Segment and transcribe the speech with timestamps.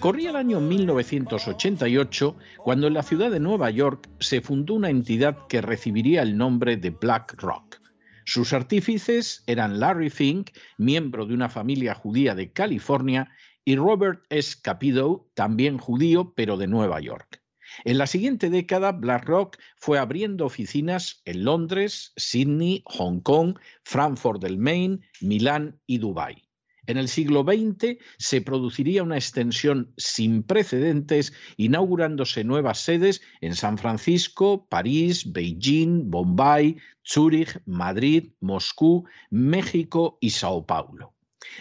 [0.00, 5.46] Corría el año 1988 cuando en la ciudad de Nueva York se fundó una entidad
[5.48, 7.80] que recibiría el nombre de BlackRock.
[8.24, 13.30] Sus artífices eran Larry Fink, miembro de una familia judía de California,
[13.64, 14.56] y Robert S.
[14.60, 17.42] Capito, también judío, pero de Nueva York.
[17.84, 24.58] En la siguiente década, BlackRock fue abriendo oficinas en Londres, Sydney, Hong Kong, Frankfurt del
[24.58, 26.51] Main, Milán y Dubái.
[26.86, 33.78] En el siglo XX se produciría una extensión sin precedentes, inaugurándose nuevas sedes en San
[33.78, 41.14] Francisco, París, Beijing, Bombay, Zúrich, Madrid, Moscú, México y Sao Paulo.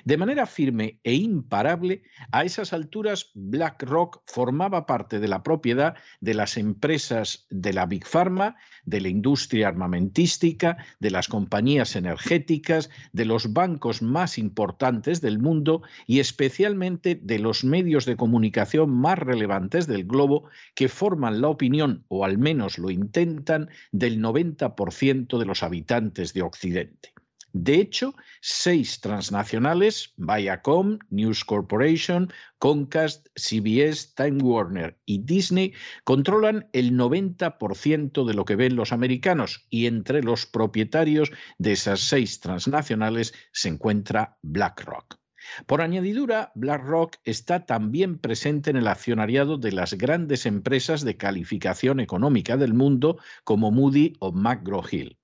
[0.06, 6.34] De manera firme e imparable, a esas alturas BlackRock formaba parte de la propiedad de
[6.34, 8.56] las empresas de la Big Pharma,
[8.86, 15.82] de la industria armamentística, de las compañías energéticas, de los bancos más importantes del mundo
[16.08, 22.06] y especialmente de los medios de comunicación más relevantes del globo que forman la opinión,
[22.08, 27.14] o al menos lo intentan, del 90% de los habitantes de Occidente.
[27.54, 35.74] De hecho, seis transnacionales, Viacom, News Corporation, Comcast, CBS, Time Warner y Disney,
[36.06, 42.00] controlan el 90% de lo que ven los americanos y entre los propietarios de esas
[42.00, 45.20] seis transnacionales se encuentra BlackRock.
[45.66, 52.00] Por añadidura, BlackRock está también presente en el accionariado de las grandes empresas de calificación
[52.00, 55.18] económica del mundo como Moody o McGraw-Hill.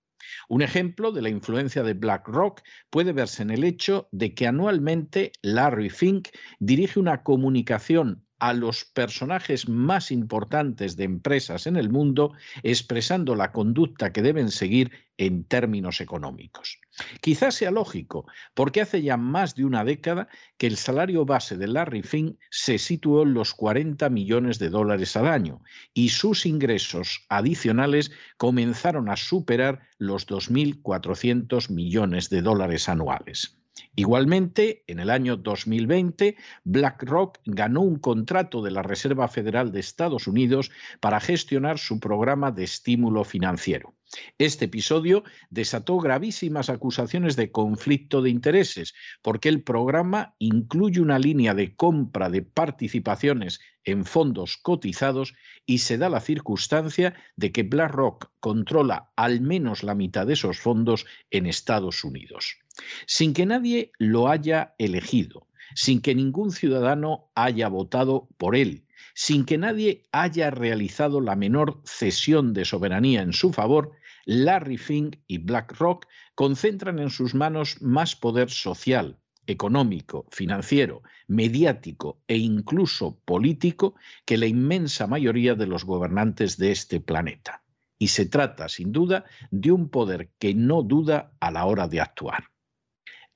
[0.49, 5.33] Un ejemplo de la influencia de BlackRock puede verse en el hecho de que anualmente
[5.41, 12.33] Larry Fink dirige una comunicación a los personajes más importantes de empresas en el mundo,
[12.63, 16.79] expresando la conducta que deben seguir en términos económicos.
[17.21, 20.27] Quizás sea lógico, porque hace ya más de una década
[20.57, 25.15] que el salario base de Larry Fink se situó en los 40 millones de dólares
[25.15, 25.61] al año
[25.93, 33.56] y sus ingresos adicionales comenzaron a superar los 2.400 millones de dólares anuales.
[33.95, 40.27] Igualmente, en el año 2020, BlackRock ganó un contrato de la Reserva Federal de Estados
[40.27, 43.93] Unidos para gestionar su programa de estímulo financiero.
[44.37, 51.53] Este episodio desató gravísimas acusaciones de conflicto de intereses, porque el programa incluye una línea
[51.53, 55.33] de compra de participaciones en fondos cotizados
[55.65, 60.59] y se da la circunstancia de que BlackRock controla al menos la mitad de esos
[60.59, 62.59] fondos en Estados Unidos
[63.05, 69.45] sin que nadie lo haya elegido, sin que ningún ciudadano haya votado por él, sin
[69.45, 73.91] que nadie haya realizado la menor cesión de soberanía en su favor,
[74.25, 76.05] Larry Fink y BlackRock
[76.35, 79.17] concentran en sus manos más poder social,
[79.47, 83.95] económico, financiero, mediático e incluso político
[84.25, 87.63] que la inmensa mayoría de los gobernantes de este planeta.
[87.97, 92.01] Y se trata, sin duda, de un poder que no duda a la hora de
[92.01, 92.51] actuar.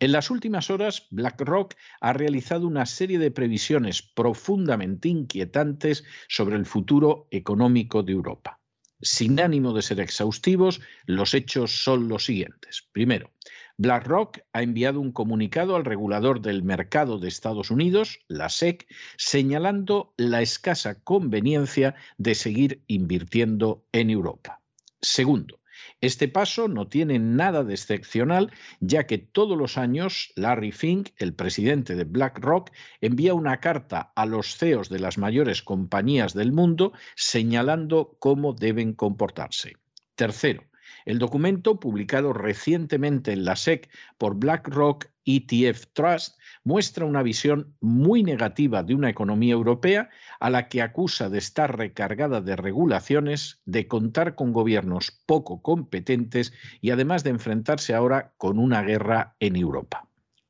[0.01, 6.65] En las últimas horas, BlackRock ha realizado una serie de previsiones profundamente inquietantes sobre el
[6.65, 8.59] futuro económico de Europa.
[8.99, 12.89] Sin ánimo de ser exhaustivos, los hechos son los siguientes.
[12.91, 13.29] Primero,
[13.77, 18.87] BlackRock ha enviado un comunicado al regulador del mercado de Estados Unidos, la SEC,
[19.17, 24.61] señalando la escasa conveniencia de seguir invirtiendo en Europa.
[24.99, 25.60] Segundo,
[26.01, 31.35] Este paso no tiene nada de excepcional, ya que todos los años Larry Fink, el
[31.35, 32.71] presidente de BlackRock,
[33.01, 38.93] envía una carta a los CEOs de las mayores compañías del mundo señalando cómo deben
[38.93, 39.75] comportarse.
[40.15, 40.63] Tercero,
[41.05, 48.23] el documento, publicado recientemente en la SEC por BlackRock ETF Trust, muestra una visión muy
[48.23, 50.09] negativa de una economía europea
[50.39, 56.53] a la que acusa de estar recargada de regulaciones, de contar con gobiernos poco competentes
[56.81, 60.07] y además de enfrentarse ahora con una guerra en Europa.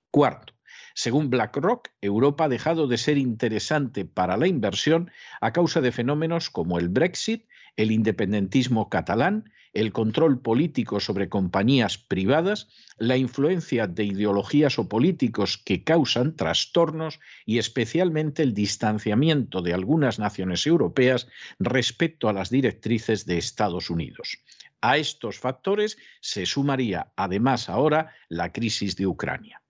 [0.09, 0.53] Cuarto,
[0.93, 6.49] según BlackRock, Europa ha dejado de ser interesante para la inversión a causa de fenómenos
[6.49, 7.47] como el Brexit,
[7.77, 15.57] el independentismo catalán, el control político sobre compañías privadas, la influencia de ideologías o políticos
[15.57, 21.27] que causan trastornos y especialmente el distanciamiento de algunas naciones europeas
[21.59, 24.39] respecto a las directrices de Estados Unidos.
[24.81, 29.61] A estos factores se sumaría además ahora la crisis de Ucrania.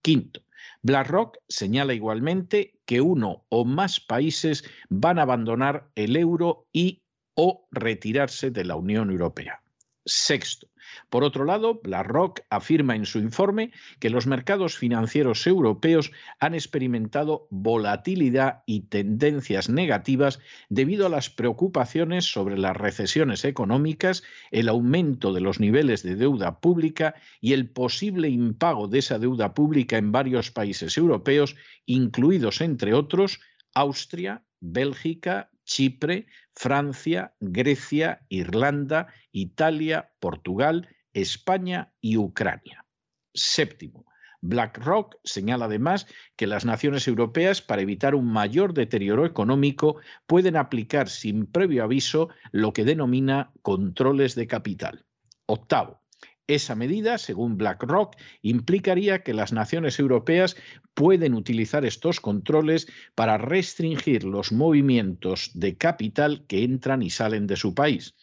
[0.00, 0.42] Quinto,
[0.82, 7.02] BlackRock señala igualmente que uno o más países van a abandonar el euro y
[7.42, 9.62] o retirarse de la Unión Europea.
[10.04, 10.68] Sexto.
[11.08, 17.46] Por otro lado, BlackRock afirma en su informe que los mercados financieros europeos han experimentado
[17.48, 20.38] volatilidad y tendencias negativas
[20.68, 26.60] debido a las preocupaciones sobre las recesiones económicas, el aumento de los niveles de deuda
[26.60, 32.92] pública y el posible impago de esa deuda pública en varios países europeos, incluidos, entre
[32.92, 33.40] otros,
[33.72, 42.86] Austria, Bélgica, Chipre, Francia, Grecia, Irlanda, Italia, Portugal, España y Ucrania.
[43.32, 44.04] Séptimo,
[44.42, 46.06] BlackRock señala además
[46.36, 52.30] que las naciones europeas, para evitar un mayor deterioro económico, pueden aplicar sin previo aviso
[52.50, 55.04] lo que denomina controles de capital.
[55.46, 55.99] Octavo,
[56.54, 60.56] esa medida, según BlackRock, implicaría que las naciones europeas
[60.94, 67.56] pueden utilizar estos controles para restringir los movimientos de capital que entran y salen de
[67.56, 68.14] su país.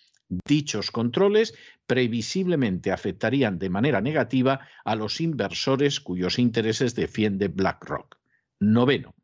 [0.46, 1.54] Dichos controles
[1.86, 8.18] previsiblemente afectarían de manera negativa a los inversores cuyos intereses defiende BlackRock.
[8.60, 9.17] Noveno.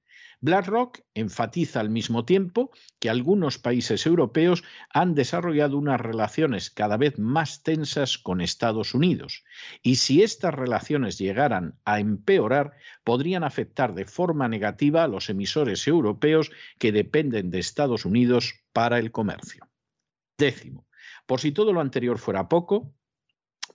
[0.43, 7.17] BlackRock enfatiza al mismo tiempo que algunos países europeos han desarrollado unas relaciones cada vez
[7.17, 9.45] más tensas con Estados Unidos
[9.81, 12.73] y si estas relaciones llegaran a empeorar
[13.05, 18.99] podrían afectar de forma negativa a los emisores europeos que dependen de Estados Unidos para
[18.99, 19.69] el comercio.
[20.37, 20.89] Décimo,
[21.25, 22.93] por si todo lo anterior fuera poco,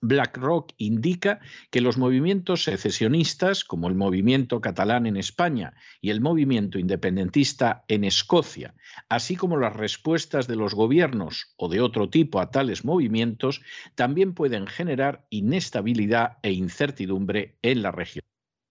[0.00, 1.40] BlackRock indica
[1.70, 8.04] que los movimientos secesionistas, como el movimiento catalán en España y el movimiento independentista en
[8.04, 8.74] Escocia,
[9.08, 13.62] así como las respuestas de los gobiernos o de otro tipo a tales movimientos,
[13.94, 18.24] también pueden generar inestabilidad e incertidumbre en la región.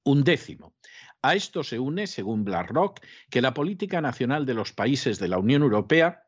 [0.04, 0.74] Un décimo.
[1.22, 5.40] A esto se une, según BlackRock, que la política nacional de los países de la
[5.40, 6.27] Unión Europea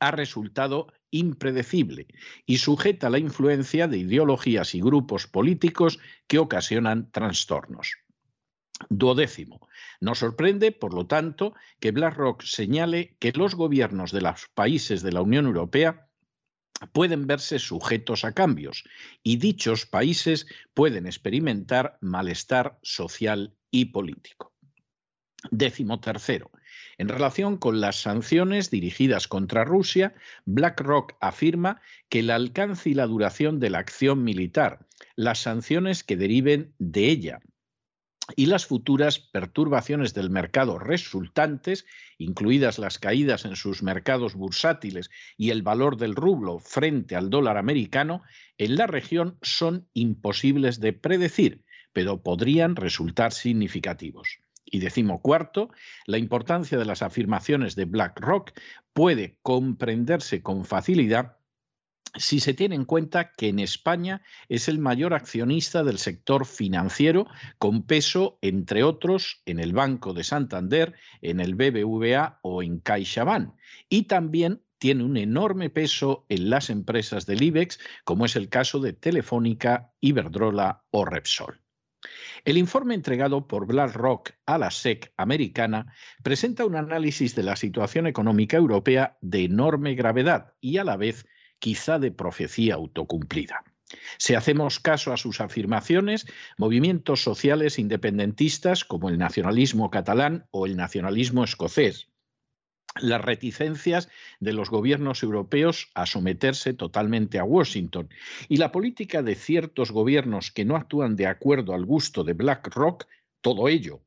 [0.00, 2.06] ha resultado impredecible
[2.46, 7.96] y sujeta a la influencia de ideologías y grupos políticos que ocasionan trastornos.
[8.90, 9.68] Duodécimo.
[10.00, 15.12] Nos sorprende, por lo tanto, que BlackRock señale que los gobiernos de los países de
[15.12, 16.08] la Unión Europea
[16.92, 18.84] pueden verse sujetos a cambios
[19.22, 24.52] y dichos países pueden experimentar malestar social y político.
[25.50, 26.50] Décimo tercero.
[26.98, 30.14] En relación con las sanciones dirigidas contra Rusia,
[30.46, 36.16] BlackRock afirma que el alcance y la duración de la acción militar, las sanciones que
[36.16, 37.40] deriven de ella
[38.36, 41.86] y las futuras perturbaciones del mercado resultantes,
[42.18, 47.56] incluidas las caídas en sus mercados bursátiles y el valor del rublo frente al dólar
[47.56, 48.22] americano,
[48.58, 54.40] en la región son imposibles de predecir, pero podrían resultar significativos.
[54.70, 55.70] Y decimocuarto,
[56.06, 58.52] la importancia de las afirmaciones de BlackRock
[58.92, 61.38] puede comprenderse con facilidad
[62.16, 67.26] si se tiene en cuenta que en España es el mayor accionista del sector financiero,
[67.58, 73.54] con peso, entre otros, en el Banco de Santander, en el BBVA o en CaixaBank,
[73.88, 78.78] y también tiene un enorme peso en las empresas del IBEX, como es el caso
[78.80, 81.60] de Telefónica, Iberdrola o Repsol.
[82.44, 88.06] El informe entregado por BlackRock a la SEC americana presenta un análisis de la situación
[88.06, 91.26] económica europea de enorme gravedad y a la vez
[91.58, 93.64] quizá de profecía autocumplida.
[94.18, 96.26] Si hacemos caso a sus afirmaciones,
[96.56, 102.08] movimientos sociales independentistas como el nacionalismo catalán o el nacionalismo escocés,
[103.00, 104.08] las reticencias
[104.40, 108.08] de los gobiernos europeos a someterse totalmente a Washington.
[108.48, 113.06] Y la política de ciertos gobiernos que no actúan de acuerdo al gusto de BlackRock,
[113.40, 114.02] todo ello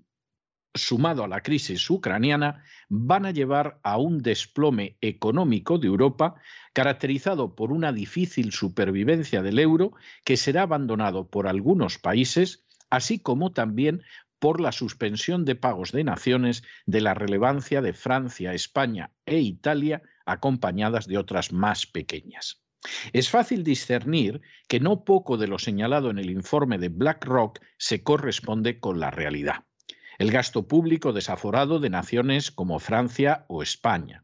[0.73, 6.35] sumado a la crisis ucraniana, van a llevar a un desplome económico de Europa
[6.73, 9.93] caracterizado por una difícil supervivencia del euro
[10.23, 14.03] que será abandonado por algunos países, así como también
[14.41, 20.01] por la suspensión de pagos de naciones de la relevancia de Francia, España e Italia,
[20.25, 22.63] acompañadas de otras más pequeñas.
[23.13, 28.01] Es fácil discernir que no poco de lo señalado en el informe de BlackRock se
[28.01, 29.65] corresponde con la realidad
[30.21, 34.23] el gasto público desaforado de naciones como Francia o España,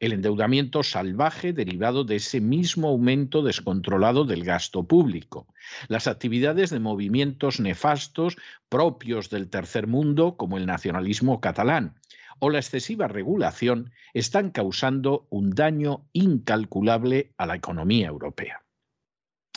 [0.00, 5.46] el endeudamiento salvaje derivado de ese mismo aumento descontrolado del gasto público,
[5.88, 8.38] las actividades de movimientos nefastos
[8.70, 12.00] propios del tercer mundo como el nacionalismo catalán
[12.38, 18.63] o la excesiva regulación están causando un daño incalculable a la economía europea.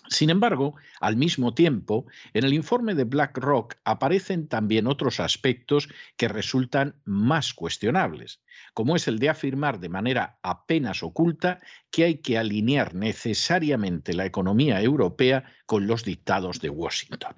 [0.09, 6.27] Sin embargo, al mismo tiempo, en el informe de BlackRock aparecen también otros aspectos que
[6.27, 8.41] resultan más cuestionables,
[8.73, 11.59] como es el de afirmar de manera apenas oculta
[11.91, 17.35] que hay que alinear necesariamente la economía europea con los dictados de Washington.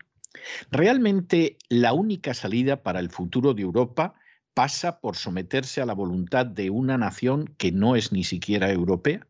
[0.70, 4.14] ¿Realmente la única salida para el futuro de Europa
[4.54, 9.26] pasa por someterse a la voluntad de una nación que no es ni siquiera europea?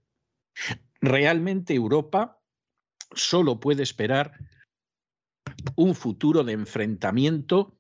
[1.02, 2.39] ¿Realmente Europa
[3.14, 4.34] solo puede esperar
[5.76, 7.78] un futuro de enfrentamiento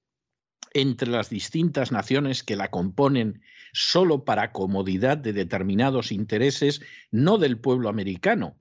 [0.73, 3.41] entre las distintas naciones que la componen
[3.73, 6.81] solo para comodidad de determinados intereses,
[7.11, 8.57] no del pueblo americano,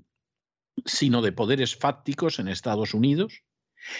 [0.84, 3.42] sino de poderes fácticos en Estados Unidos?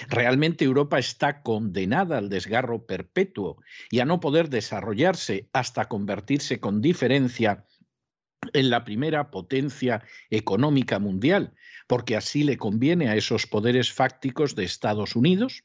[0.09, 6.81] ¿Realmente Europa está condenada al desgarro perpetuo y a no poder desarrollarse hasta convertirse con
[6.81, 7.65] diferencia
[8.53, 11.55] en la primera potencia económica mundial,
[11.89, 15.65] porque así le conviene a esos poderes fácticos de Estados Unidos?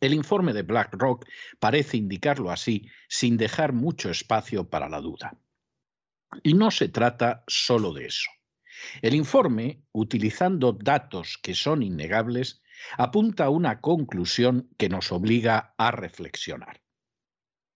[0.00, 1.26] El informe de BlackRock
[1.60, 5.38] parece indicarlo así, sin dejar mucho espacio para la duda.
[6.42, 8.30] Y no se trata solo de eso.
[9.02, 12.62] El informe, utilizando datos que son innegables,
[12.96, 16.80] apunta a una conclusión que nos obliga a reflexionar.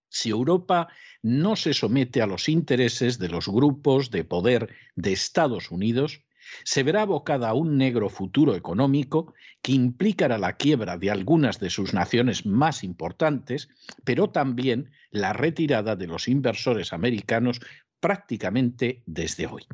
[0.08, 0.88] Si Europa
[1.22, 6.22] no se somete a los intereses de los grupos de poder de Estados Unidos,
[6.64, 11.70] se verá abocada a un negro futuro económico que implicará la quiebra de algunas de
[11.70, 13.68] sus naciones más importantes,
[14.04, 17.60] pero también la retirada de los inversores americanos
[18.00, 19.66] prácticamente desde hoy.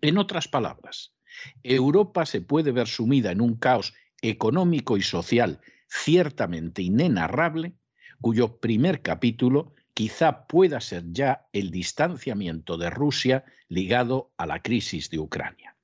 [0.00, 1.14] En otras palabras,
[1.62, 7.74] Europa se puede ver sumida en un caos económico y social ciertamente inenarrable,
[8.20, 15.10] cuyo primer capítulo quizá pueda ser ya el distanciamiento de Rusia ligado a la crisis
[15.10, 15.76] de Ucrania.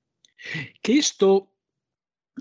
[0.80, 1.52] Que esto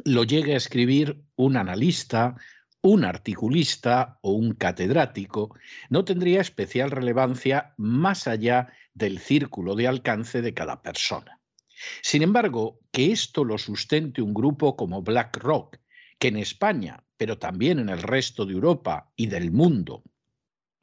[0.06, 2.38] lo llegue a escribir un analista,
[2.82, 5.54] un articulista o un catedrático
[5.90, 11.42] no tendría especial relevancia más allá del círculo de alcance de cada persona.
[12.02, 15.76] Sin embargo, que esto lo sustente un grupo como BlackRock,
[16.20, 20.06] que en España, pero también en el resto de Europa y del mundo,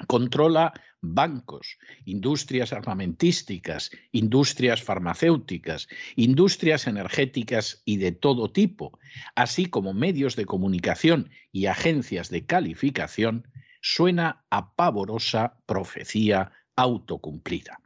[0.06, 8.98] controla bancos, industrias armamentísticas, industrias farmacéuticas, industrias energéticas y de todo tipo,
[9.34, 13.48] así como medios de comunicación y agencias de calificación,
[13.80, 17.80] suena a pavorosa profecía autocumplida.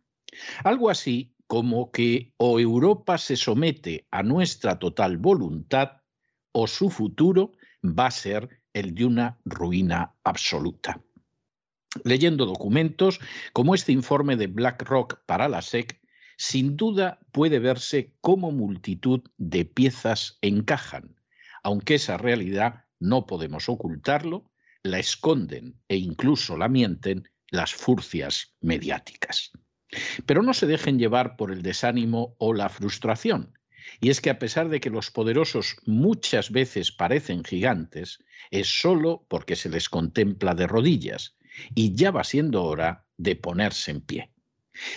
[0.63, 6.03] Algo así como que o Europa se somete a nuestra total voluntad
[6.53, 11.01] o su futuro va a ser el de una ruina absoluta
[12.05, 13.21] leyendo documentos
[13.53, 16.01] como este informe de BlackRock para la SEC,
[16.37, 21.17] sin duda puede verse cómo multitud de piezas encajan,
[21.63, 24.51] aunque esa realidad no podemos ocultarlo,
[24.83, 29.53] la esconden e incluso la mienten las furcias mediáticas.
[30.27, 33.57] Pero no se dejen llevar por el desánimo o la frustración.
[34.01, 38.19] Y es que a pesar de que los poderosos muchas veces parecen gigantes,
[38.51, 41.36] es solo porque se les contempla de rodillas,
[41.75, 44.31] y ya va siendo hora de ponerse en pie.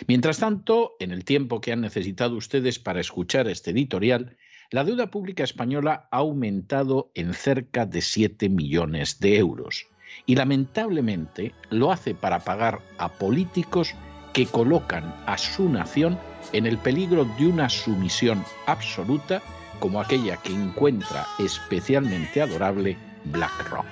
[0.07, 4.37] Mientras tanto, en el tiempo que han necesitado ustedes para escuchar este editorial,
[4.71, 9.87] la deuda pública española ha aumentado en cerca de 7 millones de euros
[10.25, 13.95] y lamentablemente lo hace para pagar a políticos
[14.33, 16.19] que colocan a su nación
[16.53, 19.41] en el peligro de una sumisión absoluta
[19.79, 23.87] como aquella que encuentra especialmente adorable BlackRock.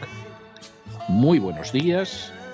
[1.10, 2.32] Muy buenos días,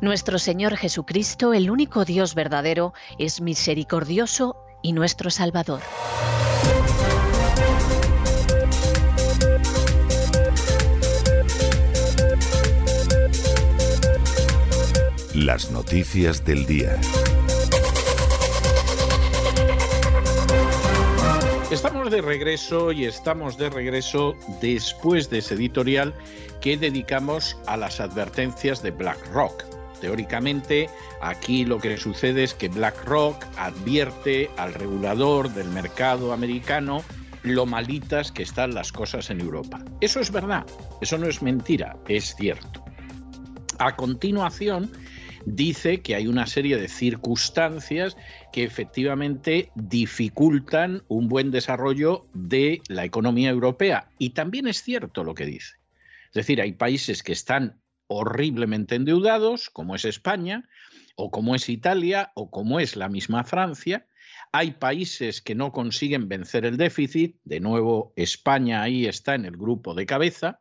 [0.00, 5.82] Nuestro Señor Jesucristo, el único Dios verdadero, es misericordioso y nuestro Salvador.
[15.34, 16.98] Las noticias del día.
[21.70, 26.14] Estamos de regreso y estamos de regreso después de ese editorial
[26.62, 29.79] que dedicamos a las advertencias de BlackRock.
[30.00, 30.88] Teóricamente,
[31.20, 37.02] aquí lo que sucede es que BlackRock advierte al regulador del mercado americano
[37.42, 39.82] lo malitas que están las cosas en Europa.
[40.00, 40.66] Eso es verdad,
[41.00, 42.84] eso no es mentira, es cierto.
[43.78, 44.90] A continuación,
[45.46, 48.16] dice que hay una serie de circunstancias
[48.52, 54.10] que efectivamente dificultan un buen desarrollo de la economía europea.
[54.18, 55.76] Y también es cierto lo que dice.
[56.28, 57.80] Es decir, hay países que están
[58.12, 60.68] horriblemente endeudados, como es España,
[61.14, 64.08] o como es Italia, o como es la misma Francia.
[64.50, 69.56] Hay países que no consiguen vencer el déficit, de nuevo España ahí está en el
[69.56, 70.60] grupo de cabeza,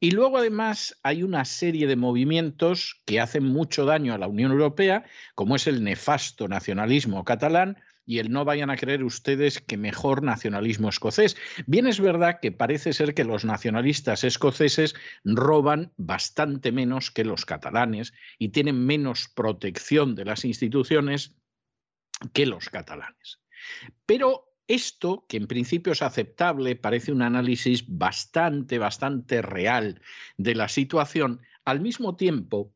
[0.00, 4.52] y luego además hay una serie de movimientos que hacen mucho daño a la Unión
[4.52, 9.76] Europea, como es el nefasto nacionalismo catalán y el no vayan a creer ustedes que
[9.76, 11.36] mejor nacionalismo escocés.
[11.66, 14.94] Bien es verdad que parece ser que los nacionalistas escoceses
[15.24, 21.36] roban bastante menos que los catalanes y tienen menos protección de las instituciones
[22.32, 23.40] que los catalanes.
[24.06, 30.00] Pero esto, que en principio es aceptable, parece un análisis bastante, bastante real
[30.36, 32.74] de la situación, al mismo tiempo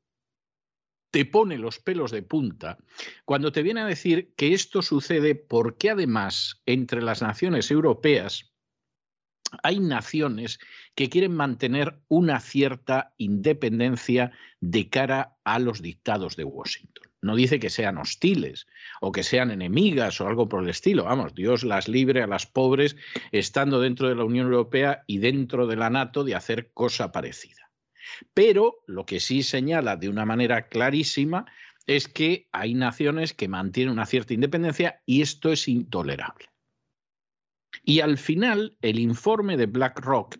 [1.16, 2.76] te pone los pelos de punta
[3.24, 8.52] cuando te viene a decir que esto sucede porque además entre las naciones europeas
[9.62, 10.58] hay naciones
[10.94, 17.08] que quieren mantener una cierta independencia de cara a los dictados de Washington.
[17.22, 18.66] No dice que sean hostiles
[19.00, 21.04] o que sean enemigas o algo por el estilo.
[21.04, 22.94] Vamos, Dios las libre a las pobres
[23.32, 27.65] estando dentro de la Unión Europea y dentro de la NATO de hacer cosa parecida.
[28.34, 31.46] Pero lo que sí señala de una manera clarísima
[31.86, 36.46] es que hay naciones que mantienen una cierta independencia y esto es intolerable.
[37.84, 40.38] Y al final, el informe de BlackRock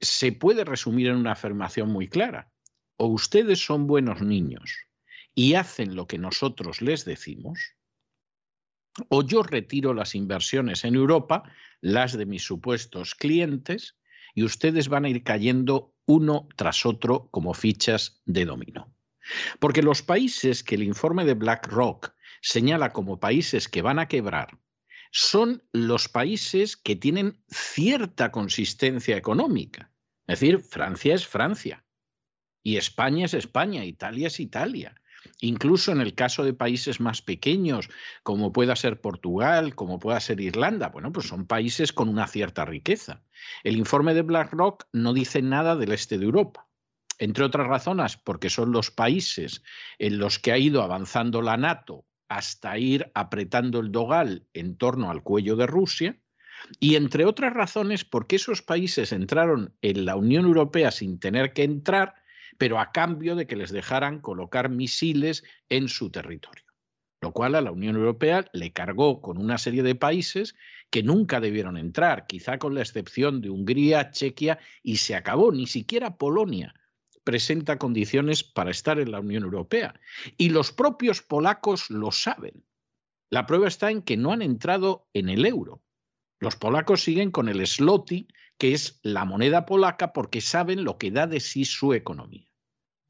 [0.00, 2.50] se puede resumir en una afirmación muy clara.
[2.96, 4.86] O ustedes son buenos niños
[5.34, 7.76] y hacen lo que nosotros les decimos,
[9.08, 11.44] o yo retiro las inversiones en Europa,
[11.80, 13.96] las de mis supuestos clientes,
[14.34, 18.92] y ustedes van a ir cayendo uno tras otro como fichas de dominó.
[19.60, 24.58] Porque los países que el informe de BlackRock señala como países que van a quebrar
[25.12, 29.92] son los países que tienen cierta consistencia económica.
[30.26, 31.84] Es decir, Francia es Francia
[32.62, 34.99] y España es España, Italia es Italia.
[35.40, 37.88] Incluso en el caso de países más pequeños,
[38.22, 42.64] como pueda ser Portugal, como pueda ser Irlanda, bueno, pues son países con una cierta
[42.64, 43.22] riqueza.
[43.64, 46.68] El informe de BlackRock no dice nada del este de Europa,
[47.18, 49.62] entre otras razones porque son los países
[49.98, 55.10] en los que ha ido avanzando la NATO hasta ir apretando el dogal en torno
[55.10, 56.20] al cuello de Rusia,
[56.78, 61.64] y entre otras razones porque esos países entraron en la Unión Europea sin tener que
[61.64, 62.14] entrar
[62.60, 66.66] pero a cambio de que les dejaran colocar misiles en su territorio.
[67.22, 70.54] Lo cual a la Unión Europea le cargó con una serie de países
[70.90, 75.52] que nunca debieron entrar, quizá con la excepción de Hungría, Chequia, y se acabó.
[75.52, 76.74] Ni siquiera Polonia
[77.24, 79.98] presenta condiciones para estar en la Unión Europea.
[80.36, 82.62] Y los propios polacos lo saben.
[83.30, 85.82] La prueba está en que no han entrado en el euro.
[86.40, 91.10] Los polacos siguen con el zloty, que es la moneda polaca, porque saben lo que
[91.10, 92.49] da de sí su economía.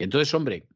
[0.00, 0.66] Entonces, hombre,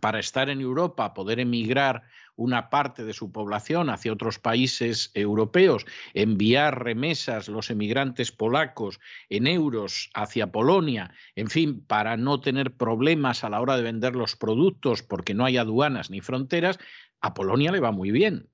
[0.00, 2.04] para estar en Europa, poder emigrar
[2.36, 9.48] una parte de su población hacia otros países europeos, enviar remesas los emigrantes polacos en
[9.48, 14.36] euros hacia Polonia, en fin, para no tener problemas a la hora de vender los
[14.36, 16.78] productos porque no hay aduanas ni fronteras,
[17.20, 18.48] a Polonia le va muy bien.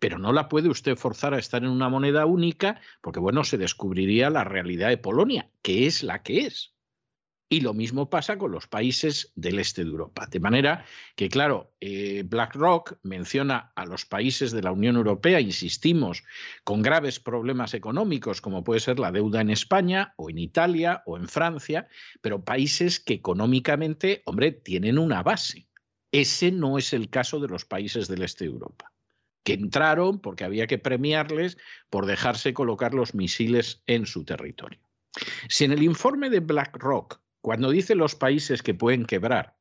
[0.00, 3.58] Pero no la puede usted forzar a estar en una moneda única porque, bueno, se
[3.58, 6.74] descubriría la realidad de Polonia, que es la que es.
[7.52, 10.28] Y lo mismo pasa con los países del este de Europa.
[10.30, 10.84] De manera
[11.16, 16.22] que, claro, eh, BlackRock menciona a los países de la Unión Europea, insistimos,
[16.62, 21.16] con graves problemas económicos, como puede ser la deuda en España o en Italia o
[21.16, 21.88] en Francia,
[22.20, 25.66] pero países que económicamente, hombre, tienen una base.
[26.12, 28.92] Ese no es el caso de los países del este de Europa,
[29.42, 31.58] que entraron porque había que premiarles
[31.88, 34.78] por dejarse colocar los misiles en su territorio.
[35.48, 39.56] Si en el informe de BlackRock cuando dice los países que pueden quebrar,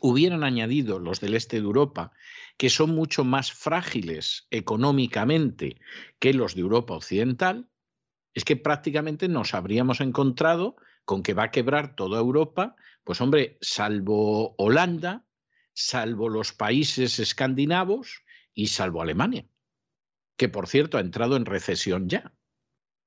[0.00, 2.12] hubieran añadido los del este de Europa,
[2.56, 5.80] que son mucho más frágiles económicamente
[6.18, 7.68] que los de Europa Occidental,
[8.34, 13.56] es que prácticamente nos habríamos encontrado con que va a quebrar toda Europa, pues hombre,
[13.60, 15.24] salvo Holanda,
[15.72, 19.46] salvo los países escandinavos y salvo Alemania,
[20.36, 22.34] que por cierto ha entrado en recesión ya.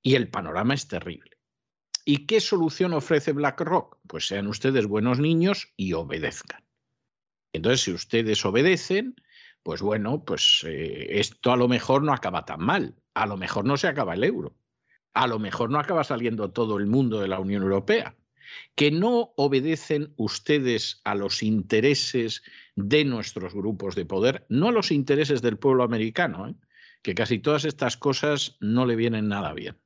[0.01, 1.38] Y el panorama es terrible.
[2.12, 4.00] ¿Y qué solución ofrece BlackRock?
[4.08, 6.63] Pues sean ustedes buenos niños y obedezcan.
[7.54, 9.13] Entonces, si ustedes obedecen,
[9.62, 12.95] pues bueno, pues eh, esto a lo mejor no acaba tan mal.
[13.13, 14.56] A lo mejor no se acaba el euro.
[15.13, 18.17] A lo mejor no acaba saliendo todo el mundo de la Unión Europea.
[18.74, 22.41] Que no obedecen ustedes a los intereses
[22.76, 26.56] de nuestros grupos de poder, no a los intereses del pueblo americano, ¿eh?
[27.04, 29.78] que casi todas estas cosas no le vienen nada bien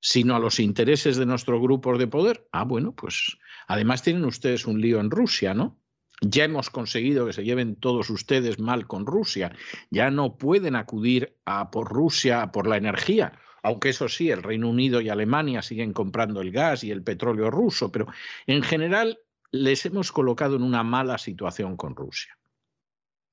[0.00, 2.46] sino a los intereses de nuestros grupos de poder.
[2.52, 5.78] Ah, bueno, pues además tienen ustedes un lío en Rusia, ¿no?
[6.22, 9.54] Ya hemos conseguido que se lleven todos ustedes mal con Rusia.
[9.90, 14.70] Ya no pueden acudir a por Rusia por la energía, aunque eso sí, el Reino
[14.70, 18.06] Unido y Alemania siguen comprando el gas y el petróleo ruso, pero
[18.46, 19.18] en general
[19.50, 22.38] les hemos colocado en una mala situación con Rusia.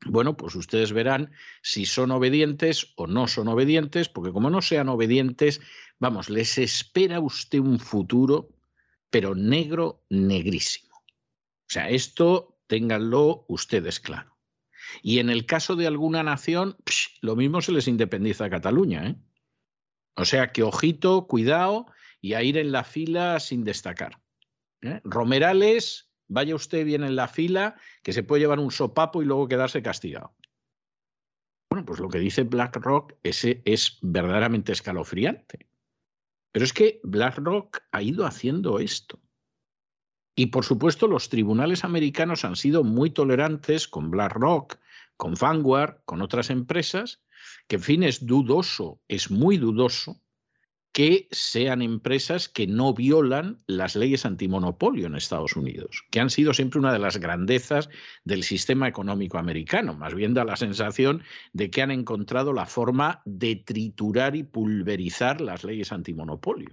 [0.06, 4.90] Bueno, pues ustedes verán si son obedientes o no son obedientes, porque como no sean
[4.90, 5.62] obedientes,
[6.04, 8.50] vamos, les espera usted un futuro,
[9.10, 10.98] pero negro, negrísimo.
[10.98, 14.38] O sea, esto ténganlo ustedes claro.
[15.02, 16.76] Y en el caso de alguna nación,
[17.22, 19.08] lo mismo se les independiza a Cataluña.
[19.08, 19.16] ¿eh?
[20.16, 21.86] O sea que ojito, cuidado
[22.20, 24.20] y a ir en la fila sin destacar.
[24.82, 25.00] ¿eh?
[25.06, 29.48] Romerales vaya usted bien en la fila, que se puede llevar un sopapo y luego
[29.48, 30.36] quedarse castigado.
[31.70, 35.73] Bueno, pues lo que dice BlackRock ese es verdaderamente escalofriante.
[36.54, 39.20] Pero es que BlackRock ha ido haciendo esto.
[40.36, 44.78] Y por supuesto los tribunales americanos han sido muy tolerantes con BlackRock,
[45.18, 47.22] con Vanguard, con otras empresas,
[47.68, 50.23] que en fin es dudoso, es muy dudoso
[50.94, 56.54] que sean empresas que no violan las leyes antimonopolio en Estados Unidos, que han sido
[56.54, 57.90] siempre una de las grandezas
[58.26, 59.96] del sistema económico americano.
[59.96, 65.42] Más bien da la sensación de que han encontrado la forma de triturar y pulverizar
[65.42, 66.70] las leyes antimonopolio.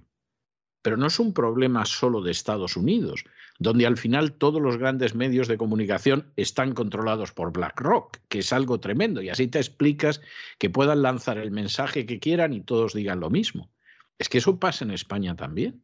[0.83, 3.25] Pero no es un problema solo de Estados Unidos,
[3.57, 8.53] donde al final todos los grandes medios de comunicación están controlados por BlackRock, que es
[8.53, 10.21] algo tremendo, y así te explicas
[10.59, 13.71] que puedan lanzar el mensaje que quieran y todos digan lo mismo.
[14.21, 15.83] Es que eso pasa en España también.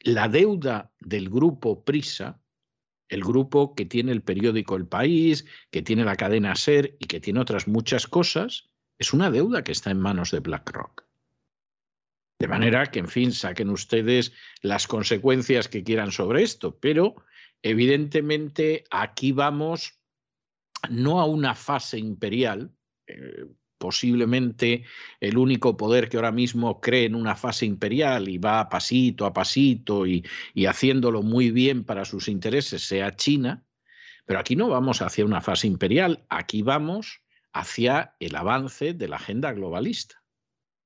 [0.00, 2.42] La deuda del grupo Prisa,
[3.08, 7.20] el grupo que tiene el periódico El País, que tiene la cadena Ser y que
[7.20, 8.68] tiene otras muchas cosas,
[8.98, 11.06] es una deuda que está en manos de BlackRock.
[12.38, 17.16] De manera que, en fin, saquen ustedes las consecuencias que quieran sobre esto, pero
[17.62, 19.98] evidentemente aquí vamos
[20.90, 23.46] no a una fase imperial, eh,
[23.82, 24.84] posiblemente
[25.18, 29.32] el único poder que ahora mismo cree en una fase imperial y va pasito a
[29.32, 33.66] pasito y, y haciéndolo muy bien para sus intereses sea China,
[34.24, 39.16] pero aquí no vamos hacia una fase imperial, aquí vamos hacia el avance de la
[39.16, 40.22] agenda globalista,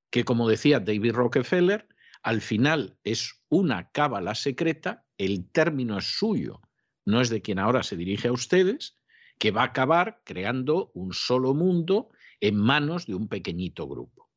[0.09, 1.87] que como decía David Rockefeller,
[2.22, 6.62] al final es una cábala secreta, el término es suyo,
[7.04, 8.96] no es de quien ahora se dirige a ustedes,
[9.38, 12.09] que va a acabar creando un solo mundo
[12.40, 14.31] en manos de un pequeñito grupo.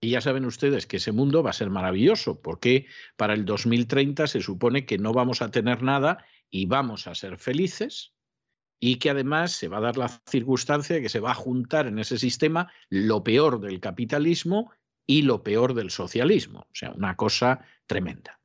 [0.00, 4.28] Y ya saben ustedes que ese mundo va a ser maravilloso, porque para el 2030
[4.28, 8.14] se supone que no vamos a tener nada y vamos a ser felices,
[8.80, 11.88] y que además se va a dar la circunstancia de que se va a juntar
[11.88, 14.70] en ese sistema lo peor del capitalismo
[15.04, 16.60] y lo peor del socialismo.
[16.60, 18.40] O sea, una cosa tremenda.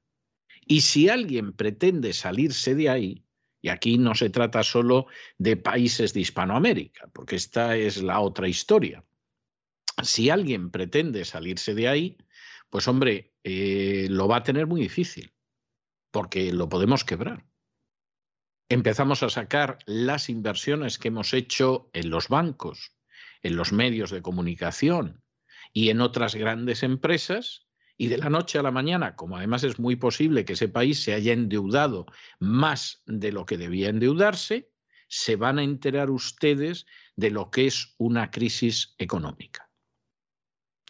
[0.65, 3.22] Y si alguien pretende salirse de ahí,
[3.63, 8.49] y aquí no se trata solo de países de Hispanoamérica, porque esta es la otra
[8.49, 9.05] historia.
[10.03, 12.17] Si alguien pretende salirse de ahí,
[12.69, 15.33] pues hombre, eh, lo va a tener muy difícil,
[16.11, 17.45] porque lo podemos quebrar.
[18.67, 22.97] Empezamos a sacar las inversiones que hemos hecho en los bancos,
[23.43, 25.23] en los medios de comunicación
[25.71, 27.65] y en otras grandes empresas,
[28.03, 31.01] y de la noche a la mañana, como además es muy posible que ese país
[31.01, 32.05] se haya endeudado
[32.37, 34.69] más de lo que debía endeudarse,
[35.07, 36.85] se van a enterar ustedes
[37.15, 39.69] de lo que es una crisis económica.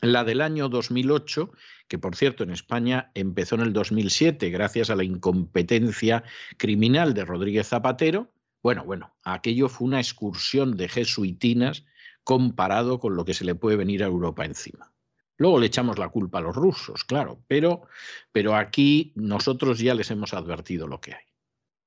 [0.01, 1.51] La del año 2008,
[1.87, 6.23] que por cierto en España empezó en el 2007 gracias a la incompetencia
[6.57, 11.85] criminal de Rodríguez Zapatero, bueno, bueno, aquello fue una excursión de jesuitinas
[12.23, 14.92] comparado con lo que se le puede venir a Europa encima.
[15.37, 17.87] Luego le echamos la culpa a los rusos, claro, pero,
[18.31, 21.23] pero aquí nosotros ya les hemos advertido lo que hay.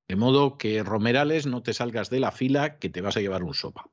[0.09, 3.42] De modo que, Romerales, no te salgas de la fila que te vas a llevar
[3.42, 3.90] un sopa.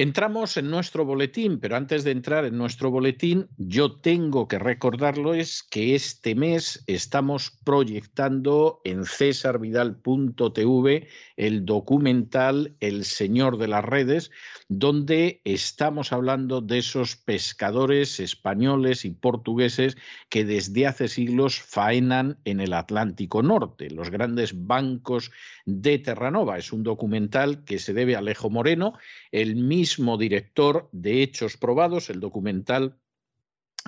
[0.00, 5.34] Entramos en nuestro boletín, pero antes de entrar en nuestro boletín, yo tengo que recordarlo
[5.34, 14.30] es que este mes estamos proyectando en cesarvidal.tv el documental El Señor de las Redes,
[14.68, 19.96] donde estamos hablando de esos pescadores españoles y portugueses
[20.28, 25.32] que desde hace siglos faenan en el Atlántico Norte, los grandes bancos
[25.66, 26.56] de Terranova.
[26.56, 28.92] Es un documental que se debe a Alejo Moreno,
[29.32, 29.87] el mismo
[30.18, 32.98] director de Hechos Probados, el documental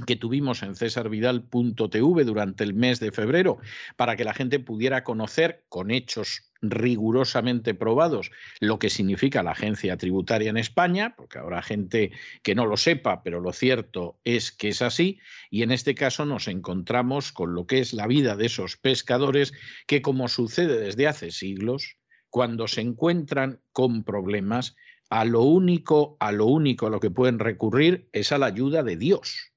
[0.06, 3.58] que tuvimos en cesarvidal.tv durante el mes de febrero
[3.96, 9.96] para que la gente pudiera conocer con hechos rigurosamente probados lo que significa la agencia
[9.96, 14.68] tributaria en España, porque habrá gente que no lo sepa, pero lo cierto es que
[14.68, 18.46] es así, y en este caso nos encontramos con lo que es la vida de
[18.46, 19.52] esos pescadores
[19.86, 21.96] que, como sucede desde hace siglos,
[22.28, 24.76] cuando se encuentran con problemas,
[25.10, 28.82] a lo único, a lo único a lo que pueden recurrir es a la ayuda
[28.82, 29.50] de Dios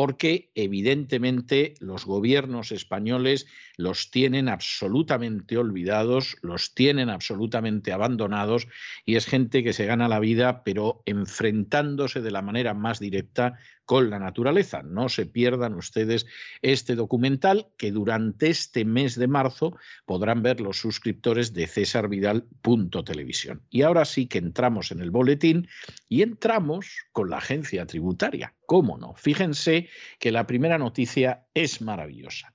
[0.00, 8.66] porque evidentemente los gobiernos españoles los tienen absolutamente olvidados, los tienen absolutamente abandonados
[9.04, 13.58] y es gente que se gana la vida pero enfrentándose de la manera más directa
[13.90, 14.84] con la naturaleza.
[14.84, 16.24] No se pierdan ustedes
[16.62, 19.76] este documental que durante este mes de marzo
[20.06, 23.62] podrán ver los suscriptores de cesarvidal.televisión.
[23.68, 25.66] Y ahora sí que entramos en el boletín
[26.08, 28.54] y entramos con la agencia tributaria.
[28.64, 29.14] ¿Cómo no?
[29.14, 29.88] Fíjense
[30.20, 32.54] que la primera noticia es maravillosa.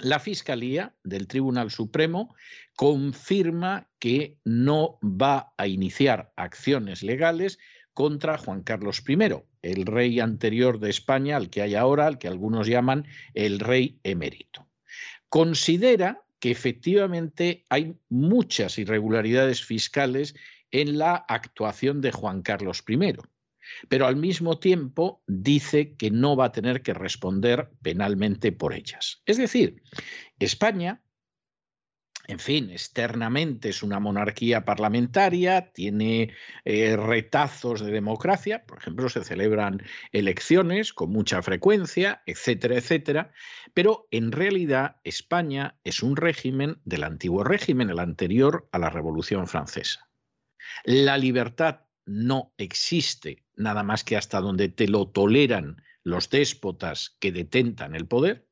[0.00, 2.34] La Fiscalía del Tribunal Supremo
[2.74, 7.58] confirma que no va a iniciar acciones legales
[7.98, 9.18] contra Juan Carlos I,
[9.62, 13.98] el rey anterior de España, al que hay ahora, al que algunos llaman el rey
[14.04, 14.68] emérito.
[15.28, 20.36] Considera que efectivamente hay muchas irregularidades fiscales
[20.70, 23.16] en la actuación de Juan Carlos I,
[23.88, 29.22] pero al mismo tiempo dice que no va a tener que responder penalmente por ellas.
[29.26, 29.82] Es decir,
[30.38, 31.02] España
[32.28, 36.34] en fin, externamente es una monarquía parlamentaria, tiene
[36.66, 43.32] eh, retazos de democracia, por ejemplo, se celebran elecciones con mucha frecuencia, etcétera, etcétera,
[43.72, 49.46] pero en realidad España es un régimen del antiguo régimen, el anterior a la Revolución
[49.46, 50.10] Francesa.
[50.84, 57.32] La libertad no existe nada más que hasta donde te lo toleran los déspotas que
[57.32, 58.47] detentan el poder,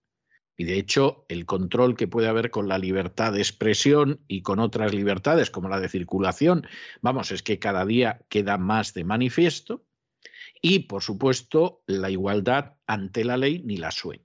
[0.56, 4.58] y de hecho, el control que puede haber con la libertad de expresión y con
[4.58, 6.66] otras libertades, como la de circulación,
[7.02, 9.84] vamos, es que cada día queda más de manifiesto.
[10.62, 14.22] Y, por supuesto, la igualdad ante la ley ni la sueña.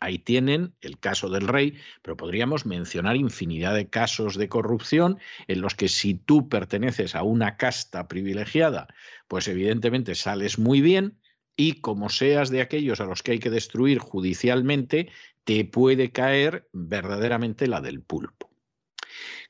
[0.00, 5.18] Ahí tienen el caso del rey, pero podríamos mencionar infinidad de casos de corrupción
[5.48, 8.88] en los que si tú perteneces a una casta privilegiada,
[9.28, 11.20] pues evidentemente sales muy bien,
[11.56, 15.10] y como seas de aquellos a los que hay que destruir judicialmente,
[15.44, 18.50] te puede caer verdaderamente la del pulpo.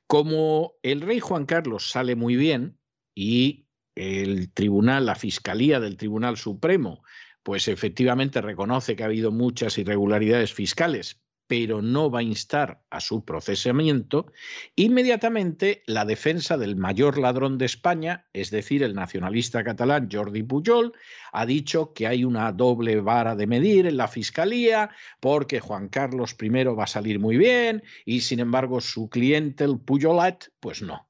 [0.07, 2.79] Como el rey Juan Carlos sale muy bien
[3.15, 7.03] y el tribunal, la fiscalía del Tribunal Supremo,
[7.43, 13.01] pues efectivamente reconoce que ha habido muchas irregularidades fiscales, pero no va a instar a
[13.01, 14.33] su procesamiento,
[14.77, 20.93] inmediatamente la defensa del mayor ladrón de España, es decir, el nacionalista catalán Jordi Pujol,
[21.33, 26.37] ha dicho que hay una doble vara de medir en la Fiscalía porque Juan Carlos
[26.41, 31.09] I va a salir muy bien y sin embargo su cliente, el Pujolat, pues no.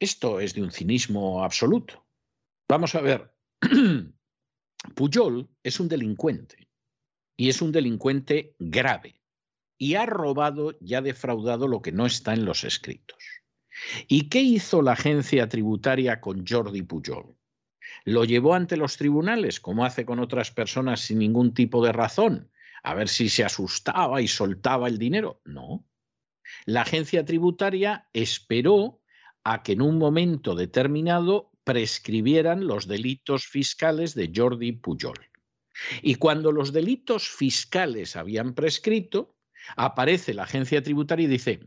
[0.00, 2.04] Esto es de un cinismo absoluto.
[2.68, 3.32] Vamos a ver,
[4.96, 6.71] Pujol es un delincuente
[7.42, 9.20] y es un delincuente grave
[9.76, 13.18] y ha robado y ha defraudado lo que no está en los escritos.
[14.06, 17.36] ¿Y qué hizo la agencia tributaria con Jordi Pujol?
[18.04, 22.48] ¿Lo llevó ante los tribunales, como hace con otras personas sin ningún tipo de razón?
[22.84, 25.40] A ver si se asustaba y soltaba el dinero.
[25.44, 25.84] No.
[26.64, 29.02] La agencia tributaria esperó
[29.42, 35.31] a que en un momento determinado prescribieran los delitos fiscales de Jordi Pujol.
[36.02, 39.36] Y cuando los delitos fiscales habían prescrito,
[39.76, 41.60] aparece la agencia tributaria y dice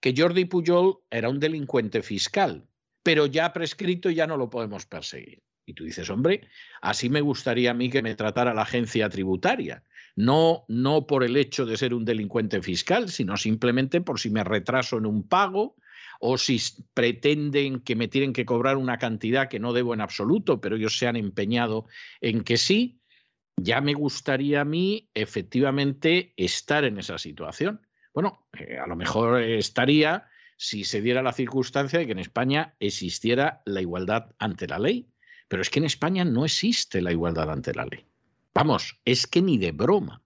[0.00, 2.68] que Jordi Pujol era un delincuente fiscal,
[3.02, 5.42] pero ya prescrito ya no lo podemos perseguir.
[5.66, 6.48] Y tú dices, hombre,
[6.80, 9.82] así me gustaría a mí que me tratara la agencia tributaria.
[10.16, 14.44] No, no por el hecho de ser un delincuente fiscal, sino simplemente por si me
[14.44, 15.76] retraso en un pago
[16.20, 16.60] o si
[16.94, 20.98] pretenden que me tienen que cobrar una cantidad que no debo en absoluto, pero ellos
[20.98, 21.86] se han empeñado
[22.20, 22.97] en que sí,
[23.60, 27.86] ya me gustaría a mí efectivamente estar en esa situación.
[28.14, 32.74] Bueno, eh, a lo mejor estaría si se diera la circunstancia de que en España
[32.80, 35.08] existiera la igualdad ante la ley
[35.48, 38.06] pero es que en España no existe la igualdad ante la ley.
[38.54, 40.22] Vamos, es que ni de broma.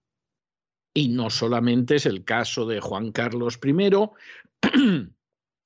[0.93, 3.73] Y no solamente es el caso de Juan Carlos I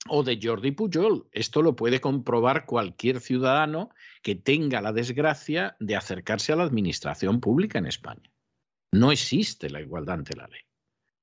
[0.10, 1.28] o de Jordi Pujol.
[1.32, 3.90] Esto lo puede comprobar cualquier ciudadano
[4.22, 8.32] que tenga la desgracia de acercarse a la administración pública en España.
[8.92, 10.62] No existe la igualdad ante la ley.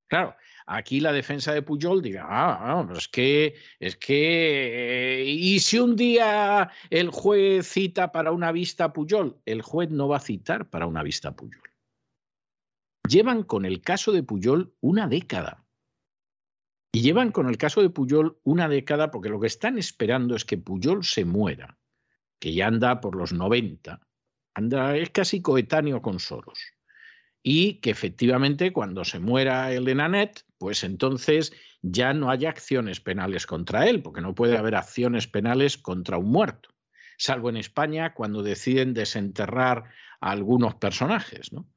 [0.06, 5.78] Claro, aquí la defensa de Pujol diga, ah, es que, es que, eh, y si
[5.78, 10.20] un día el juez cita para una vista a Pujol, el juez no va a
[10.20, 11.70] citar para una vista a Pujol.
[13.08, 15.63] Llevan con el caso de Pujol una década.
[16.94, 20.44] Y llevan con el caso de Pujol una década porque lo que están esperando es
[20.44, 21.76] que Pujol se muera,
[22.38, 24.00] que ya anda por los 90,
[24.54, 26.60] anda, es casi coetáneo con Soros
[27.42, 31.52] y que efectivamente cuando se muera el Enanet, pues entonces
[31.82, 36.30] ya no haya acciones penales contra él, porque no puede haber acciones penales contra un
[36.30, 36.68] muerto,
[37.18, 41.68] salvo en España cuando deciden desenterrar a algunos personajes, ¿no?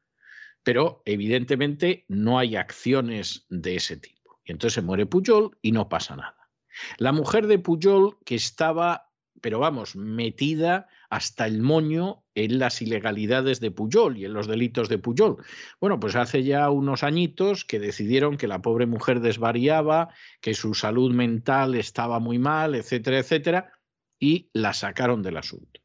[0.61, 4.16] Pero evidentemente no hay acciones de ese tipo.
[4.47, 6.49] Y entonces se muere Pujol y no pasa nada.
[6.97, 9.09] La mujer de Pujol, que estaba,
[9.41, 14.89] pero vamos, metida hasta el moño en las ilegalidades de Puyol y en los delitos
[14.89, 15.37] de Puyol.
[15.81, 20.73] Bueno, pues hace ya unos añitos que decidieron que la pobre mujer desvariaba, que su
[20.73, 23.73] salud mental estaba muy mal, etcétera, etcétera,
[24.19, 25.81] y la sacaron del asunto.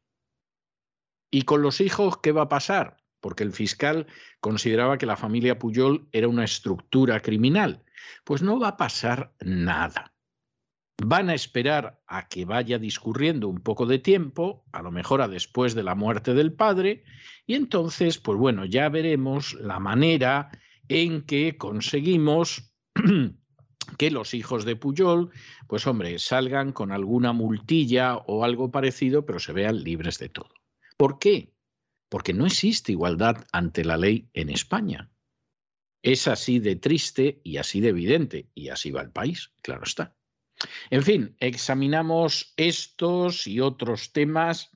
[1.31, 2.97] ¿Y con los hijos qué va a pasar?
[3.19, 4.07] Porque el fiscal
[4.39, 7.82] consideraba que la familia Puyol era una estructura criminal.
[8.23, 10.13] Pues no va a pasar nada
[11.01, 15.27] van a esperar a que vaya discurriendo un poco de tiempo, a lo mejor a
[15.27, 17.03] después de la muerte del padre,
[17.45, 20.51] y entonces, pues bueno, ya veremos la manera
[20.87, 22.71] en que conseguimos
[23.97, 25.31] que los hijos de Puyol,
[25.67, 30.53] pues hombre, salgan con alguna multilla o algo parecido, pero se vean libres de todo.
[30.97, 31.53] ¿Por qué?
[32.09, 35.09] Porque no existe igualdad ante la ley en España.
[36.03, 40.15] Es así de triste y así de evidente, y así va el país, claro está.
[40.89, 44.69] En fin, examinamos estos y otros temas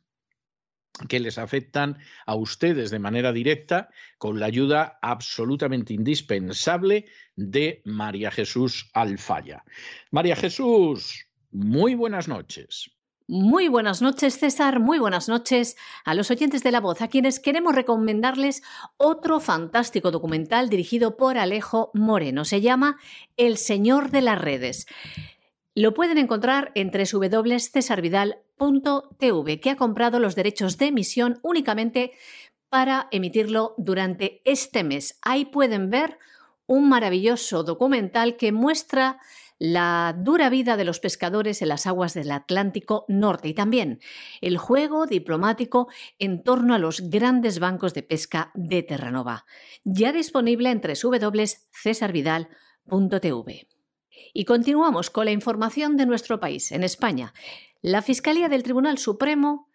[1.08, 8.32] que les afectan a ustedes de manera directa con la ayuda absolutamente indispensable de María
[8.32, 9.64] Jesús Alfaya.
[10.10, 12.97] María Jesús, muy buenas noches.
[13.30, 14.80] Muy buenas noches, César.
[14.80, 18.64] Muy buenas noches a los oyentes de La Voz, a quienes queremos recomendarles
[18.96, 22.46] otro fantástico documental dirigido por Alejo Moreno.
[22.46, 23.02] Se llama
[23.36, 24.88] El Señor de las Redes.
[25.76, 32.14] Lo pueden encontrar en www.cesarvidal.tv, que ha comprado los derechos de emisión únicamente
[32.70, 35.20] para emitirlo durante este mes.
[35.22, 36.18] Ahí pueden ver
[36.66, 39.20] un maravilloso documental que muestra
[39.60, 44.02] la dura vida de los pescadores en las aguas del Atlántico Norte y también
[44.42, 45.88] el juego diplomático
[46.20, 49.46] en torno a los grandes bancos de pesca de Terranova.
[49.84, 53.68] Ya disponible en www.cesarvidal.tv.
[54.34, 57.34] Y continuamos con la información de nuestro país, en España.
[57.82, 59.68] La Fiscalía del Tribunal Supremo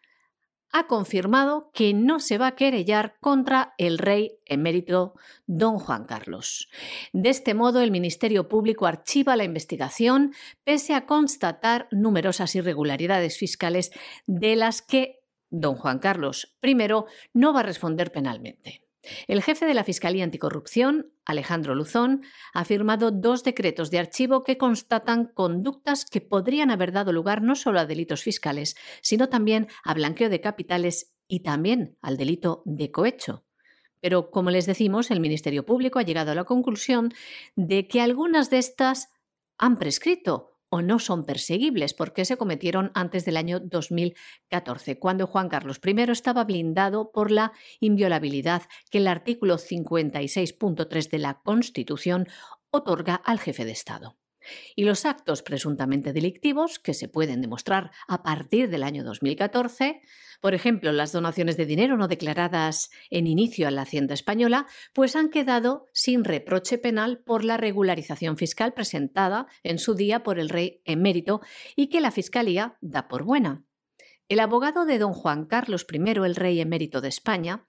[0.72, 5.14] ha confirmado que no se va a querellar contra el rey emérito
[5.46, 6.68] don Juan Carlos.
[7.12, 10.32] De este modo, el Ministerio Público archiva la investigación
[10.64, 13.92] pese a constatar numerosas irregularidades fiscales
[14.26, 16.74] de las que don Juan Carlos I
[17.34, 18.82] no va a responder penalmente.
[19.26, 22.22] El jefe de la Fiscalía Anticorrupción, Alejandro Luzón,
[22.54, 27.56] ha firmado dos decretos de archivo que constatan conductas que podrían haber dado lugar no
[27.56, 32.90] solo a delitos fiscales, sino también a blanqueo de capitales y también al delito de
[32.90, 33.44] cohecho.
[34.00, 37.12] Pero, como les decimos, el Ministerio Público ha llegado a la conclusión
[37.56, 39.10] de que algunas de estas
[39.58, 45.50] han prescrito o no son perseguibles porque se cometieron antes del año 2014, cuando Juan
[45.50, 52.26] Carlos I estaba blindado por la inviolabilidad que el artículo 56.3 de la Constitución
[52.70, 54.16] otorga al jefe de Estado.
[54.76, 60.02] Y los actos presuntamente delictivos, que se pueden demostrar a partir del año 2014,
[60.40, 65.14] por ejemplo, las donaciones de dinero no declaradas en inicio a la Hacienda española, pues
[65.14, 70.48] han quedado sin reproche penal por la regularización fiscal presentada en su día por el
[70.48, 71.42] rey emérito
[71.76, 73.64] y que la Fiscalía da por buena.
[74.28, 77.66] El abogado de don Juan Carlos I, el rey emérito de España,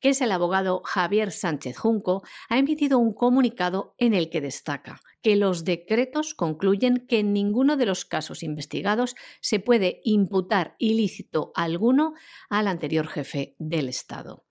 [0.00, 5.00] que es el abogado Javier Sánchez Junco, ha emitido un comunicado en el que destaca
[5.22, 11.52] que los decretos concluyen que en ninguno de los casos investigados se puede imputar ilícito
[11.54, 12.14] alguno
[12.50, 14.44] al anterior jefe del Estado.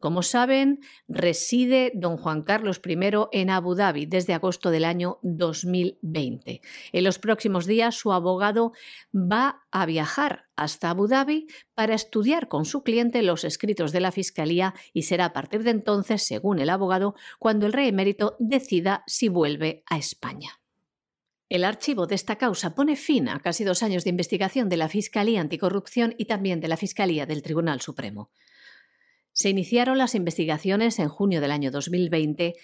[0.00, 2.98] Como saben, reside don Juan Carlos I
[3.32, 6.62] en Abu Dhabi desde agosto del año 2020.
[6.92, 8.72] En los próximos días su abogado
[9.14, 14.10] va a viajar hasta Abu Dhabi para estudiar con su cliente los escritos de la
[14.10, 19.04] Fiscalía y será a partir de entonces, según el abogado, cuando el rey emérito decida
[19.06, 20.60] si vuelve a España.
[21.50, 24.88] El archivo de esta causa pone fin a casi dos años de investigación de la
[24.88, 28.30] Fiscalía Anticorrupción y también de la Fiscalía del Tribunal Supremo.
[29.32, 32.54] Se iniciaron las investigaciones en junio del año 2020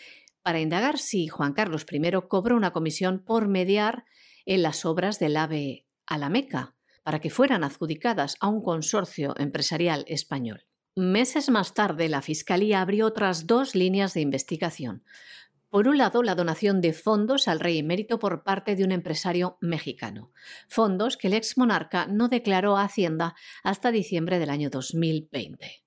[0.43, 4.05] para indagar si Juan Carlos I cobró una comisión por mediar
[4.45, 9.35] en las obras del AVE a la Meca, para que fueran adjudicadas a un consorcio
[9.39, 10.67] empresarial español.
[10.95, 15.05] Meses más tarde, la Fiscalía abrió otras dos líneas de investigación.
[15.69, 19.59] Por un lado, la donación de fondos al rey emérito por parte de un empresario
[19.61, 20.33] mexicano,
[20.69, 25.86] fondos que el ex monarca no declaró a Hacienda hasta diciembre del año 2020.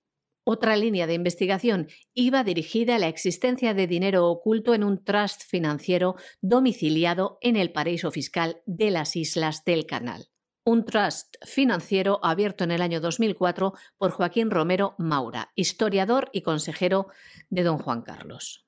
[0.51, 5.43] Otra línea de investigación iba dirigida a la existencia de dinero oculto en un trust
[5.43, 10.31] financiero domiciliado en el paraíso fiscal de las Islas del Canal.
[10.65, 17.09] Un trust financiero abierto en el año 2004 por Joaquín Romero Maura, historiador y consejero
[17.51, 18.65] de don Juan Carlos.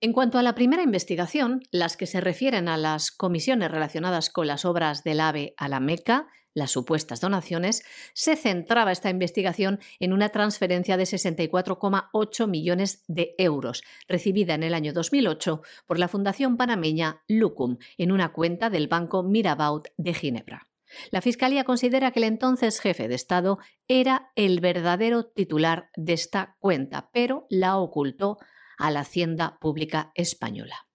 [0.00, 4.46] En cuanto a la primera investigación, las que se refieren a las comisiones relacionadas con
[4.46, 7.82] las obras del AVE a la Meca, las supuestas donaciones,
[8.14, 14.74] se centraba esta investigación en una transferencia de 64,8 millones de euros, recibida en el
[14.74, 20.68] año 2008 por la Fundación Panameña Lucum en una cuenta del Banco Mirabaud de Ginebra.
[21.10, 26.56] La Fiscalía considera que el entonces jefe de Estado era el verdadero titular de esta
[26.60, 28.38] cuenta, pero la ocultó
[28.78, 30.86] a la Hacienda Pública Española.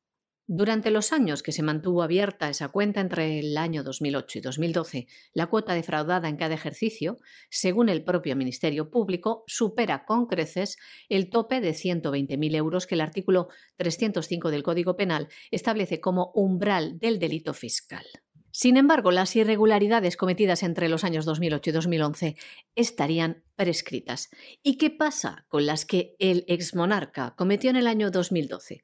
[0.51, 5.07] Durante los años que se mantuvo abierta esa cuenta entre el año 2008 y 2012,
[5.31, 7.19] la cuota defraudada en cada ejercicio,
[7.51, 10.77] según el propio Ministerio Público, supera con creces
[11.07, 16.97] el tope de 120.000 euros que el artículo 305 del Código Penal establece como umbral
[16.97, 18.07] del delito fiscal.
[18.49, 22.35] Sin embargo, las irregularidades cometidas entre los años 2008 y 2011
[22.73, 24.31] estarían prescritas.
[24.63, 28.81] ¿Y qué pasa con las que el exmonarca cometió en el año 2012?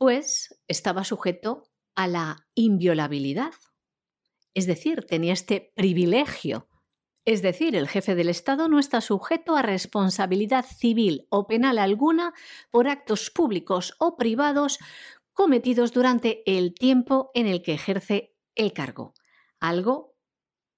[0.00, 3.52] Pues estaba sujeto a la inviolabilidad.
[4.54, 6.70] Es decir, tenía este privilegio.
[7.26, 12.32] Es decir, el jefe del Estado no está sujeto a responsabilidad civil o penal alguna
[12.70, 14.78] por actos públicos o privados
[15.34, 19.12] cometidos durante el tiempo en el que ejerce el cargo.
[19.60, 20.16] Algo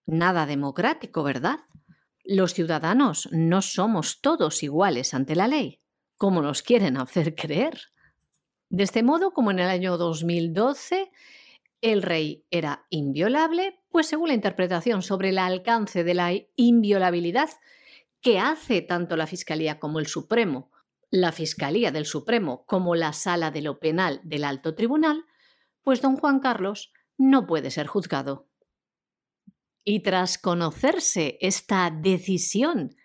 [0.04, 1.60] nada democrático, ¿verdad?
[2.24, 5.80] Los ciudadanos no somos todos iguales ante la ley,
[6.16, 7.91] como nos quieren hacer creer.
[8.72, 11.12] De este modo, como en el año 2012
[11.82, 17.50] el rey era inviolable, pues según la interpretación sobre el alcance de la inviolabilidad
[18.22, 20.70] que hace tanto la Fiscalía como el Supremo,
[21.10, 25.26] la Fiscalía del Supremo como la Sala de lo Penal del Alto Tribunal,
[25.82, 28.48] pues don Juan Carlos no puede ser juzgado.
[29.84, 32.96] Y tras conocerse esta decisión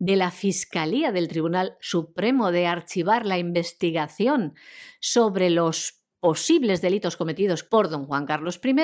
[0.00, 4.54] de la Fiscalía del Tribunal Supremo de archivar la investigación
[4.98, 8.74] sobre los posibles delitos cometidos por don Juan Carlos I,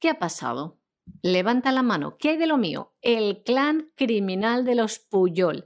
[0.00, 0.78] ¿qué ha pasado?
[1.22, 2.16] Levanta la mano.
[2.18, 2.92] ¿Qué hay de lo mío?
[3.00, 5.64] El clan criminal de los Puyol,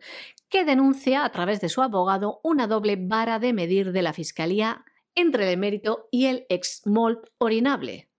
[0.51, 4.85] que denuncia a través de su abogado una doble vara de medir de la Fiscalía
[5.15, 8.11] entre el emérito y el ex-molt orinable.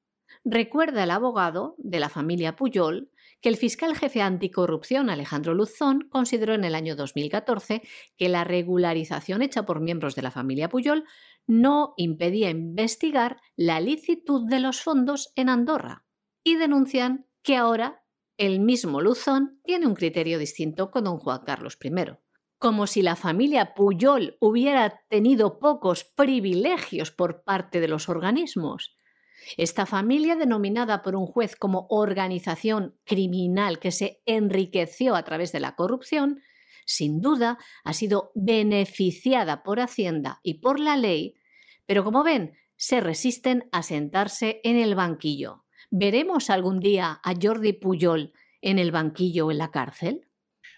[0.44, 3.12] Recuerda el abogado de la familia Puyol
[3.46, 7.84] que el fiscal jefe anticorrupción Alejandro Luzón consideró en el año 2014
[8.18, 11.04] que la regularización hecha por miembros de la familia Puyol
[11.46, 16.08] no impedía investigar la licitud de los fondos en Andorra
[16.44, 18.04] y denuncian que ahora
[18.38, 21.92] el mismo Luzón tiene un criterio distinto con don Juan Carlos I.
[22.58, 28.98] Como si la familia Puyol hubiera tenido pocos privilegios por parte de los organismos.
[29.58, 35.60] Esta familia, denominada por un juez como organización criminal que se enriqueció a través de
[35.60, 36.42] la corrupción,
[36.86, 41.36] sin duda ha sido beneficiada por Hacienda y por la ley,
[41.86, 45.66] pero como ven, se resisten a sentarse en el banquillo.
[45.90, 50.28] ¿Veremos algún día a Jordi Puyol en el banquillo o en la cárcel?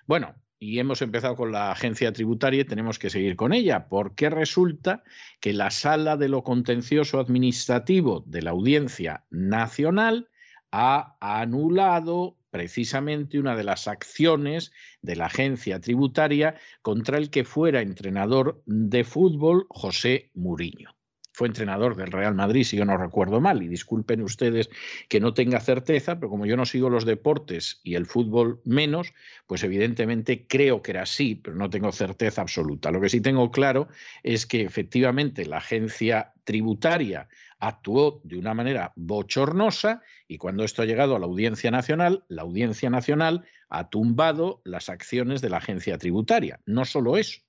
[0.05, 4.30] Bueno, y hemos empezado con la agencia tributaria y tenemos que seguir con ella, porque
[4.30, 5.03] resulta
[5.39, 10.30] que la sala de lo contencioso administrativo de la Audiencia Nacional
[10.72, 17.82] ha anulado precisamente una de las acciones de la agencia tributaria contra el que fuera
[17.82, 20.97] entrenador de fútbol José Muriño
[21.38, 24.72] fue entrenador del Real Madrid, si yo no recuerdo mal, y disculpen ustedes
[25.08, 29.14] que no tenga certeza, pero como yo no sigo los deportes y el fútbol menos,
[29.46, 32.90] pues evidentemente creo que era así, pero no tengo certeza absoluta.
[32.90, 33.88] Lo que sí tengo claro
[34.24, 37.28] es que efectivamente la agencia tributaria
[37.60, 42.42] actuó de una manera bochornosa y cuando esto ha llegado a la Audiencia Nacional, la
[42.42, 46.62] Audiencia Nacional ha tumbado las acciones de la agencia tributaria.
[46.66, 47.42] No solo eso,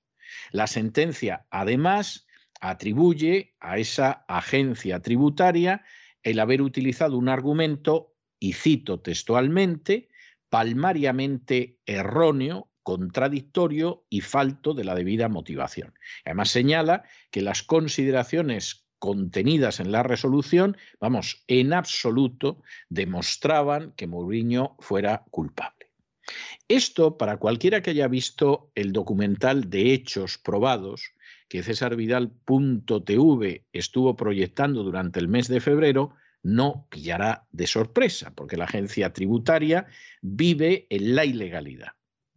[0.51, 2.27] la sentencia además
[2.59, 5.83] atribuye a esa agencia tributaria
[6.23, 10.09] el haber utilizado un argumento, y cito textualmente,
[10.49, 15.93] palmariamente erróneo, contradictorio y falto de la debida motivación.
[16.25, 24.75] Además señala que las consideraciones contenidas en la resolución, vamos, en absoluto demostraban que Mourinho
[24.79, 25.91] fuera culpable.
[26.67, 31.13] Esto, para cualquiera que haya visto el documental de hechos probados,
[31.49, 38.65] que cesarvidal.tv estuvo proyectando durante el mes de febrero no pillará de sorpresa, porque la
[38.65, 39.87] agencia tributaria
[40.21, 41.93] vive en la ilegalidad.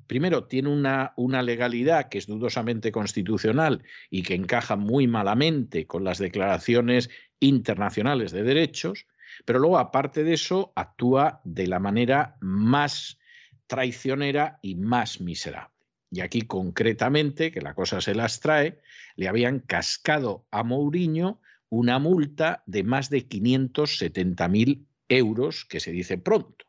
[0.08, 6.04] Primero, tiene una, una, legalidad que es dudosamente constitucional y que encaja muy malamente con
[6.04, 9.06] las declaraciones internacionales de derechos,
[9.44, 13.18] pero luego, aparte de eso, actúa de la manera más
[13.66, 15.74] traicionera y más miserable.
[16.10, 18.80] Y aquí concretamente, que la cosa se las trae,
[19.16, 26.18] le habían cascado a Mourinho una multa de más de 570.000 euros, que se dice
[26.18, 26.66] pronto.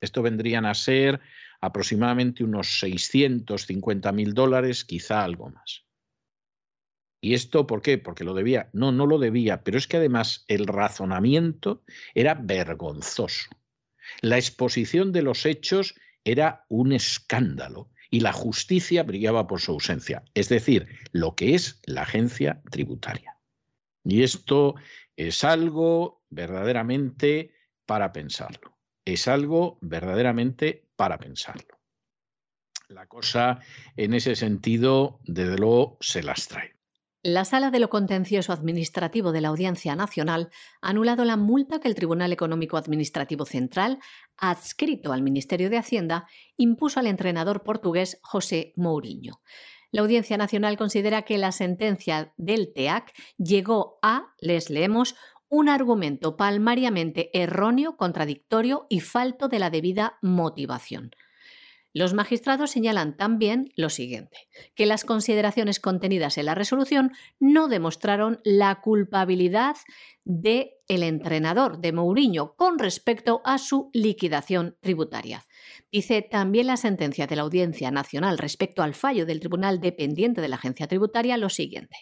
[0.00, 1.20] Esto vendrían a ser
[1.60, 5.84] aproximadamente unos 650.000 dólares, quizá algo más.
[7.20, 7.98] ¿Y esto por qué?
[7.98, 8.70] Porque lo debía.
[8.72, 11.82] No, no lo debía, pero es que además el razonamiento
[12.14, 13.50] era vergonzoso.
[14.20, 15.94] La exposición de los hechos
[16.24, 21.82] era un escándalo y la justicia brillaba por su ausencia, es decir, lo que es
[21.84, 23.36] la agencia tributaria.
[24.04, 24.74] Y esto
[25.16, 27.52] es algo verdaderamente
[27.84, 31.78] para pensarlo, es algo verdaderamente para pensarlo.
[32.88, 33.60] La cosa
[33.98, 36.75] en ese sentido, desde luego, se las trae.
[37.28, 40.48] La Sala de lo Contencioso Administrativo de la Audiencia Nacional
[40.80, 43.98] ha anulado la multa que el Tribunal Económico Administrativo Central,
[44.36, 49.40] adscrito al Ministerio de Hacienda, impuso al entrenador portugués José Mourinho.
[49.90, 55.16] La Audiencia Nacional considera que la sentencia del TEAC llegó a, les leemos,
[55.48, 61.10] un argumento palmariamente erróneo, contradictorio y falto de la debida motivación.
[61.96, 64.36] Los magistrados señalan también lo siguiente,
[64.74, 69.76] que las consideraciones contenidas en la resolución no demostraron la culpabilidad
[70.22, 75.46] del el entrenador de Mourinho con respecto a su liquidación tributaria.
[75.90, 80.48] Dice también la sentencia de la Audiencia Nacional respecto al fallo del Tribunal dependiente de
[80.48, 81.96] la Agencia Tributaria lo siguiente.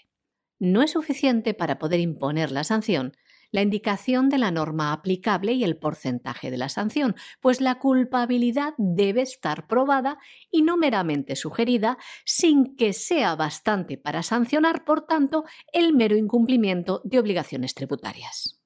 [0.59, 3.13] No es suficiente para poder imponer la sanción
[3.55, 8.75] la indicación de la norma aplicable y el porcentaje de la sanción, pues la culpabilidad
[8.79, 10.19] debe estar probada
[10.51, 17.01] y no meramente sugerida, sin que sea bastante para sancionar, por tanto, el mero incumplimiento
[17.05, 18.61] de obligaciones tributarias.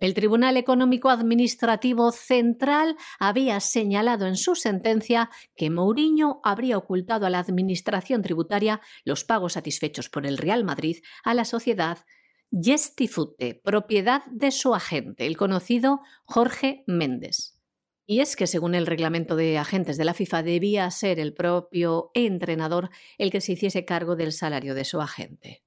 [0.00, 7.30] El Tribunal Económico Administrativo Central había señalado en su sentencia que Mourinho habría ocultado a
[7.30, 12.04] la Administración tributaria los pagos satisfechos por el Real Madrid a la sociedad
[12.50, 17.58] Gestifute, propiedad de su agente, el conocido Jorge Méndez.
[18.06, 22.10] Y es que según el reglamento de agentes de la FIFA debía ser el propio
[22.14, 22.88] entrenador
[23.18, 25.62] el que se hiciese cargo del salario de su agente.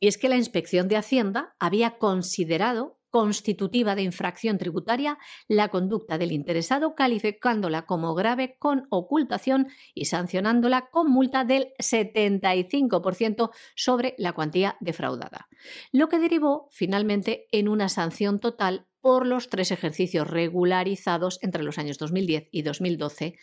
[0.00, 5.16] Y es que la inspección de Hacienda había considerado constitutiva de infracción tributaria
[5.48, 13.52] la conducta del interesado, calificándola como grave con ocultación y sancionándola con multa del 75%
[13.74, 15.48] sobre la cuantía defraudada,
[15.92, 21.78] lo que derivó finalmente en una sanción total por los tres ejercicios regularizados entre los
[21.78, 23.38] años 2010 y 2012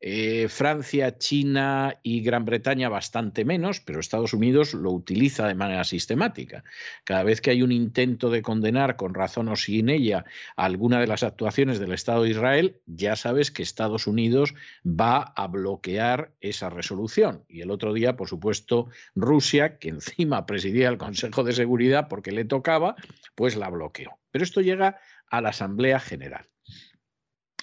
[0.01, 5.85] Eh, Francia, China y Gran Bretaña bastante menos, pero Estados Unidos lo utiliza de manera
[5.85, 6.63] sistemática.
[7.05, 10.27] Cada vez que hay un intento de condenar con razón o sin ella
[10.57, 15.47] alguna de las actuaciones del Estado de Israel, ya sabes que Estados Unidos va a
[15.47, 17.45] bloquear esa resolución.
[17.49, 22.33] Y el otro día, por supuesto, Rusia, que encima presidía el Consejo de Seguridad porque
[22.33, 22.97] le tocaba,
[23.35, 24.19] pues la bloqueó.
[24.31, 24.99] Pero esto llega
[25.31, 26.47] a la Asamblea General.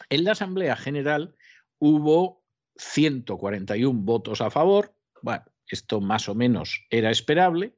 [0.10, 1.36] En la Asamblea General
[1.82, 2.44] hubo
[2.78, 4.94] 141 votos a favor.
[5.22, 7.74] Bueno, esto más o menos era esperable.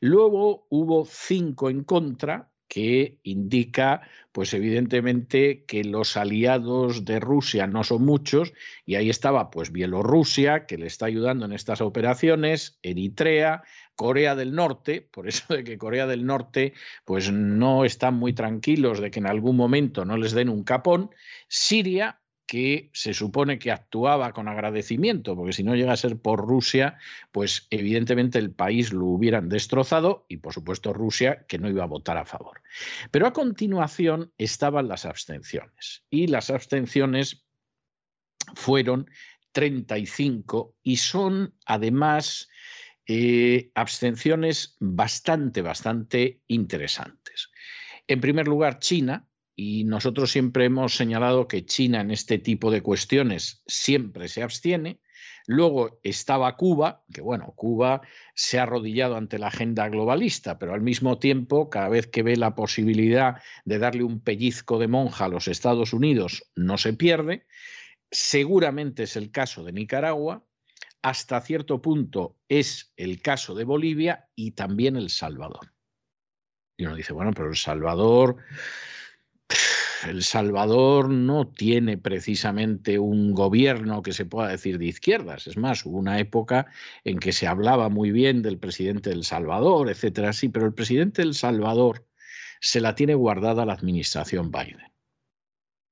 [0.00, 7.82] Luego hubo cinco en contra, que indica, pues evidentemente, que los aliados de Rusia no
[7.82, 8.52] son muchos,
[8.84, 13.62] y ahí estaba, pues, Bielorrusia, que le está ayudando en estas operaciones, Eritrea,
[13.96, 19.00] Corea del Norte, por eso de que Corea del Norte, pues no están muy tranquilos
[19.00, 21.10] de que en algún momento no les den un capón,
[21.48, 26.40] Siria, que se supone que actuaba con agradecimiento, porque si no llega a ser por
[26.40, 26.96] Rusia,
[27.30, 31.86] pues evidentemente el país lo hubieran destrozado y por supuesto Rusia que no iba a
[31.86, 32.62] votar a favor.
[33.10, 37.44] Pero a continuación estaban las abstenciones y las abstenciones
[38.54, 39.10] fueron
[39.52, 42.48] 35 y son además
[43.06, 47.50] eh, abstenciones bastante, bastante interesantes.
[48.06, 49.27] En primer lugar, China,
[49.60, 55.00] y nosotros siempre hemos señalado que China en este tipo de cuestiones siempre se abstiene.
[55.48, 58.02] Luego estaba Cuba, que bueno, Cuba
[58.36, 62.36] se ha arrodillado ante la agenda globalista, pero al mismo tiempo, cada vez que ve
[62.36, 67.44] la posibilidad de darle un pellizco de monja a los Estados Unidos, no se pierde.
[68.12, 70.46] Seguramente es el caso de Nicaragua,
[71.02, 75.72] hasta cierto punto es el caso de Bolivia y también El Salvador.
[76.76, 78.36] Y uno dice, bueno, pero El Salvador
[80.06, 85.46] el Salvador no tiene precisamente un gobierno que se pueda decir de izquierdas.
[85.46, 86.66] Es más, hubo una época
[87.04, 91.22] en que se hablaba muy bien del presidente del Salvador, etcétera, sí, pero el presidente
[91.22, 92.06] del Salvador
[92.60, 94.92] se la tiene guardada la administración Biden.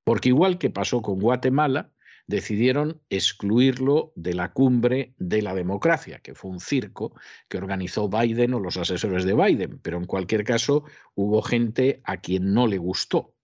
[0.03, 1.91] Porque igual que pasó con Guatemala,
[2.27, 7.13] decidieron excluirlo de la cumbre de la democracia, que fue un circo
[7.47, 10.83] que organizó Biden o los asesores de Biden, pero en cualquier caso
[11.15, 13.36] hubo gente a quien no le gustó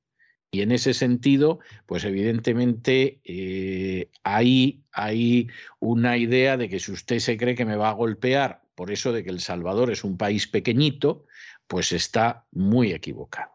[0.53, 5.47] y en ese sentido, pues evidentemente eh, hay, hay
[5.79, 9.11] una idea de que si usted se cree que me va a golpear por eso
[9.11, 11.25] de que El Salvador es un país pequeñito,
[11.65, 13.49] pues está muy equivocado.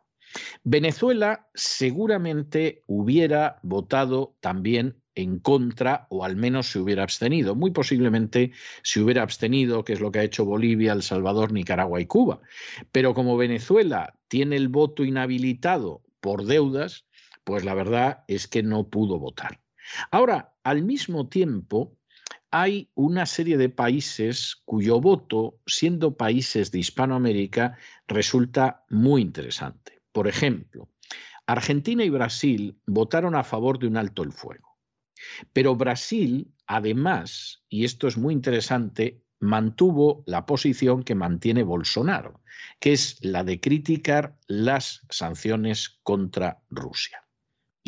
[0.64, 7.54] Venezuela seguramente hubiera votado también en contra o al menos se hubiera abstenido.
[7.54, 8.50] Muy posiblemente
[8.82, 12.40] se hubiera abstenido, que es lo que ha hecho Bolivia, El Salvador, Nicaragua y Cuba.
[12.90, 17.06] Pero como Venezuela tiene el voto inhabilitado por deudas,
[17.44, 19.60] pues la verdad es que no pudo votar.
[20.10, 21.96] Ahora, al mismo tiempo,
[22.50, 30.00] hay una serie de países cuyo voto, siendo países de Hispanoamérica, resulta muy interesante.
[30.12, 30.88] Por ejemplo,
[31.46, 34.78] Argentina y Brasil votaron a favor de un alto el fuego.
[35.52, 42.40] Pero Brasil, además, y esto es muy interesante, mantuvo la posición que mantiene Bolsonaro,
[42.80, 47.24] que es la de criticar las sanciones contra Rusia.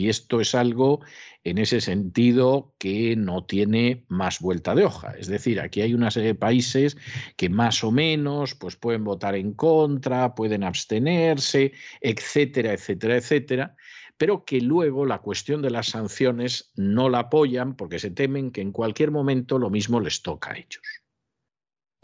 [0.01, 1.01] Y esto es algo
[1.45, 5.13] en ese sentido que no tiene más vuelta de hoja.
[5.19, 6.97] Es decir, aquí hay una serie de países
[7.37, 13.77] que más o menos pues pueden votar en contra, pueden abstenerse, etcétera, etcétera, etcétera,
[14.17, 18.63] pero que luego la cuestión de las sanciones no la apoyan porque se temen que
[18.63, 21.00] en cualquier momento lo mismo les toca a ellos.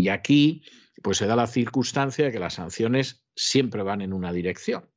[0.06, 0.62] Y aquí
[1.02, 4.88] pues se da la circunstancia de que las sanciones siempre van en una dirección.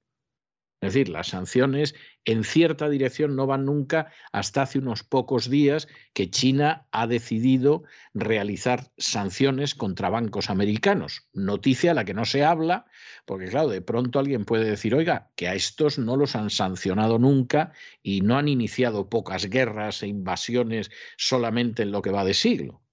[0.82, 1.95] Es decir, las sanciones
[2.26, 7.86] en cierta dirección no van nunca hasta hace unos pocos días que China ha decidido
[8.14, 11.28] realizar sanciones contra bancos americanos.
[11.34, 12.86] Noticia a la que no se habla,
[13.26, 17.18] porque claro, de pronto alguien puede decir, oiga, que a estos no los han sancionado
[17.18, 22.36] nunca y no han iniciado pocas guerras e invasiones solamente en lo que va de
[22.36, 22.84] siglo.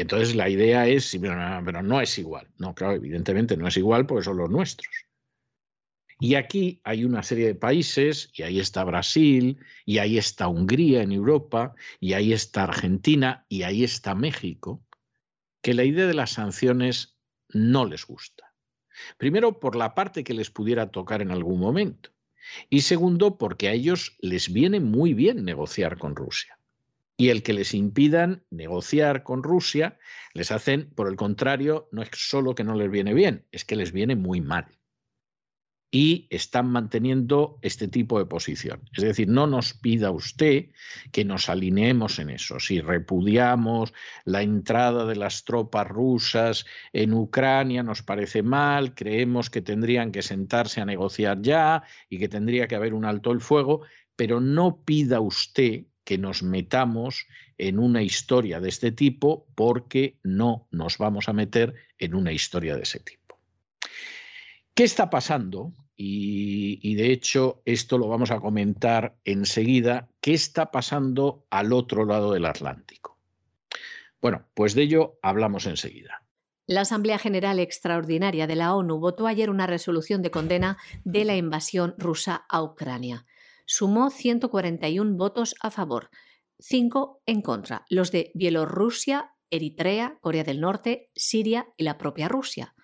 [0.00, 2.48] Y entonces la idea es, pero no, pero no es igual.
[2.56, 4.88] No, claro, evidentemente no es igual porque son los nuestros.
[6.18, 11.02] Y aquí hay una serie de países, y ahí está Brasil, y ahí está Hungría
[11.02, 14.82] en Europa, y ahí está Argentina, y ahí está México,
[15.60, 17.18] que la idea de las sanciones
[17.50, 18.54] no les gusta.
[19.18, 22.08] Primero, por la parte que les pudiera tocar en algún momento.
[22.70, 26.58] Y segundo, porque a ellos les viene muy bien negociar con Rusia.
[27.20, 29.98] Y el que les impidan negociar con Rusia,
[30.32, 33.76] les hacen, por el contrario, no es solo que no les viene bien, es que
[33.76, 34.68] les viene muy mal
[35.90, 38.88] y están manteniendo este tipo de posición.
[38.96, 40.70] Es decir, no nos pida usted
[41.12, 42.58] que nos alineemos en eso.
[42.58, 43.92] Si repudiamos
[44.24, 46.64] la entrada de las tropas rusas
[46.94, 52.30] en Ucrania, nos parece mal, creemos que tendrían que sentarse a negociar ya y que
[52.30, 53.82] tendría que haber un alto el fuego,
[54.16, 60.66] pero no pida usted que nos metamos en una historia de este tipo porque no
[60.72, 63.38] nos vamos a meter en una historia de ese tipo.
[64.74, 65.72] ¿Qué está pasando?
[65.94, 70.08] Y, de hecho esto lo vamos a comentar enseguida.
[70.20, 73.16] ¿Qué está pasando al otro lado del Atlántico?
[74.20, 76.24] Bueno, pues de ello hablamos enseguida.
[76.66, 81.36] La Asamblea General Extraordinaria de la ONU votó ayer una resolución de condena de la
[81.36, 83.26] invasión rusa a Ucrania.
[83.72, 86.10] Sumó 141 votos a favor,
[86.58, 92.74] 5 en contra, los de Bielorrusia, Eritrea, Corea del Norte, Siria y la propia Rusia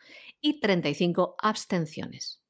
[0.40, 2.40] y 35 abstenciones.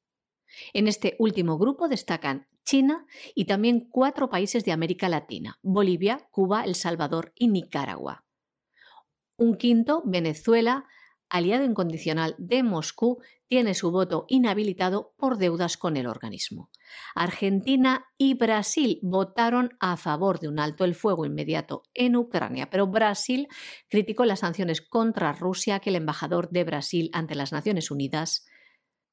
[0.71, 6.63] En este último grupo destacan China y también cuatro países de América Latina, Bolivia, Cuba,
[6.63, 8.23] El Salvador y Nicaragua.
[9.35, 10.85] Un quinto, Venezuela,
[11.27, 16.69] aliado incondicional de Moscú, tiene su voto inhabilitado por deudas con el organismo.
[17.15, 22.87] Argentina y Brasil votaron a favor de un alto el fuego inmediato en Ucrania, pero
[22.87, 23.47] Brasil
[23.89, 28.45] criticó las sanciones contra Rusia que el embajador de Brasil ante las Naciones Unidas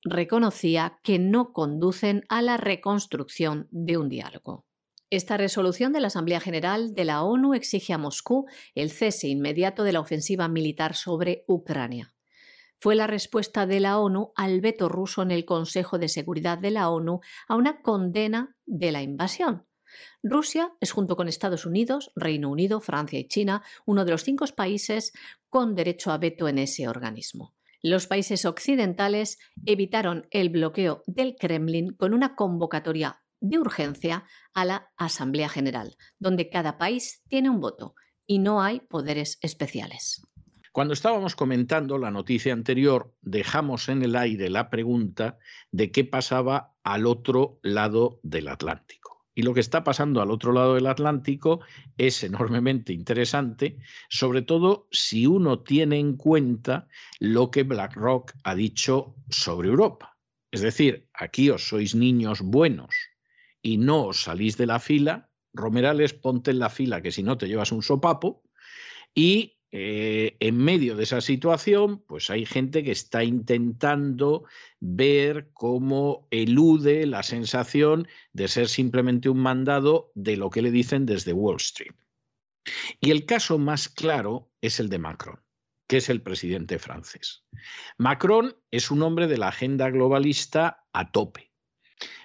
[0.04, 4.66] reconocía que no conducen a la reconstrucción de un diálogo.
[5.10, 9.84] Esta resolución de la Asamblea General de la ONU exige a Moscú el cese inmediato
[9.84, 12.13] de la ofensiva militar sobre Ucrania.
[12.84, 16.70] Fue la respuesta de la ONU al veto ruso en el Consejo de Seguridad de
[16.70, 19.66] la ONU a una condena de la invasión.
[20.22, 24.44] Rusia es, junto con Estados Unidos, Reino Unido, Francia y China, uno de los cinco
[24.54, 25.14] países
[25.48, 27.54] con derecho a veto en ese organismo.
[27.80, 34.92] Los países occidentales evitaron el bloqueo del Kremlin con una convocatoria de urgencia a la
[34.98, 37.94] Asamblea General, donde cada país tiene un voto
[38.26, 40.20] y no hay poderes especiales.
[40.74, 45.38] Cuando estábamos comentando la noticia anterior, dejamos en el aire la pregunta
[45.70, 49.24] de qué pasaba al otro lado del Atlántico.
[49.36, 51.60] Y lo que está pasando al otro lado del Atlántico
[51.96, 56.88] es enormemente interesante, sobre todo si uno tiene en cuenta
[57.20, 60.18] lo que BlackRock ha dicho sobre Europa.
[60.50, 62.96] Es decir, aquí os sois niños buenos
[63.62, 67.38] y no os salís de la fila, Romerales ponte en la fila que si no
[67.38, 68.42] te llevas un sopapo,
[69.14, 74.44] y eh, en medio de esa situación, pues hay gente que está intentando
[74.78, 81.06] ver cómo elude la sensación de ser simplemente un mandado de lo que le dicen
[81.06, 81.90] desde Wall Street.
[83.00, 85.40] Y el caso más claro es el de Macron,
[85.88, 87.44] que es el presidente francés.
[87.98, 91.50] Macron es un hombre de la agenda globalista a tope.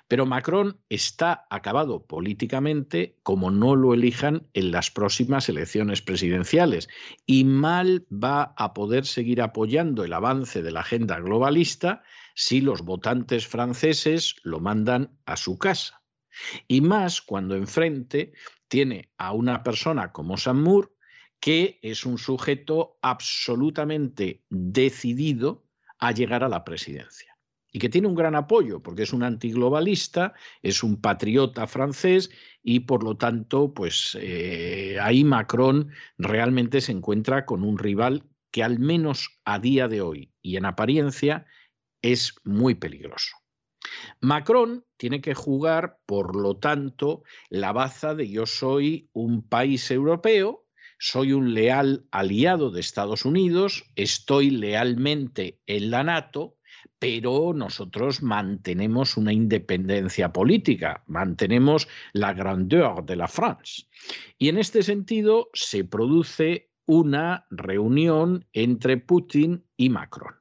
[0.10, 6.90] Pero Macron está acabado políticamente como no lo elijan en las próximas elecciones presidenciales
[7.28, 12.02] y mal va a poder seguir apoyando el avance de la agenda globalista
[12.34, 16.02] si los votantes franceses lo mandan a su casa.
[16.68, 18.34] Y más cuando enfrente
[18.68, 20.96] tiene a una persona como Samur,
[21.40, 25.68] que es un sujeto absolutamente decidido
[26.00, 27.30] a llegar a la presidencia
[27.72, 32.30] y que tiene un gran apoyo porque es un antiglobalista, es un patriota francés
[32.64, 38.64] y por lo tanto, pues eh, ahí Macron realmente se encuentra con un rival que
[38.64, 41.46] al menos a día de hoy y en apariencia
[42.02, 43.36] es muy peligroso.
[44.22, 50.66] Macron tiene que jugar, por lo tanto, la baza de yo soy un país europeo,
[51.00, 56.58] soy un leal aliado de Estados Unidos, estoy lealmente en la NATO,
[57.00, 63.84] pero nosotros mantenemos una independencia política, mantenemos la grandeur de la France.
[64.38, 70.36] Y en este sentido se produce una reunión entre Putin y Macron.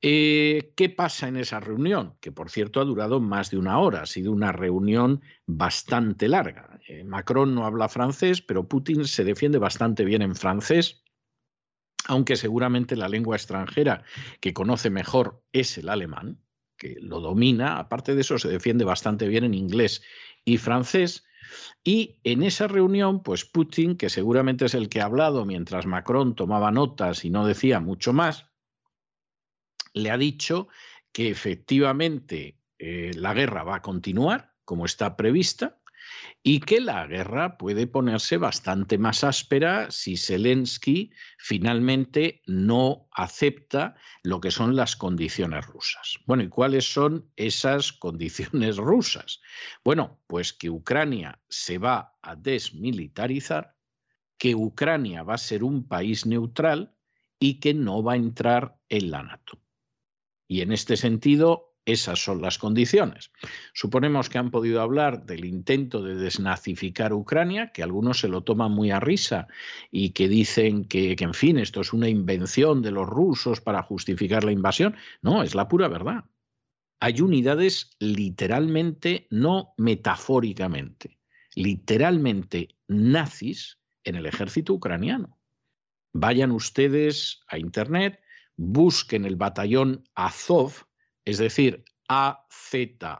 [0.00, 2.16] Eh, ¿Qué pasa en esa reunión?
[2.20, 6.78] Que por cierto ha durado más de una hora, ha sido una reunión bastante larga.
[6.86, 11.02] Eh, Macron no habla francés, pero Putin se defiende bastante bien en francés
[12.06, 14.04] aunque seguramente la lengua extranjera
[14.40, 16.40] que conoce mejor es el alemán,
[16.76, 20.02] que lo domina, aparte de eso se defiende bastante bien en inglés
[20.44, 21.24] y francés,
[21.82, 26.34] y en esa reunión, pues Putin, que seguramente es el que ha hablado mientras Macron
[26.34, 28.46] tomaba notas y no decía mucho más,
[29.92, 30.68] le ha dicho
[31.12, 35.77] que efectivamente eh, la guerra va a continuar como está prevista
[36.50, 44.40] y que la guerra puede ponerse bastante más áspera si Zelensky finalmente no acepta lo
[44.40, 46.18] que son las condiciones rusas.
[46.24, 49.42] Bueno, ¿y cuáles son esas condiciones rusas?
[49.84, 53.76] Bueno, pues que Ucrania se va a desmilitarizar,
[54.38, 56.96] que Ucrania va a ser un país neutral
[57.38, 59.60] y que no va a entrar en la NATO.
[60.46, 63.30] Y en este sentido, esas son las condiciones.
[63.72, 68.72] Suponemos que han podido hablar del intento de desnazificar Ucrania, que algunos se lo toman
[68.72, 69.48] muy a risa
[69.90, 73.82] y que dicen que, que, en fin, esto es una invención de los rusos para
[73.82, 74.96] justificar la invasión.
[75.22, 76.24] No, es la pura verdad.
[77.00, 81.18] Hay unidades literalmente, no metafóricamente,
[81.54, 85.38] literalmente nazis en el ejército ucraniano.
[86.12, 88.20] Vayan ustedes a Internet,
[88.56, 90.87] busquen el batallón Azov,
[91.28, 93.18] es decir, A-Z-O-V,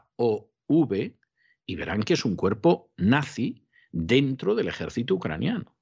[1.67, 5.77] y verán que es un cuerpo nazi dentro del ejército ucraniano,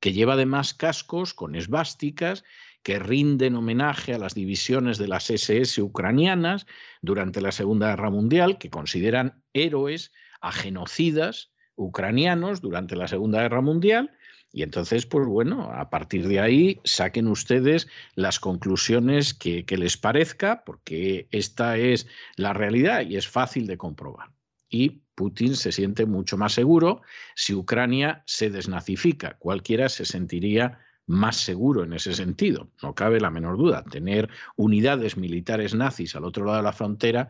[0.00, 2.42] que lleva además cascos con esvásticas
[2.82, 6.66] que rinden homenaje a las divisiones de las SS ucranianas
[7.00, 10.10] durante la Segunda Guerra Mundial, que consideran héroes
[10.40, 14.10] a genocidas ucranianos durante la Segunda Guerra Mundial
[14.52, 20.64] y entonces, pues bueno, a partir de ahí saquen ustedes las conclusiones que, les parezca,
[20.64, 24.30] porque esta es la realidad y es fácil de comprobar.
[24.70, 27.02] Y Putin se siente mucho más seguro
[27.34, 29.36] si Ucrania se desnazifica.
[29.38, 33.82] Cualquiera se sentiría más seguro en ese sentido, no cabe la menor duda.
[33.84, 37.28] Tener unidades militares nazis al otro lado de la frontera,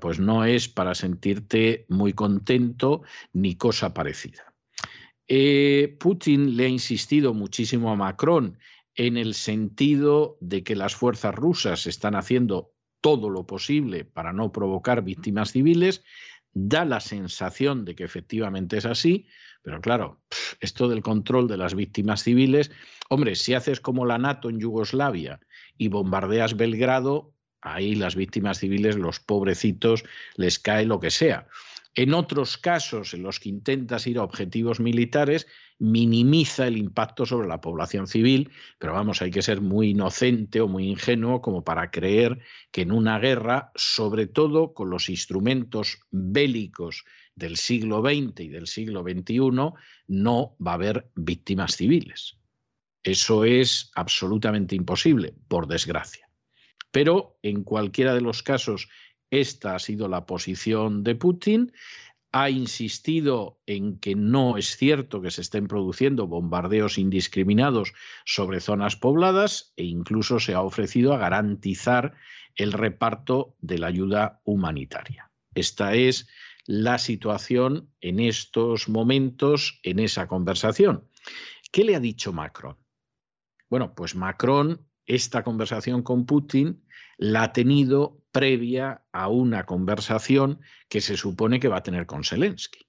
[0.00, 3.02] pues no es para sentirte muy contento
[3.32, 4.53] ni cosa parecida.
[5.28, 8.58] Eh, Putin le ha insistido muchísimo a Macron
[8.94, 14.52] en el sentido de que las fuerzas rusas están haciendo todo lo posible para no
[14.52, 16.02] provocar víctimas civiles.
[16.52, 19.26] Da la sensación de que efectivamente es así,
[19.62, 20.20] pero claro,
[20.60, 22.70] esto del control de las víctimas civiles,
[23.08, 25.40] hombre, si haces como la NATO en Yugoslavia
[25.76, 30.04] y bombardeas Belgrado, ahí las víctimas civiles, los pobrecitos,
[30.36, 31.48] les cae lo que sea.
[31.96, 35.46] En otros casos en los que intentas ir a objetivos militares,
[35.78, 40.66] minimiza el impacto sobre la población civil, pero vamos, hay que ser muy inocente o
[40.66, 42.40] muy ingenuo como para creer
[42.72, 47.04] que en una guerra, sobre todo con los instrumentos bélicos
[47.36, 49.38] del siglo XX y del siglo XXI,
[50.08, 52.38] no va a haber víctimas civiles.
[53.04, 56.28] Eso es absolutamente imposible, por desgracia.
[56.90, 58.88] Pero en cualquiera de los casos
[59.30, 61.72] esta ha sido la posición de Putin.
[62.32, 67.92] Ha insistido en que no es cierto que se estén produciendo bombardeos indiscriminados
[68.24, 72.14] sobre zonas pobladas e incluso se ha ofrecido a garantizar
[72.56, 75.30] el reparto de la ayuda humanitaria.
[75.54, 76.28] Esta es
[76.66, 81.08] la situación en estos momentos en esa conversación.
[81.70, 82.76] ¿Qué le ha dicho Macron?
[83.68, 86.84] Bueno, pues Macron, esta conversación con Putin
[87.16, 90.58] la ha tenido previa a una conversación
[90.88, 92.88] que se supone que va a tener con Zelensky.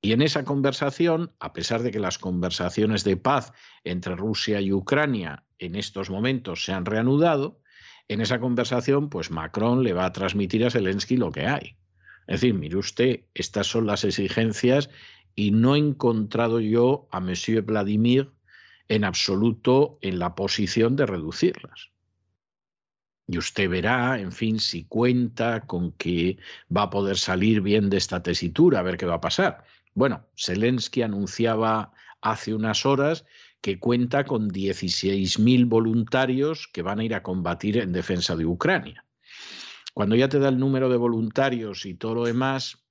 [0.00, 3.52] Y en esa conversación, a pesar de que las conversaciones de paz
[3.82, 7.60] entre Rusia y Ucrania en estos momentos se han reanudado,
[8.06, 11.76] en esa conversación, pues Macron le va a transmitir a Zelensky lo que hay.
[12.28, 14.90] Es decir, mire usted, estas son las exigencias
[15.34, 18.30] y no he encontrado yo a Monsieur Vladimir
[18.86, 21.90] en absoluto en la posición de reducirlas.
[23.30, 26.38] Y usted verá, en fin, si cuenta con que
[26.76, 29.62] va a poder salir bien de esta tesitura, a ver qué va a pasar.
[29.94, 33.24] Bueno, Zelensky anunciaba hace unas horas
[33.60, 39.04] que cuenta con 16.000 voluntarios que van a ir a combatir en defensa de Ucrania.
[39.94, 42.82] Cuando ya te da el número de voluntarios y todo lo demás,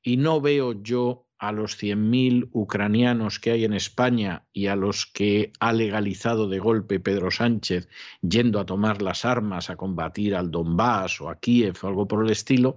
[0.00, 5.06] y no veo yo a los 100.000 ucranianos que hay en España y a los
[5.06, 7.88] que ha legalizado de golpe Pedro Sánchez
[8.20, 12.24] yendo a tomar las armas a combatir al Donbass o a Kiev o algo por
[12.24, 12.76] el estilo,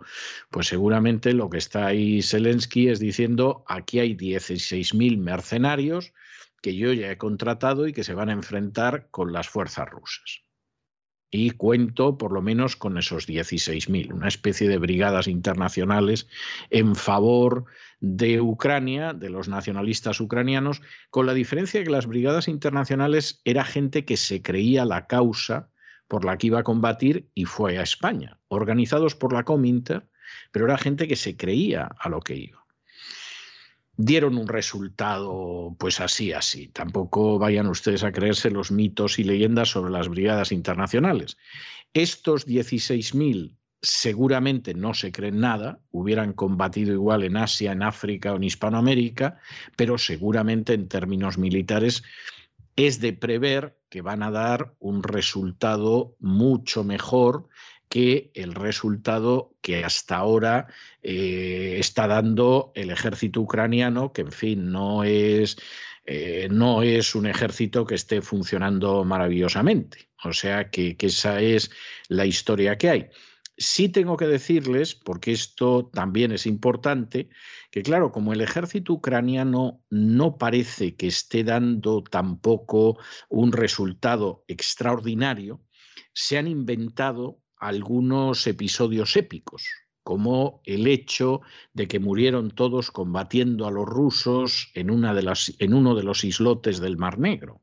[0.49, 6.13] pues seguramente lo que está ahí Zelensky es diciendo aquí hay 16.000 mercenarios
[6.61, 10.43] que yo ya he contratado y que se van a enfrentar con las fuerzas rusas
[11.31, 16.27] y cuento por lo menos con esos 16.000, una especie de brigadas internacionales
[16.69, 17.65] en favor
[18.01, 23.63] de Ucrania, de los nacionalistas ucranianos, con la diferencia de que las brigadas internacionales era
[23.63, 25.69] gente que se creía la causa
[26.07, 30.09] por la que iba a combatir y fue a España, organizados por la Cominter,
[30.51, 32.60] pero era gente que se creía a lo que iba.
[33.97, 36.69] Dieron un resultado pues así, así.
[36.69, 41.37] Tampoco vayan ustedes a creerse los mitos y leyendas sobre las brigadas internacionales.
[41.93, 48.35] Estos 16.000 seguramente no se creen nada, hubieran combatido igual en Asia, en África o
[48.37, 49.39] en Hispanoamérica,
[49.75, 52.03] pero seguramente en términos militares
[52.75, 57.49] es de prever que van a dar un resultado mucho mejor
[57.91, 60.67] que el resultado que hasta ahora
[61.03, 65.57] eh, está dando el ejército ucraniano, que en fin no es,
[66.05, 70.09] eh, no es un ejército que esté funcionando maravillosamente.
[70.23, 71.69] O sea que esa es
[72.07, 73.09] la historia que hay.
[73.57, 77.27] Sí tengo que decirles, porque esto también es importante,
[77.71, 85.61] que claro, como el ejército ucraniano no parece que esté dando tampoco un resultado extraordinario,
[86.13, 89.63] se han inventado algunos episodios épicos,
[90.03, 91.41] como el hecho
[91.73, 96.03] de que murieron todos combatiendo a los rusos en, una de las, en uno de
[96.03, 97.61] los islotes del Mar Negro.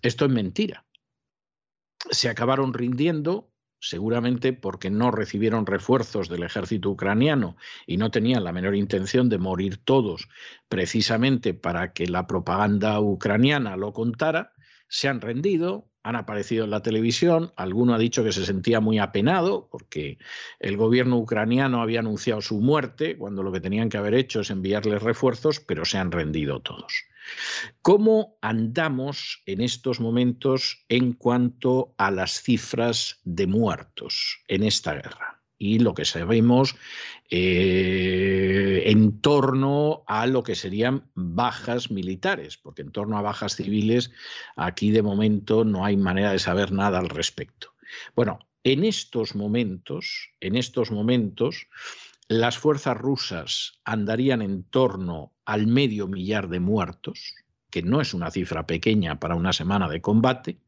[0.00, 0.86] Esto es mentira.
[2.10, 8.52] Se acabaron rindiendo seguramente porque no recibieron refuerzos del ejército ucraniano y no tenían la
[8.52, 10.28] menor intención de morir todos
[10.68, 14.52] precisamente para que la propaganda ucraniana lo contara,
[14.86, 18.98] se han rendido, han aparecido en la televisión, alguno ha dicho que se sentía muy
[18.98, 20.18] apenado porque
[20.58, 24.50] el gobierno ucraniano había anunciado su muerte cuando lo que tenían que haber hecho es
[24.50, 27.04] enviarles refuerzos, pero se han rendido todos.
[27.82, 35.41] ¿Cómo andamos en estos momentos en cuanto a las cifras de muertos en esta guerra?
[35.62, 36.74] Y lo que sabemos
[37.30, 44.10] eh, en torno a lo que serían bajas militares, porque en torno a bajas civiles
[44.56, 47.74] aquí de momento no hay manera de saber nada al respecto.
[48.16, 51.68] Bueno, en estos momentos, en estos momentos,
[52.26, 57.36] las fuerzas rusas andarían en torno al medio millar de muertos,
[57.70, 60.58] que no es una cifra pequeña para una semana de combate,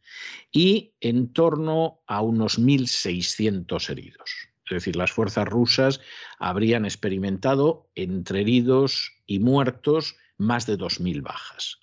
[0.53, 4.54] y en torno a unos 1.600 heridos.
[4.67, 6.01] Es decir, las fuerzas rusas
[6.39, 11.81] habrían experimentado entre heridos y muertos más de 2.000 bajas.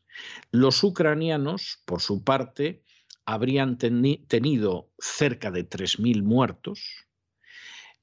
[0.52, 2.84] Los ucranianos, por su parte,
[3.26, 7.08] habrían tenido cerca de 3.000 muertos,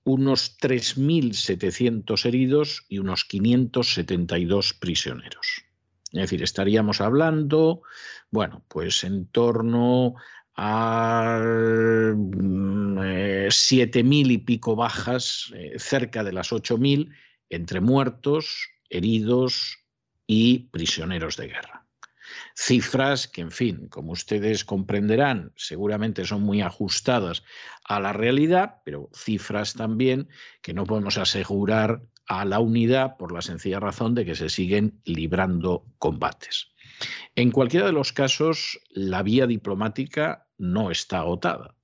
[0.04, 5.64] unos 3.700 heridos y unos 572 prisioneros.
[6.12, 7.82] Es decir, estaríamos hablando,
[8.30, 10.14] bueno, pues en torno
[10.60, 17.12] a 7.000 mm, y pico bajas, eh, cerca de las 8.000,
[17.48, 19.78] entre muertos, heridos
[20.26, 21.86] y prisioneros de guerra.
[22.56, 27.44] Cifras que, en fin, como ustedes comprenderán, seguramente son muy ajustadas
[27.84, 30.28] a la realidad, pero cifras también
[30.60, 35.00] que no podemos asegurar a la unidad por la sencilla razón de que se siguen
[35.04, 36.72] librando combates.
[37.36, 41.74] En cualquiera de los casos, la vía diplomática no está agotada.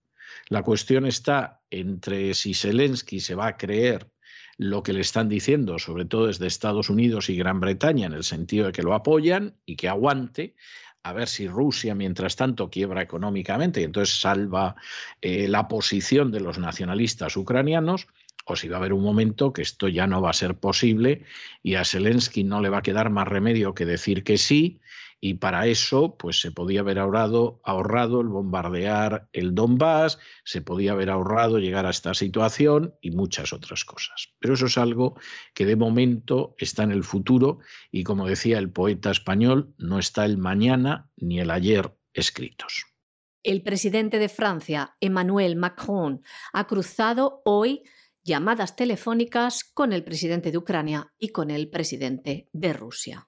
[0.49, 4.11] La cuestión está entre si Zelensky se va a creer
[4.57, 8.25] lo que le están diciendo, sobre todo desde Estados Unidos y Gran Bretaña, en el
[8.25, 10.55] sentido de que lo apoyan y que aguante,
[11.03, 14.77] a ver si Rusia, mientras tanto, quiebra económicamente y entonces salva
[15.20, 18.07] eh, la posición de los nacionalistas ucranianos,
[18.47, 21.25] o si va a haber un momento que esto ya no va a ser posible
[21.62, 24.81] y a Zelensky no le va a quedar más remedio que decir que sí
[25.27, 30.93] y para eso pues se podía haber ahorrado, ahorrado el bombardear el Donbass, se podía
[30.93, 34.35] haber ahorrado llegar a esta situación y muchas otras cosas.
[34.39, 35.18] Pero eso es algo
[35.55, 37.61] que de momento está en el futuro
[37.91, 42.85] y como decía el poeta español, no está el mañana ni el ayer escritos.
[43.43, 46.20] El presidente de Francia, Emmanuel Macron,
[46.53, 47.83] ha cruzado hoy
[48.22, 53.27] llamadas telefónicas con el presidente de Ucrania y con el presidente de Rusia.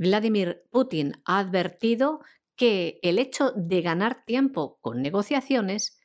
[0.00, 2.20] Vladimir Putin ha advertido
[2.56, 6.00] que el hecho de ganar tiempo con negociaciones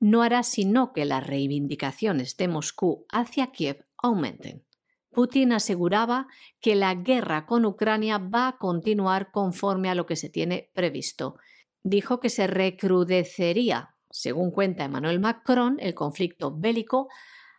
[0.00, 4.64] no hará sino que las reivindicaciones de Moscú hacia Kiev aumenten.
[5.12, 6.26] Putin aseguraba
[6.60, 11.36] que la guerra con Ucrania va a continuar conforme a lo que se tiene previsto.
[11.84, 17.06] Dijo que se recrudecería, según cuenta Emmanuel Macron, el conflicto bélico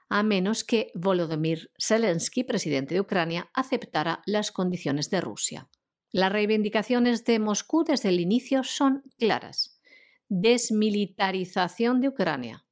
[0.10, 5.70] a menos que Volodymyr Zelensky, presidente de Ucrania, aceptara las condiciones de Rusia.
[6.12, 9.82] Las reivindicaciones de Moscú desde el inicio son claras.
[10.30, 12.66] Desmilitarización de Ucrania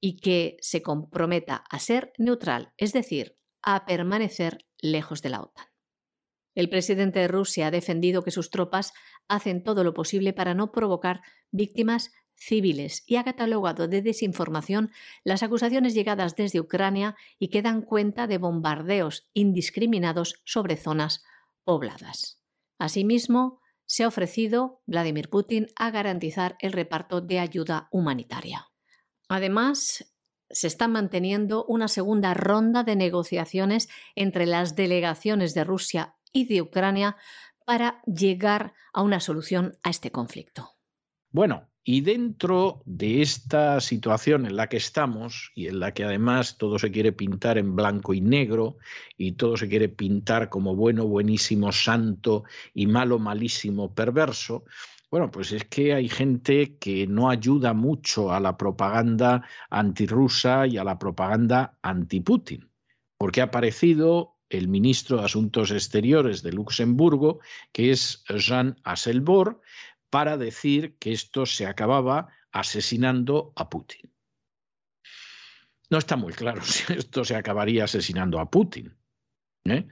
[0.00, 5.66] y que se comprometa a ser neutral, es decir, a permanecer lejos de la OTAN.
[6.54, 8.92] El presidente de Rusia ha defendido que sus tropas
[9.28, 14.90] hacen todo lo posible para no provocar víctimas civiles y ha catalogado de desinformación
[15.24, 21.22] las acusaciones llegadas desde Ucrania y que dan cuenta de bombardeos indiscriminados sobre zonas
[21.64, 22.41] pobladas.
[22.82, 28.72] Asimismo, se ha ofrecido Vladimir Putin a garantizar el reparto de ayuda humanitaria.
[29.28, 30.12] Además,
[30.50, 36.60] se está manteniendo una segunda ronda de negociaciones entre las delegaciones de Rusia y de
[36.60, 37.16] Ucrania
[37.64, 40.72] para llegar a una solución a este conflicto.
[41.30, 46.56] Bueno, y dentro de esta situación en la que estamos y en la que además
[46.56, 48.76] todo se quiere pintar en blanco y negro
[49.16, 54.64] y todo se quiere pintar como bueno, buenísimo, santo y malo, malísimo, perverso,
[55.12, 60.78] bueno, pues es que hay gente que no ayuda mucho a la propaganda antirrusa y
[60.78, 62.70] a la propaganda anti-Putin,
[63.18, 67.40] porque ha aparecido el ministro de Asuntos Exteriores de Luxemburgo,
[67.72, 69.58] que es Jean Asselborn,
[70.12, 74.12] para decir que esto se acababa asesinando a Putin.
[75.88, 78.94] No está muy claro si esto se acabaría asesinando a Putin.
[79.64, 79.88] ¿eh?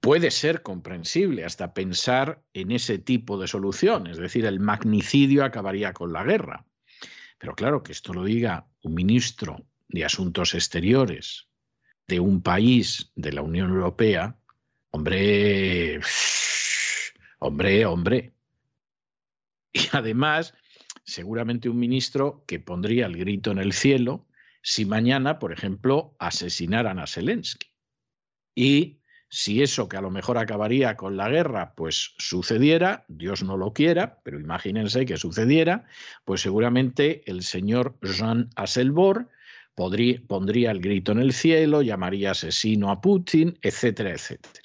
[0.00, 5.94] Puede ser comprensible hasta pensar en ese tipo de solución, es decir, el magnicidio acabaría
[5.94, 6.66] con la guerra.
[7.38, 11.48] Pero claro, que esto lo diga un ministro de Asuntos Exteriores
[12.06, 14.36] de un país de la Unión Europea,
[14.90, 16.00] hombre,
[17.38, 18.33] hombre, hombre,
[19.74, 20.54] y además,
[21.04, 24.26] seguramente un ministro que pondría el grito en el cielo
[24.62, 27.66] si mañana, por ejemplo, asesinaran a Zelensky.
[28.54, 33.58] Y si eso que a lo mejor acabaría con la guerra, pues sucediera, Dios no
[33.58, 35.84] lo quiera, pero imagínense que sucediera,
[36.24, 39.28] pues seguramente el señor Jean Asselborn
[39.74, 44.63] pondría el grito en el cielo, llamaría asesino a Putin, etcétera, etcétera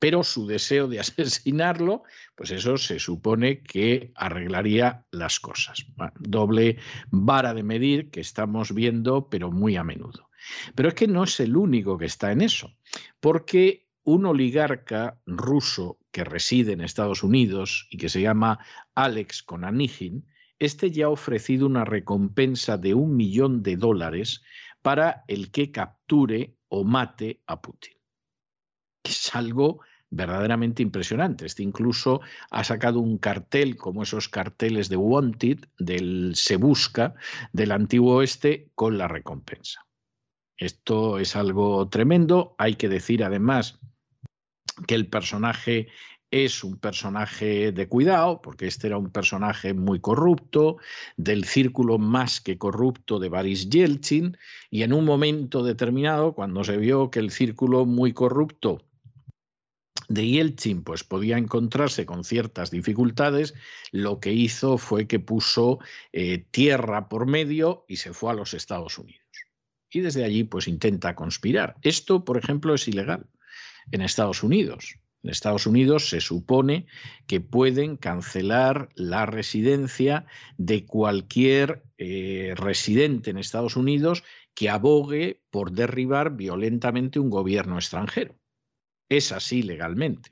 [0.00, 2.02] pero su deseo de asesinarlo,
[2.34, 5.86] pues eso se supone que arreglaría las cosas.
[6.18, 6.78] doble
[7.10, 10.28] vara de medir que estamos viendo, pero muy a menudo.
[10.74, 12.74] Pero es que no es el único que está en eso,
[13.20, 18.58] porque un oligarca ruso que reside en Estados Unidos y que se llama
[18.94, 20.26] Alex Konanigin,
[20.58, 24.42] este ya ha ofrecido una recompensa de un millón de dólares
[24.82, 27.94] para el que capture o mate a Putin.
[29.04, 29.80] Es algo
[30.10, 31.46] verdaderamente impresionante.
[31.46, 37.14] Este incluso ha sacado un cartel como esos carteles de Wanted, del Se Busca,
[37.52, 39.86] del antiguo oeste, con la recompensa.
[40.56, 42.54] Esto es algo tremendo.
[42.58, 43.78] Hay que decir además
[44.86, 45.88] que el personaje
[46.30, 50.76] es un personaje de cuidado, porque este era un personaje muy corrupto,
[51.16, 54.36] del círculo más que corrupto de Boris Yeltsin,
[54.70, 58.84] y en un momento determinado, cuando se vio que el círculo muy corrupto
[60.10, 63.54] de Yeltsin pues podía encontrarse con ciertas dificultades,
[63.92, 65.78] lo que hizo fue que puso
[66.12, 69.24] eh, tierra por medio y se fue a los Estados Unidos.
[69.88, 71.76] Y desde allí pues intenta conspirar.
[71.82, 73.26] Esto, por ejemplo, es ilegal
[73.92, 74.96] en Estados Unidos.
[75.22, 76.86] En Estados Unidos se supone
[77.28, 80.26] que pueden cancelar la residencia
[80.58, 88.39] de cualquier eh, residente en Estados Unidos que abogue por derribar violentamente un gobierno extranjero.
[89.10, 90.30] Es así legalmente.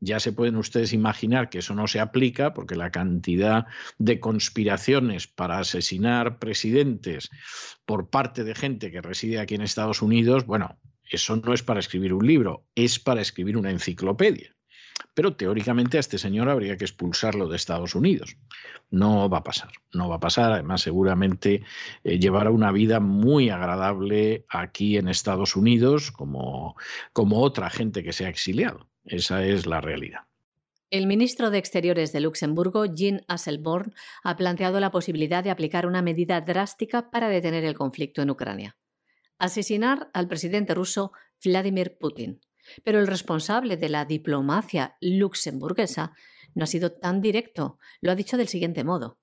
[0.00, 3.66] Ya se pueden ustedes imaginar que eso no se aplica porque la cantidad
[3.98, 7.30] de conspiraciones para asesinar presidentes
[7.84, 11.80] por parte de gente que reside aquí en Estados Unidos, bueno, eso no es para
[11.80, 14.56] escribir un libro, es para escribir una enciclopedia.
[15.14, 18.36] Pero teóricamente a este señor habría que expulsarlo de Estados Unidos.
[18.90, 20.52] No va a pasar, no va a pasar.
[20.52, 21.62] Además, seguramente
[22.04, 26.76] eh, llevará una vida muy agradable aquí en Estados Unidos, como,
[27.12, 28.88] como otra gente que se ha exiliado.
[29.04, 30.20] Esa es la realidad.
[30.90, 33.94] El ministro de Exteriores de Luxemburgo, Jean Asselborn,
[34.24, 38.76] ha planteado la posibilidad de aplicar una medida drástica para detener el conflicto en Ucrania.
[39.38, 41.12] Asesinar al presidente ruso
[41.44, 42.40] Vladimir Putin.
[42.84, 46.12] Pero el responsable de la diplomacia luxemburguesa
[46.54, 47.78] no ha sido tan directo.
[48.00, 49.18] Lo ha dicho del siguiente modo.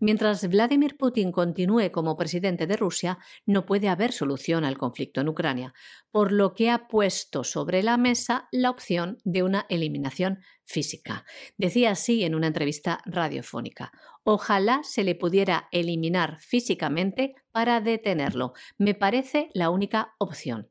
[0.00, 5.28] Mientras Vladimir Putin continúe como presidente de Rusia, no puede haber solución al conflicto en
[5.28, 5.74] Ucrania,
[6.10, 11.24] por lo que ha puesto sobre la mesa la opción de una eliminación física.
[11.56, 13.92] Decía así en una entrevista radiofónica.
[14.24, 18.52] Ojalá se le pudiera eliminar físicamente para detenerlo.
[18.76, 20.68] Me parece la única opción.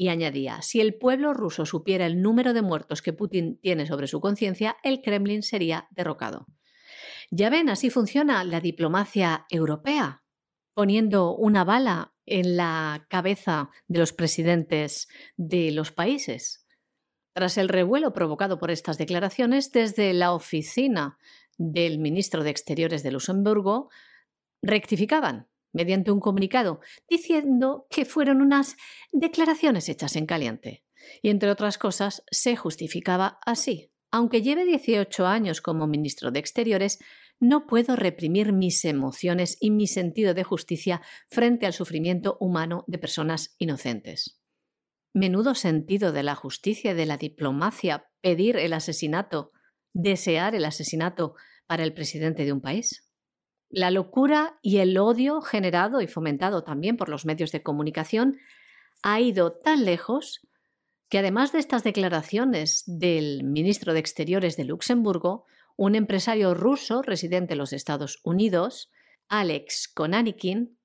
[0.00, 4.06] Y añadía, si el pueblo ruso supiera el número de muertos que Putin tiene sobre
[4.06, 6.46] su conciencia, el Kremlin sería derrocado.
[7.30, 10.24] Ya ven, así funciona la diplomacia europea,
[10.72, 15.06] poniendo una bala en la cabeza de los presidentes
[15.36, 16.66] de los países.
[17.34, 21.18] Tras el revuelo provocado por estas declaraciones, desde la oficina
[21.58, 23.90] del ministro de Exteriores de Luxemburgo
[24.62, 28.76] rectificaban mediante un comunicado diciendo que fueron unas
[29.12, 30.84] declaraciones hechas en caliente.
[31.22, 33.90] Y entre otras cosas, se justificaba así.
[34.10, 36.98] Aunque lleve 18 años como ministro de Exteriores,
[37.38, 42.98] no puedo reprimir mis emociones y mi sentido de justicia frente al sufrimiento humano de
[42.98, 44.40] personas inocentes.
[45.14, 49.52] Menudo sentido de la justicia y de la diplomacia pedir el asesinato,
[49.94, 51.34] desear el asesinato
[51.66, 53.09] para el presidente de un país.
[53.70, 58.38] La locura y el odio generado y fomentado también por los medios de comunicación
[59.02, 60.46] ha ido tan lejos
[61.08, 65.44] que además de estas declaraciones del ministro de Exteriores de Luxemburgo,
[65.76, 68.90] un empresario ruso residente en los Estados Unidos,
[69.28, 70.76] Alex Konanikin,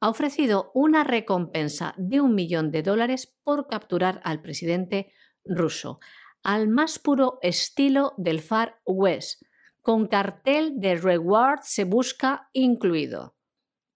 [0.00, 5.12] ha ofrecido una recompensa de un millón de dólares por capturar al presidente
[5.44, 6.00] ruso,
[6.42, 9.42] al más puro estilo del Far West,
[9.82, 13.36] con cartel de reward se busca incluido.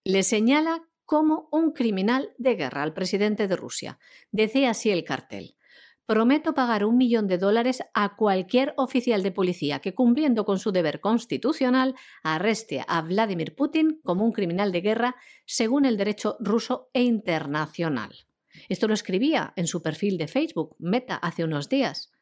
[0.04, 3.98] Le señala como un criminal de guerra al presidente de Rusia.
[4.32, 5.56] Decía así el cartel.
[6.04, 10.70] Prometo pagar un millón de dólares a cualquier oficial de policía que, cumpliendo con su
[10.70, 16.90] deber constitucional, arreste a Vladimir Putin como un criminal de guerra según el derecho ruso
[16.92, 18.26] e internacional.
[18.68, 22.12] Esto lo escribía en su perfil de Facebook, Meta, hace unos días.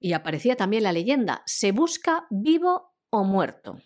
[0.00, 3.76] Y aparecía también la leyenda, se busca vivo o muerto.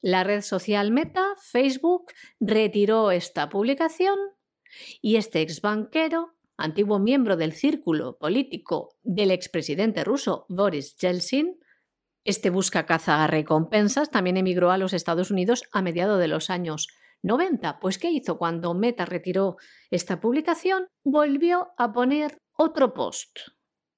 [0.00, 4.16] La red social Meta, Facebook, retiró esta publicación
[5.02, 11.58] y este ex banquero, antiguo miembro del círculo político del expresidente ruso Boris Yeltsin,
[12.24, 16.88] este busca caza recompensas, también emigró a los Estados Unidos a mediados de los años
[17.22, 17.80] 90.
[17.80, 19.56] Pues ¿qué hizo cuando Meta retiró
[19.90, 20.86] esta publicación?
[21.02, 23.38] Volvió a poner otro post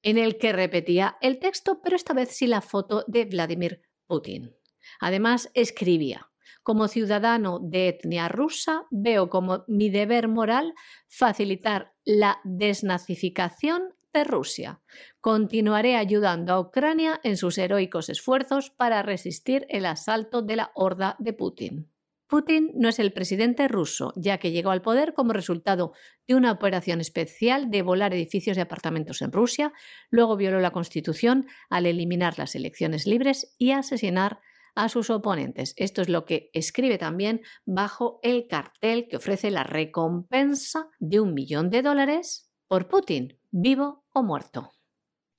[0.03, 4.55] en el que repetía el texto, pero esta vez sí la foto de Vladimir Putin.
[5.01, 6.31] Además, escribía,
[6.63, 10.75] como ciudadano de etnia rusa, veo como mi deber moral
[11.09, 14.81] facilitar la desnazificación de Rusia.
[15.21, 21.17] Continuaré ayudando a Ucrania en sus heroicos esfuerzos para resistir el asalto de la horda
[21.19, 21.92] de Putin.
[22.33, 25.93] Putin no es el presidente ruso, ya que llegó al poder como resultado
[26.27, 29.75] de una operación especial de volar edificios de apartamentos en Rusia,
[30.09, 34.41] luego violó la Constitución al eliminar las elecciones libres y asesinar
[34.75, 35.75] a sus oponentes.
[35.77, 41.35] Esto es lo que escribe también bajo el cartel que ofrece la recompensa de un
[41.35, 44.73] millón de dólares por Putin, vivo o muerto.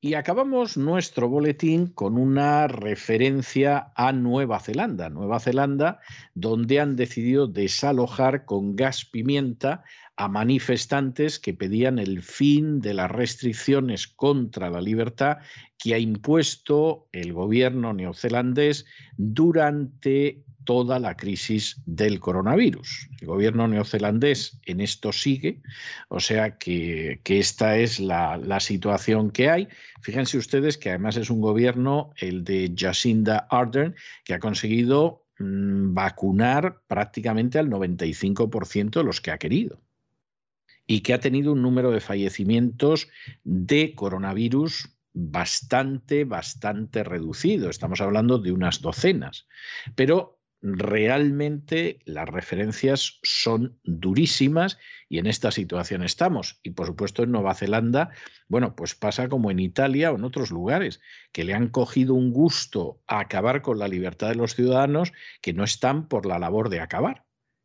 [0.05, 5.09] Y acabamos nuestro boletín con una referencia a Nueva Zelanda.
[5.09, 6.01] Nueva Zelanda,
[6.35, 9.85] donde han decidido desalojar con gas pimienta
[10.17, 15.37] a manifestantes que pedían el fin de las restricciones contra la libertad
[15.77, 18.85] que ha impuesto el gobierno neozelandés
[19.15, 23.09] durante toda la crisis del coronavirus.
[23.21, 25.61] El gobierno neozelandés en esto sigue,
[26.09, 29.67] o sea que, esta es la, situación que hay.
[30.01, 35.93] Fíjense ustedes que además es un gobierno, el de Jacinda Ardern, que ha conseguido mm,
[35.93, 39.81] vacunar prácticamente al 95% de los que ha querido
[40.85, 43.07] y que ha tenido un número de fallecimientos
[43.43, 47.69] de coronavirus bastante, bastante reducido.
[47.69, 49.47] Estamos hablando de unas docenas.
[49.95, 54.79] Pero realmente las referencias son durísimas
[55.09, 56.59] y en esta situación estamos.
[56.63, 58.11] Y por supuesto en Nueva Zelanda,
[58.47, 61.01] bueno, pues pasa como en Italia o en otros lugares,
[61.33, 65.11] que le han cogido un gusto a acabar con la libertad de los ciudadanos
[65.41, 67.22] que no están por la labor de acabar.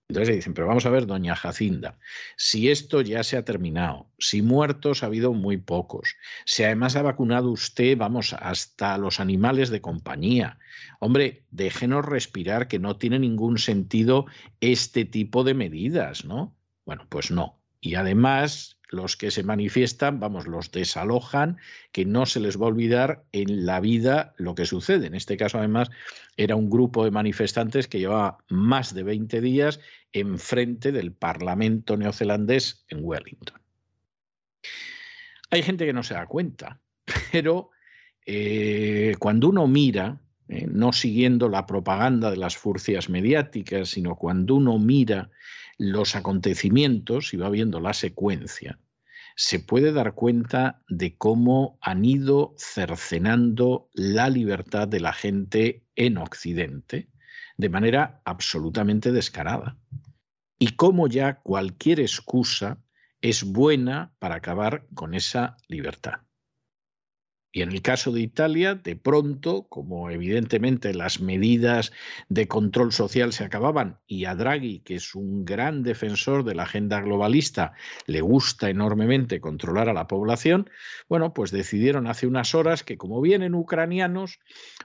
[0.08, 1.98] Entonces dicen, pero vamos a ver, doña Jacinda,
[2.36, 6.16] si esto ya se ha terminado, si muertos ha habido muy pocos,
[6.46, 10.58] si además ha vacunado usted, vamos, hasta los animales de compañía,
[10.98, 14.24] hombre, déjenos respirar que no tiene ningún sentido
[14.60, 16.56] este tipo de medidas, ¿no?
[16.86, 17.60] Bueno, pues no.
[17.82, 21.58] Y además los que se manifiestan, vamos, los desalojan,
[21.92, 25.06] que no se les va a olvidar en la vida lo que sucede.
[25.06, 25.90] En este caso, además,
[26.36, 29.80] era un grupo de manifestantes que llevaba más de 20 días
[30.12, 33.60] enfrente del Parlamento neozelandés en Wellington.
[35.50, 36.80] Hay gente que no se da cuenta,
[37.32, 37.70] pero
[38.24, 44.54] eh, cuando uno mira, eh, no siguiendo la propaganda de las furcias mediáticas, sino cuando
[44.54, 45.30] uno mira
[45.78, 48.78] los acontecimientos y va viendo la secuencia,
[49.36, 56.18] se puede dar cuenta de cómo han ido cercenando la libertad de la gente en
[56.18, 57.08] Occidente
[57.56, 59.76] de manera absolutamente descarada.
[60.58, 62.82] Y cómo ya cualquier excusa
[63.20, 66.20] es buena para acabar con esa libertad.
[67.58, 71.90] Y en el caso de Italia, de pronto, como evidentemente las medidas
[72.28, 76.62] de control social se acababan y a Draghi, que es un gran defensor de la
[76.62, 77.72] agenda globalista,
[78.06, 80.70] le gusta enormemente controlar a la población,
[81.08, 84.38] bueno, pues decidieron hace unas horas que como vienen ucranianos,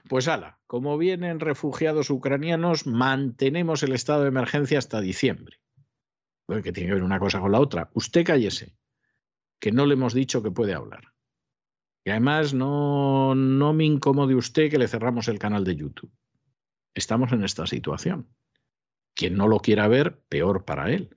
[0.08, 5.60] pues ala, como vienen refugiados ucranianos, mantenemos el estado de emergencia hasta diciembre.
[6.48, 7.90] Bueno, que tiene que ver una cosa con la otra.
[7.94, 8.74] Usted cállese,
[9.60, 11.13] que no le hemos dicho que puede hablar.
[12.04, 16.12] Y además no, no me incomode usted que le cerramos el canal de YouTube.
[16.94, 18.28] Estamos en esta situación.
[19.14, 21.16] Quien no lo quiera ver, peor para él.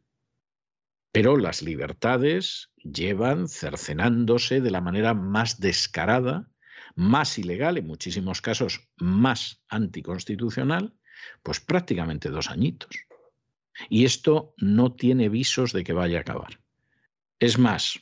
[1.12, 6.50] Pero las libertades llevan cercenándose de la manera más descarada,
[6.96, 10.96] más ilegal, en muchísimos casos más anticonstitucional,
[11.44, 12.96] pues prácticamente dos añitos.
[13.90, 16.60] Y esto no tiene visos de que vaya a acabar.
[17.40, 18.00] Es más,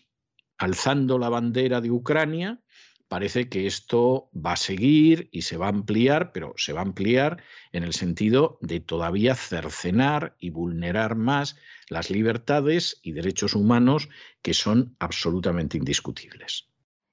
[0.57, 2.61] alzando la bandera de Ucrania,
[3.07, 6.83] parece que esto va a seguir y se va a ampliar, pero se va a
[6.83, 11.55] ampliar en el sentido de todavía cercenar y vulnerar más
[11.89, 14.09] las libertades y derechos humanos
[14.41, 16.69] que son absolutamente indiscutibles.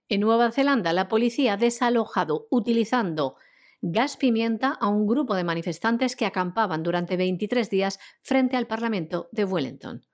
[0.09, 3.37] En Nueva Zelanda, la policía ha desalojado utilizando
[3.81, 9.29] gas pimienta a un grupo de manifestantes que acampaban durante 23 días frente al Parlamento
[9.33, 10.07] de Wellington.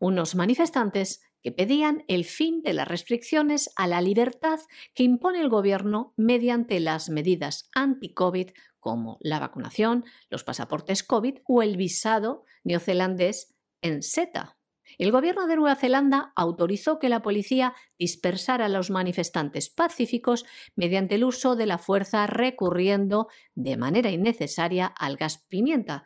[0.00, 4.60] Unos manifestantes que pedían el fin de las restricciones a la libertad
[4.94, 11.62] que impone el gobierno mediante las medidas anti-COVID como la vacunación, los pasaportes COVID o
[11.62, 14.58] el visado neozelandés en SETA.
[14.98, 20.44] El gobierno de Nueva Zelanda autorizó que la policía dispersara a los manifestantes pacíficos
[20.76, 26.04] mediante el uso de la fuerza recurriendo de manera innecesaria al gas pimienta,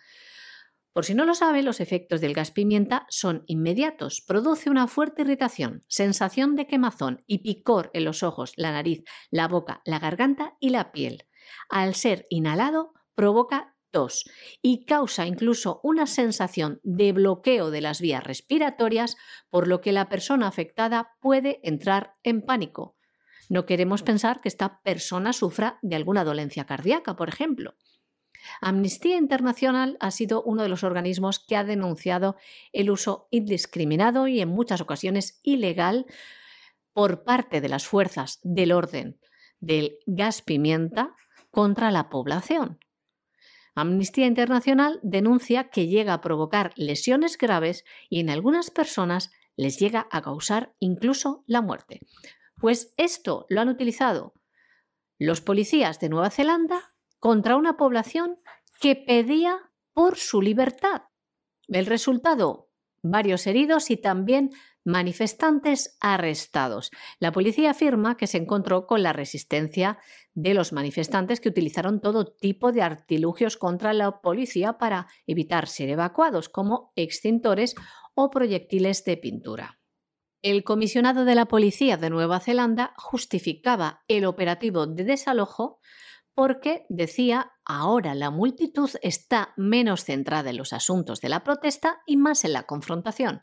[0.96, 4.22] por si no lo sabe, los efectos del gas pimienta son inmediatos.
[4.26, 9.46] Produce una fuerte irritación, sensación de quemazón y picor en los ojos, la nariz, la
[9.46, 11.26] boca, la garganta y la piel.
[11.68, 14.24] Al ser inhalado, provoca tos
[14.62, 19.18] y causa incluso una sensación de bloqueo de las vías respiratorias,
[19.50, 22.96] por lo que la persona afectada puede entrar en pánico.
[23.50, 27.74] No queremos pensar que esta persona sufra de alguna dolencia cardíaca, por ejemplo.
[28.60, 32.36] Amnistía Internacional ha sido uno de los organismos que ha denunciado
[32.72, 36.06] el uso indiscriminado y en muchas ocasiones ilegal
[36.92, 39.18] por parte de las fuerzas del orden
[39.60, 41.14] del gas pimienta
[41.50, 42.78] contra la población.
[43.74, 50.06] Amnistía Internacional denuncia que llega a provocar lesiones graves y en algunas personas les llega
[50.10, 52.00] a causar incluso la muerte.
[52.58, 54.32] Pues esto lo han utilizado
[55.18, 58.38] los policías de Nueva Zelanda contra una población
[58.80, 61.02] que pedía por su libertad.
[61.68, 62.68] El resultado,
[63.02, 64.50] varios heridos y también
[64.84, 66.92] manifestantes arrestados.
[67.18, 69.98] La policía afirma que se encontró con la resistencia
[70.34, 75.88] de los manifestantes que utilizaron todo tipo de artilugios contra la policía para evitar ser
[75.88, 77.74] evacuados, como extintores
[78.14, 79.80] o proyectiles de pintura.
[80.42, 85.80] El comisionado de la policía de Nueva Zelanda justificaba el operativo de desalojo
[86.36, 92.18] porque decía, ahora la multitud está menos centrada en los asuntos de la protesta y
[92.18, 93.40] más en la confrontación.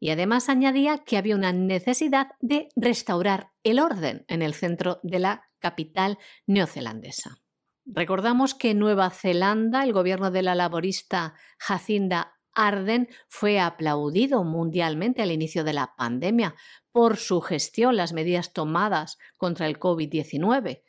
[0.00, 5.18] Y además añadía que había una necesidad de restaurar el orden en el centro de
[5.18, 6.16] la capital
[6.46, 7.42] neozelandesa.
[7.84, 15.20] Recordamos que en Nueva Zelanda el gobierno de la laborista Jacinda Arden fue aplaudido mundialmente
[15.20, 16.54] al inicio de la pandemia
[16.92, 20.80] por su gestión, las medidas tomadas contra el COVID-19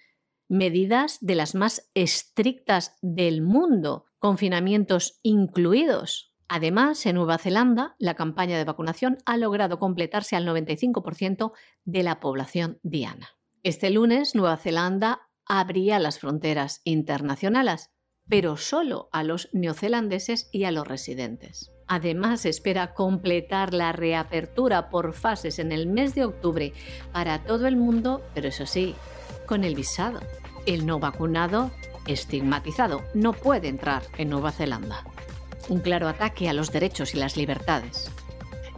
[0.51, 6.35] medidas de las más estrictas del mundo, confinamientos incluidos.
[6.49, 11.53] Además, en Nueva Zelanda, la campaña de vacunación ha logrado completarse al 95%
[11.85, 13.29] de la población diana.
[13.63, 17.89] Este lunes, Nueva Zelanda abría las fronteras internacionales,
[18.27, 21.71] pero solo a los neozelandeses y a los residentes.
[21.87, 26.73] Además, espera completar la reapertura por fases en el mes de octubre
[27.13, 28.95] para todo el mundo, pero eso sí,
[29.45, 30.19] con el visado
[30.65, 31.71] el no vacunado
[32.07, 35.03] estigmatizado no puede entrar en Nueva Zelanda.
[35.69, 38.11] Un claro ataque a los derechos y las libertades.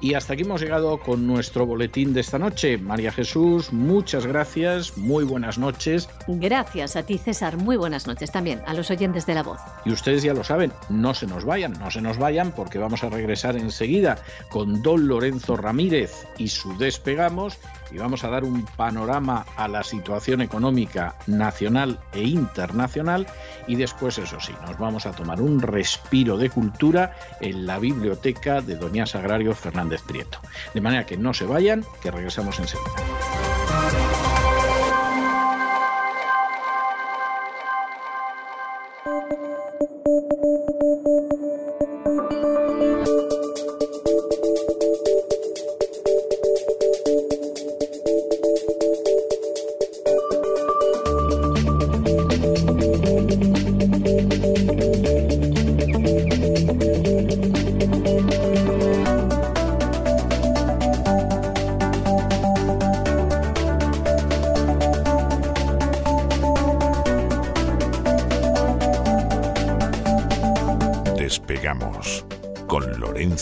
[0.03, 2.77] Y hasta aquí hemos llegado con nuestro boletín de esta noche.
[2.77, 6.10] María Jesús, muchas gracias, muy buenas noches.
[6.27, 9.61] Gracias a ti, César, muy buenas noches también a los oyentes de la voz.
[9.85, 13.05] Y ustedes ya lo saben, no se nos vayan, no se nos vayan porque vamos
[13.05, 14.18] a regresar enseguida
[14.49, 17.57] con don Lorenzo Ramírez y su despegamos
[17.94, 23.28] y vamos a dar un panorama a la situación económica nacional e internacional
[23.68, 28.61] y después, eso sí, nos vamos a tomar un respiro de cultura en la biblioteca
[28.61, 30.40] de Doña Sagrario Fernández Prieto.
[30.74, 32.91] De manera que no se vayan, que regresamos enseguida.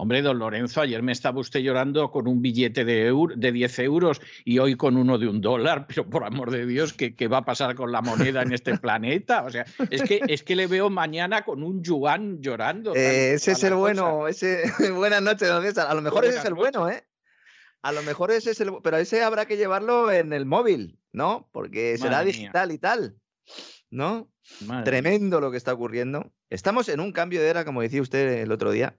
[0.00, 4.20] Hombre, don Lorenzo, ayer me estaba usted llorando con un billete de, de 10 euros
[4.44, 7.38] y hoy con uno de un dólar, pero por amor de Dios, ¿qué, ¿qué, va
[7.38, 9.42] a pasar con la moneda en este planeta?
[9.42, 12.94] O sea, es que, es que le veo mañana con un yuan llorando.
[12.94, 14.62] Eh, ese es el bueno, ese...
[14.94, 15.88] buenas noches, don César.
[15.90, 17.04] A lo mejor ese es el bueno, ¿eh?
[17.82, 21.48] A lo mejor ese es el pero ese habrá que llevarlo en el móvil, ¿no?
[21.50, 22.74] Porque será Madre digital mía.
[22.76, 23.16] y tal,
[23.90, 24.30] ¿no?
[24.64, 26.30] Madre Tremendo lo que está ocurriendo.
[26.50, 28.96] Estamos en un cambio de era, como decía usted el otro día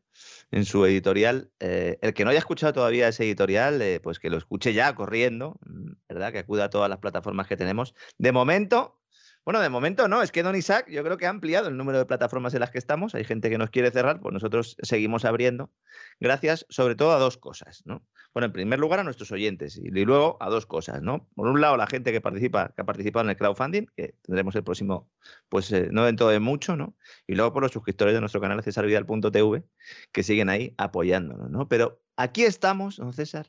[0.51, 1.51] en su editorial.
[1.59, 4.93] Eh, el que no haya escuchado todavía ese editorial, eh, pues que lo escuche ya
[4.95, 6.31] corriendo, mm, ¿verdad?
[6.31, 7.93] Que acuda a todas las plataformas que tenemos.
[8.17, 8.99] De momento,
[9.45, 11.97] bueno, de momento no, es que Don Isaac yo creo que ha ampliado el número
[11.97, 13.15] de plataformas en las que estamos.
[13.15, 15.71] Hay gente que nos quiere cerrar, pues nosotros seguimos abriendo,
[16.19, 18.05] gracias sobre todo a dos cosas, ¿no?
[18.34, 21.27] Bueno, en primer lugar a nuestros oyentes y luego a dos cosas, ¿no?
[21.35, 24.56] Por un lado, la gente que participa, que ha participado en el crowdfunding, que tendremos
[24.56, 25.10] el próximo,
[25.49, 26.95] pues eh, no dentro de mucho, ¿no?
[27.26, 29.64] Y luego por los suscriptores de nuestro canal cesarvidal.tv,
[30.11, 31.68] que siguen ahí apoyándonos, ¿no?
[31.68, 33.47] Pero aquí estamos, don César,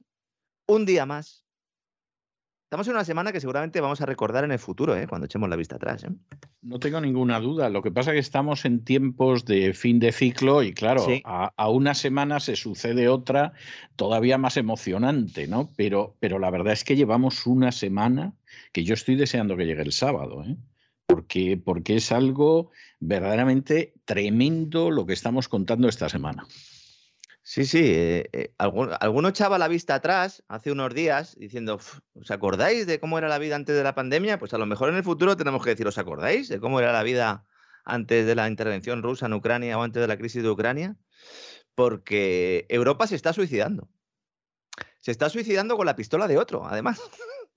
[0.66, 1.44] un día más,
[2.70, 5.08] Estamos en una semana que seguramente vamos a recordar en el futuro, ¿eh?
[5.08, 6.04] cuando echemos la vista atrás.
[6.04, 6.10] ¿eh?
[6.62, 7.68] No tengo ninguna duda.
[7.68, 11.20] Lo que pasa es que estamos en tiempos de fin de ciclo y claro, sí.
[11.24, 13.54] a, a, una semana se sucede otra
[13.96, 15.72] todavía más emocionante, ¿no?
[15.76, 18.34] Pero, pero la verdad es que llevamos una semana
[18.72, 20.56] que yo estoy deseando que llegue el sábado, ¿eh?
[21.06, 22.70] porque, porque es algo
[23.00, 26.46] verdaderamente tremendo lo que estamos contando esta semana.
[27.42, 27.80] Sí, sí.
[27.82, 31.80] Eh, eh, alguno, alguno, echaba la vista atrás hace unos días diciendo,
[32.14, 34.38] ¿os acordáis de cómo era la vida antes de la pandemia?
[34.38, 36.92] Pues a lo mejor en el futuro tenemos que decir, ¿os acordáis de cómo era
[36.92, 37.46] la vida
[37.84, 40.96] antes de la intervención rusa en Ucrania o antes de la crisis de Ucrania?
[41.74, 43.88] Porque Europa se está suicidando.
[44.98, 47.00] Se está suicidando con la pistola de otro, además.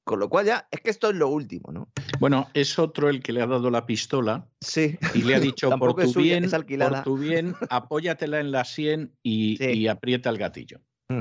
[0.04, 1.90] Con lo cual ya es que esto es lo último, ¿no?
[2.20, 4.98] Bueno, es otro el que le ha dado la pistola sí.
[5.14, 6.50] y le ha dicho por tu, suya, bien,
[6.80, 9.72] por tu bien, apóyatela en la sien y, sí.
[9.72, 10.82] y aprieta el gatillo.
[11.10, 11.20] Mm.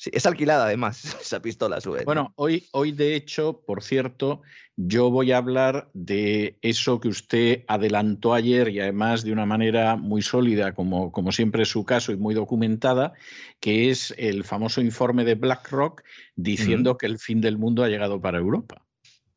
[0.00, 2.06] Sí, es alquilada además esa pistola a su vez.
[2.06, 4.40] Bueno, hoy, hoy de hecho, por cierto,
[4.74, 9.96] yo voy a hablar de eso que usted adelantó ayer y además de una manera
[9.96, 13.12] muy sólida, como, como siempre es su caso y muy documentada,
[13.60, 16.02] que es el famoso informe de BlackRock
[16.34, 18.86] diciendo que el fin del mundo ha llegado para Europa.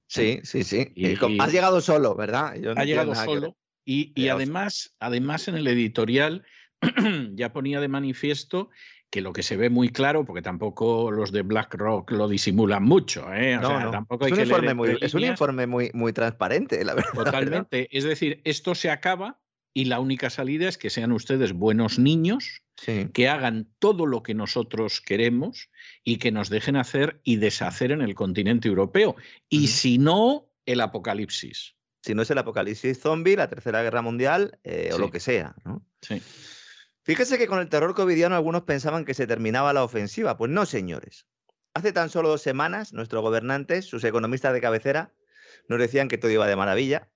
[0.07, 0.94] Sí, sí, sí.
[0.95, 2.56] Y, y, has llegado solo, ¿verdad?
[2.56, 3.57] No ha llegado solo.
[3.84, 6.45] Y, y además, además en el editorial
[7.34, 8.69] ya ponía de manifiesto
[9.14, 13.31] que lo que se ve muy claro, porque tampoco los de BlackRock lo disimulan mucho,
[13.31, 13.56] ¿eh?
[13.57, 13.91] o no, sea, no.
[13.91, 17.11] tampoco es, un que muy, es un informe muy, muy transparente, la verdad.
[17.14, 17.77] Totalmente.
[17.77, 17.90] ¿verdad?
[17.91, 19.40] Es decir, esto se acaba
[19.72, 23.07] y la única salida es que sean ustedes buenos niños, sí.
[23.14, 25.69] que hagan todo lo que nosotros queremos
[26.03, 29.15] y que nos dejen hacer y deshacer en el continente europeo.
[29.48, 29.68] Y uh -huh.
[29.68, 31.76] si no, el apocalipsis.
[32.02, 34.95] Si no es el apocalipsis zombie, la tercera guerra mundial eh, sí.
[34.95, 35.85] o lo que sea, ¿no?
[36.02, 36.19] Sí.
[37.04, 40.38] Fíjese que con el terror covidiano algunos pensaban que se terminaba la ofensiva.
[40.38, 41.28] Pues no, señores.
[41.74, 45.14] Hace tan solo dos semanas, nuestros gobernantes, sus economistas de cabecera,
[45.68, 47.10] nos decían que todo iba de maravilla,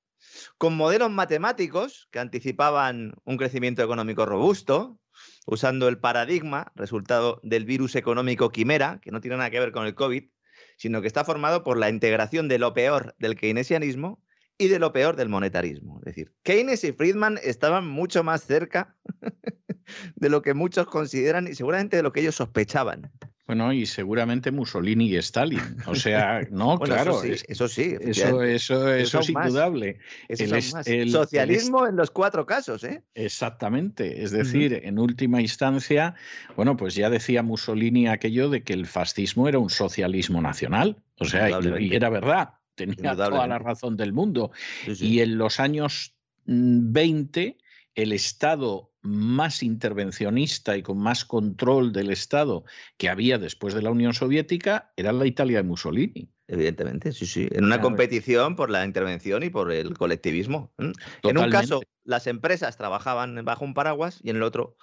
[0.57, 4.99] con modelos matemáticos que anticipaban un crecimiento económico robusto,
[5.45, 9.85] usando el paradigma resultado del virus económico quimera, que no tiene nada que ver con
[9.85, 10.29] el COVID,
[10.75, 14.21] sino que está formado por la integración de lo peor del keynesianismo
[14.57, 15.99] y de lo peor del monetarismo.
[15.99, 18.95] Es decir, Keynes y Friedman estaban mucho más cerca
[20.15, 23.11] de lo que muchos consideran y seguramente de lo que ellos sospechaban.
[23.47, 25.77] Bueno, y seguramente Mussolini y Stalin.
[25.85, 27.23] O sea, no, bueno, claro.
[27.23, 29.99] Eso sí, eso, sí, eso, eso, eso es indudable.
[30.27, 30.53] El,
[30.85, 33.03] el, Socialismo el, en los cuatro casos, ¿eh?
[33.15, 34.21] Exactamente.
[34.21, 34.89] Es decir, uh -huh.
[34.89, 36.15] en última instancia,
[36.57, 41.01] bueno, pues ya decía Mussolini aquello de que el fascismo era un socialismo nacional.
[41.17, 42.55] O sea, y, y era verdad.
[42.77, 44.51] Tenía toda la razón del mundo.
[44.85, 45.07] Sí, sí.
[45.07, 47.63] Y en los años 20 mm,
[47.95, 52.63] el Estado más intervencionista y con más control del Estado
[52.97, 56.29] que había después de la Unión Soviética era la Italia de Mussolini.
[56.47, 57.47] Evidentemente, sí, sí.
[57.51, 57.89] En una claro.
[57.89, 60.71] competición por la intervención y por el colectivismo.
[60.77, 61.29] Totalmente.
[61.29, 64.77] En un caso, las empresas trabajaban bajo un paraguas y en el otro,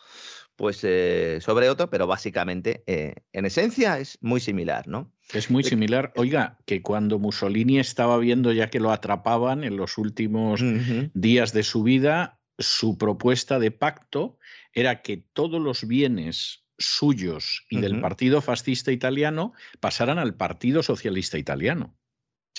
[0.56, 5.12] pues eh, sobre otro, pero básicamente, eh, en esencia, es muy similar, ¿no?
[5.32, 6.12] Es muy similar.
[6.16, 11.10] Oiga, que cuando Mussolini estaba viendo ya que lo atrapaban en los últimos uh -huh.
[11.14, 14.38] días de su vida, su propuesta de pacto
[14.72, 21.38] era que todos los bienes suyos y del Partido Fascista Italiano pasaran al Partido Socialista
[21.38, 21.94] Italiano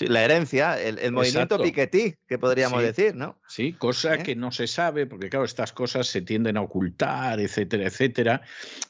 [0.00, 3.38] la herencia, el, movimiento Piketty, que podríamos decir, ¿no?
[3.48, 4.22] Sí, cosa ¿Eh?
[4.22, 8.42] que no se sabe, porque claro, estas cosas se tienden a ocultar, etcétera, etcétera.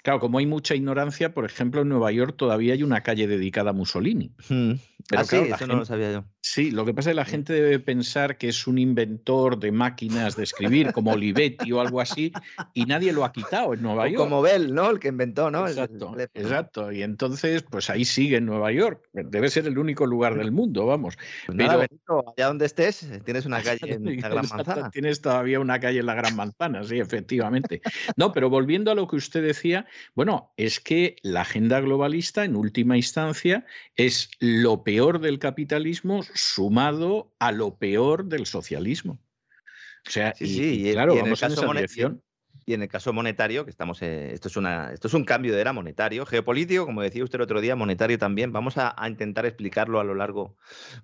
[0.03, 3.71] Claro, como hay mucha ignorancia, por ejemplo, en Nueva York todavía hay una calle dedicada
[3.71, 4.33] a Mussolini.
[4.49, 4.79] Hmm.
[5.15, 6.25] ah, sí, eso no lo sabía yo.
[6.41, 9.73] Sí, lo que pasa es que la gente debe pensar que es un inventor de
[9.73, 12.33] máquinas de escribir, como Olivetti o algo así,
[12.73, 14.19] y nadie lo ha quitado en Nueva York.
[14.19, 14.91] Como Bell, ¿no?
[14.91, 15.67] El que inventó, ¿no?
[15.67, 16.93] Exacto, exacto.
[16.93, 19.03] Y entonces, pues ahí sigue en Nueva York.
[19.13, 21.17] Debe ser el único lugar del mundo, vamos.
[21.47, 24.91] Pues Pero, allá donde estés, tienes una calle en la Gran Manzana.
[24.91, 27.81] Tienes todavía una calle en la Gran Manzana, sí, efectivamente.
[28.17, 32.57] No, pero volviendo a lo que usted decía, bueno, es que la agenda globalista, en
[32.57, 33.65] última instancia,
[33.95, 39.19] es lo peor del capitalismo sumado a lo peor del socialismo.
[40.07, 42.23] O sea, sí, y, claro, vamos en, esa dirección.
[42.69, 45.55] Y en el caso monetario, que estamos, eh, esto, es una, esto es un cambio
[45.55, 48.53] de era monetario, geopolítico, como decía usted el otro día, monetario también.
[48.53, 50.57] Vamos a, intentar explicarlo a lo largo.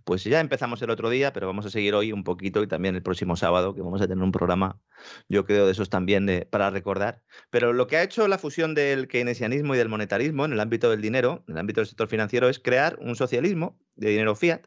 [0.03, 2.97] Pues ya empezamos el otro día, pero vamos a seguir hoy un poquito y también
[2.97, 4.81] el próximo sábado, que vamos a tener un programa,
[5.29, 7.23] yo creo, de esos también para recordar.
[7.51, 10.91] Pero lo que ha hecho la fusión del keynesianismo y del monetarismo en el ámbito
[10.91, 14.67] del dinero, en el ámbito del sector financiero, es crear un socialismo de dinero fiat,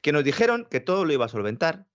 [0.00, 1.86] que nos dijeron que todo lo iba a solventar,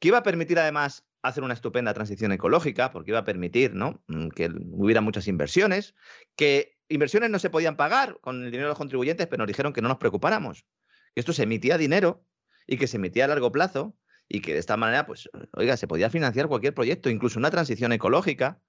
[0.00, 3.74] que iba a permitir además hacer una estupenda transición ecológica porque iba a permitir.
[3.74, 5.94] Mm, que hubiera muchas inversiones,
[6.36, 9.72] que inversiones no se podían pagar con el dinero de los contribuyentes, pero nos dijeron
[9.72, 10.66] que no nos preocupáramos,
[11.14, 12.24] que esto se emitía dinero
[12.66, 13.96] y que se emitía a largo plazo
[14.28, 17.92] y que de esta manera, pues, oiga, se podía financiar cualquier proyecto, incluso una transición
[17.92, 18.60] ecológica,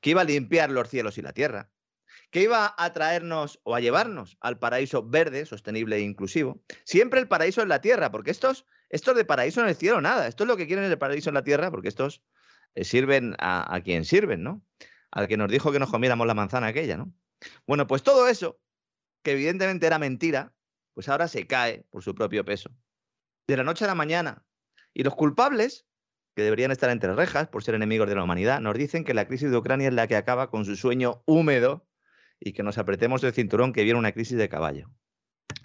[0.00, 1.70] que iba a limpiar los cielos y la tierra,
[2.30, 6.62] que iba a traernos o a llevarnos al paraíso verde, sostenible e inclusivo.
[6.84, 10.28] Siempre el paraíso en la tierra, porque estos estos de paraíso no les hicieron nada.
[10.28, 12.22] Esto es lo que quieren el paraíso en la tierra, porque estos
[12.74, 14.62] eh, sirven a, quien sirven, ¿no?
[15.10, 17.12] Al que nos dijo que nos comiéramos la manzana aquella, ¿no?
[17.66, 18.60] Bueno, pues todo eso,
[19.22, 20.54] que evidentemente era mentira,
[20.94, 22.70] pues ahora se cae por su propio peso.
[23.46, 24.44] De la noche a la mañana.
[24.92, 25.86] Y los culpables,
[26.34, 29.26] que deberían estar entre rejas por ser enemigos de la humanidad, nos dicen que la
[29.26, 31.86] crisis de Ucrania es la que acaba con su sueño húmedo
[32.40, 34.90] y que nos apretemos el cinturón que viene una crisis de caballo.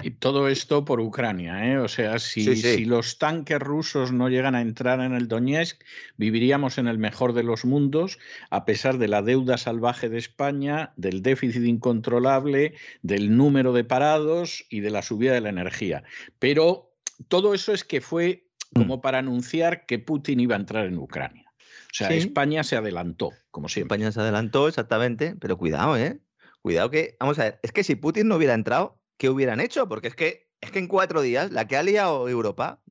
[0.02, 1.78] Y todo esto por Ucrania, ¿eh?
[1.78, 5.82] O sea, si, si, los tanques rusos no llegan a entrar en el Donetsk,
[6.18, 8.20] viviríamos en el mejor de los mundos,
[8.50, 14.66] a pesar de la deuda salvaje de España, del déficit incontrolable, del número de parados
[14.70, 16.04] y de la subida de la energía.
[16.38, 16.94] Pero
[17.30, 18.80] todo eso es que fue mm.
[18.80, 21.50] como para anunciar que Putin iba a entrar en Ucrania.
[21.94, 23.96] O sea, España se adelantó, como siempre.
[23.96, 26.20] España se adelantó, exactamente, pero cuidado, ¿eh?
[26.62, 29.88] Cuidado que, vamos a ver, es que si Putin no hubiera entrado, ¿qué hubieran hecho?
[29.88, 32.84] Porque es que, es que en cuatro días la que ha liado Europa,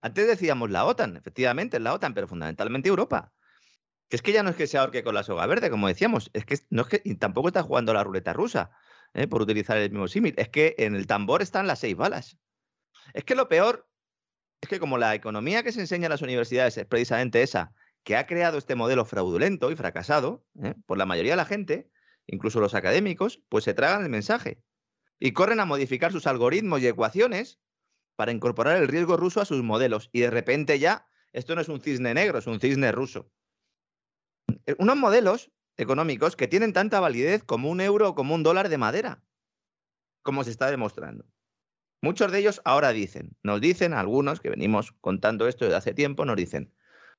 [0.00, 3.32] antes decíamos la OTAN, efectivamente, la OTAN, pero fundamentalmente Europa.
[4.08, 6.28] Que es que ya no es que se ahorque con la soga verde, como decíamos,
[6.32, 8.72] es que no es que tampoco está jugando la ruleta rusa,
[9.14, 9.28] ¿eh?
[9.28, 12.36] por utilizar el mismo símil, es que en el tambor están las seis balas.
[13.14, 13.88] Es que lo peor
[14.60, 17.72] es que como la economía que se enseña en las universidades es precisamente esa,
[18.02, 20.74] que ha creado este modelo fraudulento y fracasado ¿eh?
[20.84, 21.88] por la mayoría de la gente,
[22.26, 24.64] incluso los académicos, pues se tragan el mensaje
[25.18, 27.58] y corren a modificar sus algoritmos y ecuaciones
[28.16, 30.10] para incorporar el riesgo ruso a sus modelos.
[30.12, 33.30] Y de repente ya, esto no es un cisne negro, es un cisne ruso.
[34.66, 38.68] Eh, unos modelos económicos que tienen tanta validez como un euro o como un dólar
[38.68, 39.22] de madera,
[40.22, 41.26] como se está demostrando.
[42.02, 46.24] Muchos de ellos ahora dicen, nos dicen algunos que venimos contando esto desde hace tiempo,
[46.24, 46.72] nos dicen,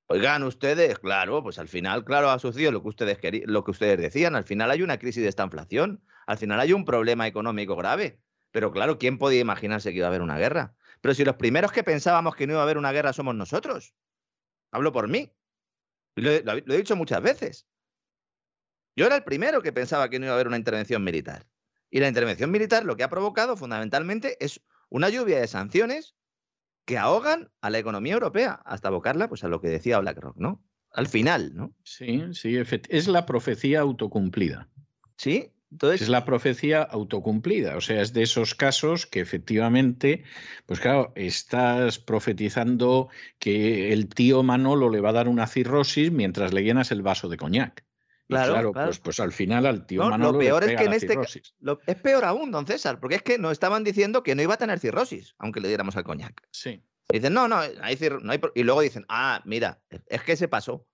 [0.08, 3.98] oigan ustedes, claro, pues al final, claro, ha sucedido lo que ustedes, lo que ustedes
[3.98, 7.76] decían, al final hay una crisis de esta inflación, al final hay un problema económico
[7.76, 8.20] grave.
[8.52, 10.76] Pero claro, ¿quién podía imaginarse que iba a haber una guerra?
[11.02, 13.94] Pero si los primeros que pensábamos que no iba a haber una guerra somos nosotros.
[14.72, 15.32] Hablo por mí.
[16.16, 17.68] Lo, lo, he dicho muchas veces.
[18.96, 21.48] Yo era el primero que pensaba que no iba a haber una intervención militar.
[21.90, 26.16] Y la intervención militar lo que ha provocado fundamentalmente es una lluvia de sanciones
[26.86, 30.64] que ahogan a la economía europea hasta abocarla pues, a lo que decía BlackRock, ¿no?
[30.92, 31.76] Al final, ¿no?
[31.84, 34.70] Sí, sí, es la profecía autocumplida.
[35.18, 40.24] Sí, es la profecía autocumplida, o sea, es de esos casos que efectivamente,
[40.66, 46.54] pues claro, estás profetizando que el tío Manolo le va a dar una cirrosis mientras
[46.54, 47.86] le llenas el vaso de coñac.
[48.28, 51.18] Claro, Pues, pues al final al tío Manolo lo peor es que en este
[51.86, 54.58] es peor aún, don César, porque es que nos estaban diciendo que no iba a
[54.58, 56.46] tener cirrosis, aunque le diéramos al coñac.
[56.52, 56.84] Sí.
[57.10, 60.88] dicen, no, no, hay no hay y luego dicen, ah, mira, es que se pasó,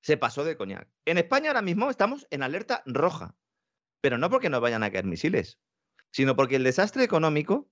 [0.00, 0.88] se pasó de coñac.
[1.04, 3.36] En España ahora mismo estamos en alerta roja.
[4.00, 5.58] Pero no porque no vayan a caer misiles,
[6.10, 7.70] sino porque el desastre económico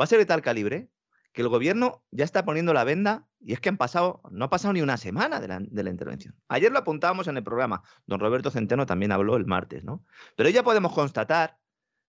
[0.00, 0.90] va a ser de tal calibre
[1.32, 4.50] que el gobierno ya está poniendo la venda y es que han pasado, no ha
[4.50, 6.34] pasado ni una semana de la, intervención.
[6.48, 10.04] Ayer lo apuntábamos en el programa, don Roberto Centeno también habló el martes, ¿no?
[10.36, 11.58] Pero ya podemos constatar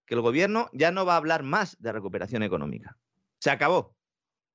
[0.05, 2.97] que el gobierno ya no va a hablar más de recuperación económica.
[3.39, 3.95] Se acabó.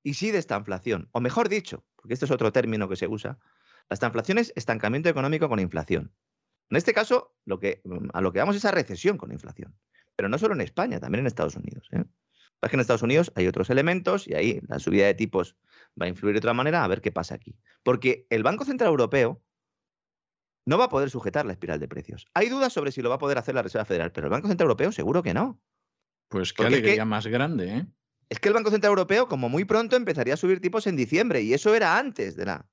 [0.02, 3.08] Y sí de esta inflación, o mejor dicho, porque este es otro término que se
[3.08, 3.38] usa,
[3.88, 6.12] la inflación es estancamiento económico con inflación.
[6.70, 7.82] En este caso, lo que,
[8.12, 9.76] a lo que vamos es a recesión con inflación.
[10.16, 11.88] Pero no solo en España, también en Estados Unidos.
[11.93, 12.05] ¿eh?
[12.62, 15.56] Es que en Estados Unidos hay otros elementos y ahí la subida de tipos
[16.01, 17.56] va a influir de otra manera a ver qué pasa aquí.
[17.82, 19.43] Porque el Banco Central Europeo
[20.64, 22.26] no va a poder sujetar la espiral de precios.
[22.34, 24.48] Hay dudas sobre si lo va a poder hacer la Reserva Federal, pero el Banco
[24.48, 25.60] Central Europeo seguro que no.
[26.28, 27.86] Pues qué alegría más grande, ¿eh?
[28.28, 31.43] Es que el Banco Central Europeo, como muy pronto, empezaría a subir tipos en diciembre,
[31.43, 32.66] y eso era antes de la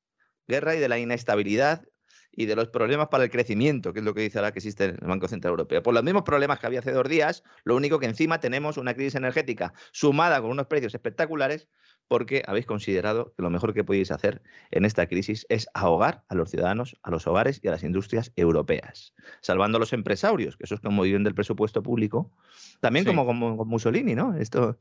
[0.47, 1.85] guerra y de la inestabilidad
[2.35, 4.85] y de los problemas para el crecimiento, que es lo que dice ahora que existe
[4.85, 5.83] en el Banco Central Europeo.
[5.83, 8.93] Por los mismos problemas que había hace dos días, lo único que encima tenemos una
[8.93, 11.67] crisis energética sumada con unos precios espectaculares
[12.07, 16.35] porque habéis considerado que lo mejor que podéis hacer en esta crisis es ahogar a
[16.35, 20.65] los ciudadanos, a los hogares y a las industrias europeas, salvando a los empresarios, que
[20.65, 22.31] eso es como viven del presupuesto público,
[22.79, 24.35] también como, con Mussolini, ¿no?
[24.35, 24.77] Esto,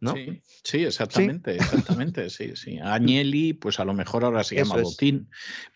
[0.00, 0.14] ¿no?
[0.62, 2.78] Sí, exactamente, exactamente, sí, sí.
[2.82, 5.28] Agnelli, pues a lo mejor ahora se llama Botín,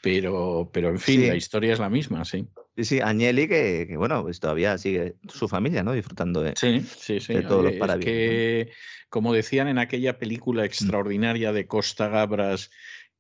[0.03, 2.49] pero, pero en fin, la historia es la misma, sí.
[2.79, 5.95] Sí, sí, Agnelli, que, bueno, pues todavía sigue su familia, ¿no?
[5.95, 7.35] Disfrutando de, sí, sí, sí.
[7.43, 8.05] todos los paradigmas.
[8.05, 8.71] que,
[9.09, 10.67] como decían en aquella película mm.
[10.67, 12.71] extraordinaria de Costa Gabras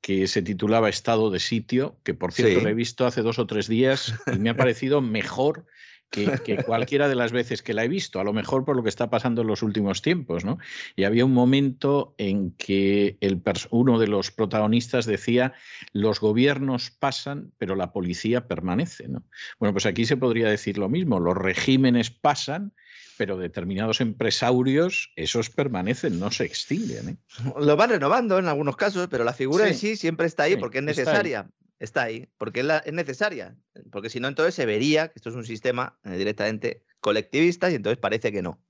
[0.01, 3.49] que se titulaba Estado de Sitio, que por cierto lo he visto hace dos o
[3.49, 5.67] tres días y me ha parecido mejor
[6.11, 8.89] que, cualquiera de las veces que la he visto, a lo mejor por lo que
[8.89, 10.59] está pasando en los últimos tiempos, ¿no?
[10.97, 15.55] Y había un momento en que el uno de los protagonistas decía,
[15.93, 19.25] los gobiernos pasan, pero la policía permanece, ¿no?
[19.59, 22.73] Bueno, pues aquí se podría decir lo mismo, los regímenes pasan,
[23.17, 27.09] pero determinados empresarios, esos permanecen, no se extinguen.
[27.09, 27.17] ¿eh?
[27.61, 30.79] Lo van renovando en algunos casos, pero la figura en sí siempre está ahí porque
[30.79, 31.49] es necesaria
[31.79, 33.57] está ahí, porque es, necesaria,
[33.91, 37.75] porque si no, entonces se vería que esto es un sistema eh, directamente colectivista y
[37.75, 38.63] entonces parece que no.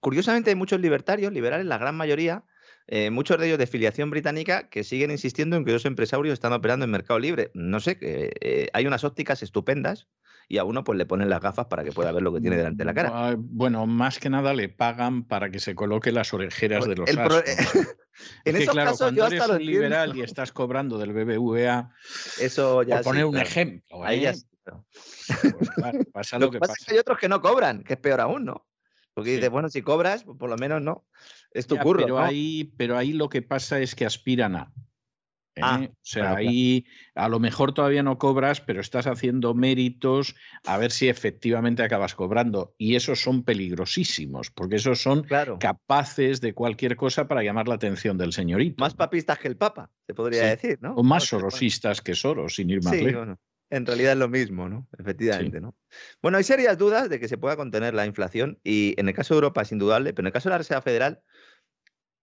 [0.00, 2.44] Curiosamente hay muchos libertarios, liberales, la gran mayoría,
[2.86, 6.52] eh, muchos de ellos de filiación británica, que siguen insistiendo en que los empresarios están
[6.52, 7.50] operando en mercado libre.
[7.54, 10.06] No sé, eh, hay unas ópticas estupendas
[10.48, 12.56] y a uno pues le ponen las gafas para que pueda ver lo que tiene
[12.56, 13.10] delante de la cara.
[13.12, 17.08] Ah, bueno, más que nada le pagan para que se coloque las orejeras de los
[17.08, 17.18] el
[18.44, 21.90] en es claro, cuando eres un liberal y estás cobrando del BBVA,
[22.40, 24.34] eso ya por poner un ejemplo, ahí ya ¿eh?
[24.64, 25.28] pues
[26.12, 26.74] pasa lo, que, pasa.
[26.78, 28.66] Es que hay otros que no cobran, que es peor aún, ¿no?
[29.14, 31.06] Porque dices, bueno, si cobras, pues por lo menos no.
[31.52, 32.02] Es tu curro.
[32.02, 34.72] Pero, ahí, pero ahí lo que pasa es que aspiran a
[35.62, 35.90] Ah, ¿eh?
[35.92, 40.34] o sea, ahí a lo mejor todavía no cobras, pero estás haciendo méritos
[40.66, 42.74] a ver si efectivamente acabas cobrando.
[42.78, 45.26] Y esos son peligrosísimos, porque esos son
[45.60, 48.76] capaces de cualquier cosa para llamar la atención del señorito.
[48.78, 50.94] Más papistas que el Papa, se podría decir, ¿no?
[50.94, 53.28] O más sorosistas que Soros, sin ir más lejos.
[53.70, 54.88] en realidad es lo mismo, ¿no?
[54.98, 55.76] Efectivamente, ¿no?
[56.20, 59.34] Bueno, hay serias dudas de que se pueda contener la inflación y en el caso
[59.34, 61.22] de Europa es indudable, pero en el caso de la Reserva Federal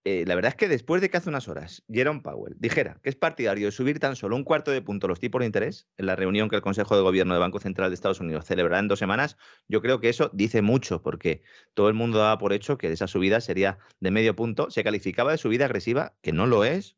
[0.04, 3.10] eh, la verdad es que después de que hace unas horas Jerome Powell dijera que
[3.10, 6.08] es partidario de subir tan solo un cuarto de punto los tipos de interés en
[6.08, 8.88] la reunión que el Consejo de Gobierno del Banco Central de Estados Unidos celebrará en
[8.88, 9.38] dos semanas,
[9.68, 13.08] yo creo que eso dice mucho, porque todo el mundo daba por hecho que esa
[13.08, 14.72] subida sería de medio punto.
[14.72, 16.98] Se calificaba de subida agresiva, que no lo es,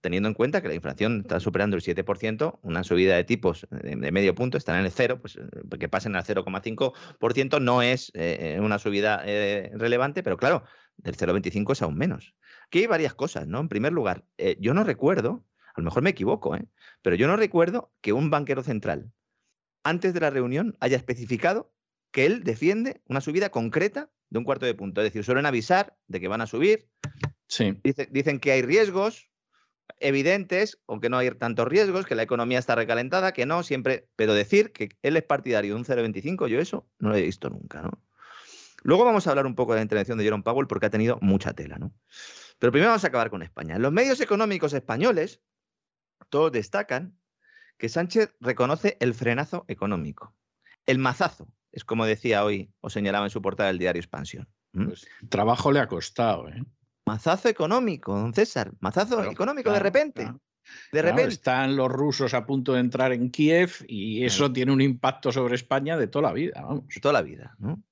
[0.00, 4.12] teniendo en cuenta que la inflación está superando el 7%, una subida de tipos de
[4.12, 8.58] medio punto está en el cero, pues eh, que pasen al 0,5% no es eh,
[8.60, 10.64] una subida relevante, pero claro,
[10.96, 12.34] del 0,25 es aún menos.
[12.66, 13.60] Aquí hay varias cosas, ¿no?
[13.60, 15.44] En primer lugar, eh, yo no recuerdo,
[15.74, 16.66] a lo mejor me equivoco, ¿eh?
[17.02, 19.12] pero yo no recuerdo que un banquero central
[19.84, 21.72] antes de la reunión haya especificado
[22.10, 25.00] que él defiende una subida concreta de un cuarto de punto.
[25.00, 26.88] Es decir, suelen avisar de que van a subir.
[27.46, 27.76] Sí.
[28.10, 29.30] dicen que hay riesgos
[29.98, 34.08] evidentes, aunque no hay tantos riesgos, que la economía está recalentada, que no, siempre.
[34.16, 37.50] Pero decir que él es partidario de un 0,25, yo eso no lo he visto
[37.50, 38.02] nunca, ¿no?
[38.84, 41.18] Luego vamos a hablar un poco de la intervención de Jerome Powell porque ha tenido
[41.22, 41.92] mucha tela, ¿no?
[42.58, 43.78] Pero primero vamos a acabar con España.
[43.78, 45.42] Los medios económicos españoles,
[46.28, 47.18] todos destacan
[47.78, 50.34] que Sánchez reconoce el frenazo económico.
[50.86, 54.48] El mazazo, es como decía hoy o señalaba en su portada del diario Expansión.
[54.72, 56.62] Pues, trabajo le ha costado, ¿eh?
[57.06, 58.72] Mazazo económico, don César.
[58.80, 60.30] Mazazo económico de repente.
[60.92, 61.32] De repente.
[61.32, 65.54] Están los rusos a punto de entrar en Kiev y eso tiene un impacto sobre
[65.54, 66.88] España de toda la vida, vamos.
[66.88, 67.82] De toda la vida, ¿no?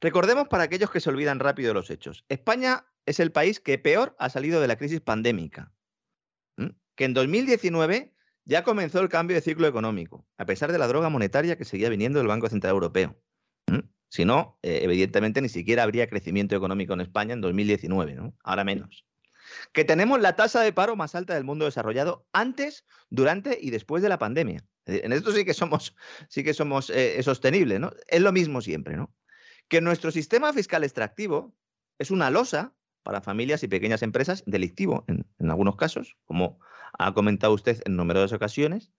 [0.00, 2.24] Recordemos para aquellos que se olvidan rápido de los hechos.
[2.28, 5.72] España es el país que peor ha salido de la crisis pandémica.
[6.94, 8.14] Que en 2019
[8.44, 11.90] ya comenzó el cambio de ciclo económico, a pesar de la droga monetaria que seguía
[11.90, 13.20] viniendo del Banco Central Europeo.
[14.08, 18.34] Si no, eh, evidentemente ni siquiera habría crecimiento económico en España en 2019, ¿no?
[18.44, 19.04] Ahora menos.
[19.72, 24.02] Que tenemos la tasa de paro más alta del mundo desarrollado antes, durante y después
[24.02, 24.64] de la pandemia.
[24.86, 25.94] En esto sí que somos,
[26.28, 27.92] sí que somos eh, sostenibles, ¿no?
[28.06, 29.12] Es lo mismo siempre, ¿no?
[29.68, 31.54] Que nuestro sistema fiscal extractivo
[31.98, 36.58] es una losa para familias y pequeñas empresas, delictivo en, algunos casos, como
[36.98, 38.92] ha comentado usted en numerosas ocasiones,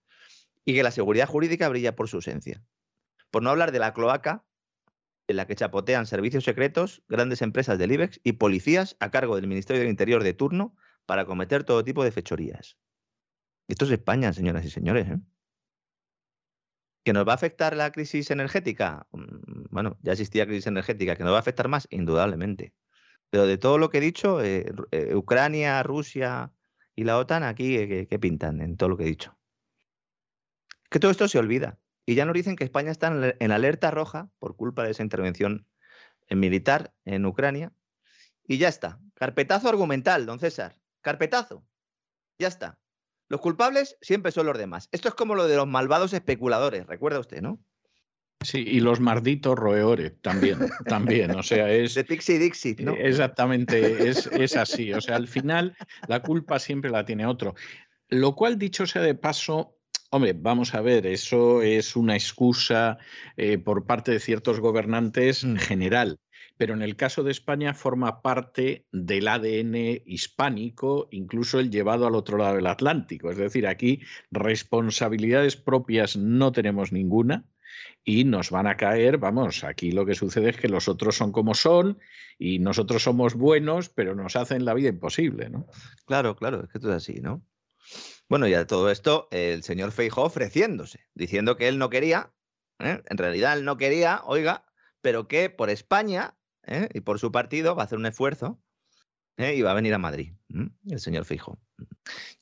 [0.64, 2.62] y que la seguridad jurídica brilla por su ausencia.
[3.30, 4.44] Por no hablar de la cloaca
[5.26, 9.46] en la que chapotean servicios secretos, grandes empresas del IBEX y policías a cargo del
[9.46, 10.74] Ministerio del Interior de turno
[11.04, 12.78] para cometer todo tipo de fechorías.
[13.68, 15.06] Esto es España, señoras y señores.
[15.08, 15.18] ¿eh?
[17.08, 19.06] ¿Que nos va a afectar la crisis energética?
[19.12, 21.16] Mm, bueno, ya existía crisis energética.
[21.16, 21.88] ¿Que nos va a afectar más?
[21.90, 22.74] Indudablemente.
[23.30, 26.52] Pero de todo lo que he dicho, eh, eh, Ucrania, Rusia
[26.94, 29.38] y la OTAN, aquí, ¿qué pintan en todo lo que he dicho?
[30.90, 31.78] Que todo esto se olvida.
[32.04, 35.66] Y ya nos dicen que España está en alerta roja por culpa de esa intervención
[36.28, 37.72] militar en Ucrania.
[38.46, 39.00] Y ya está.
[39.14, 40.76] Carpetazo argumental, don César.
[41.00, 41.64] Carpetazo.
[42.38, 42.78] Ya está.
[43.28, 44.88] Los culpables siempre son los demás.
[44.92, 47.60] Esto es como lo de los malvados especuladores, recuerda usted, ¿no?
[48.40, 51.94] Sí, y los malditos roedores también, también, o sea, es...
[51.94, 52.92] De Pixie Dixit, ¿no?
[52.92, 55.76] Exactamente, es, es así, o sea, al final
[56.06, 57.54] la culpa siempre la tiene otro.
[58.08, 59.78] Lo cual, dicho sea de paso,
[60.10, 62.96] Hombre, vamos a ver, eso es una excusa
[63.36, 65.58] eh, por parte de ciertos gobernantes en mm.
[65.58, 66.18] general,
[66.58, 72.16] pero en el caso de España forma parte del ADN hispánico, incluso el llevado al
[72.16, 73.30] otro lado del Atlántico.
[73.30, 77.46] Es decir, aquí responsabilidades propias no tenemos ninguna
[78.04, 81.30] y nos van a caer, vamos, aquí lo que sucede es que los otros son
[81.30, 81.98] como son
[82.38, 85.66] y nosotros somos buenos, pero nos hacen la vida imposible, ¿no?
[86.06, 87.46] Claro, claro, es que esto es así, ¿no?
[88.28, 92.32] Bueno, y a todo esto, el señor Feijó ofreciéndose, diciendo que él no quería,
[92.80, 93.00] ¿eh?
[93.08, 94.64] en realidad él no quería, oiga,
[95.00, 96.37] pero que por España
[96.68, 96.88] ¿eh?
[96.94, 98.60] y por su partido va a hacer un esfuerzo
[99.36, 99.54] ¿eh?
[99.54, 100.32] y va a venir a Madrid,
[100.88, 101.58] el señor Feijó.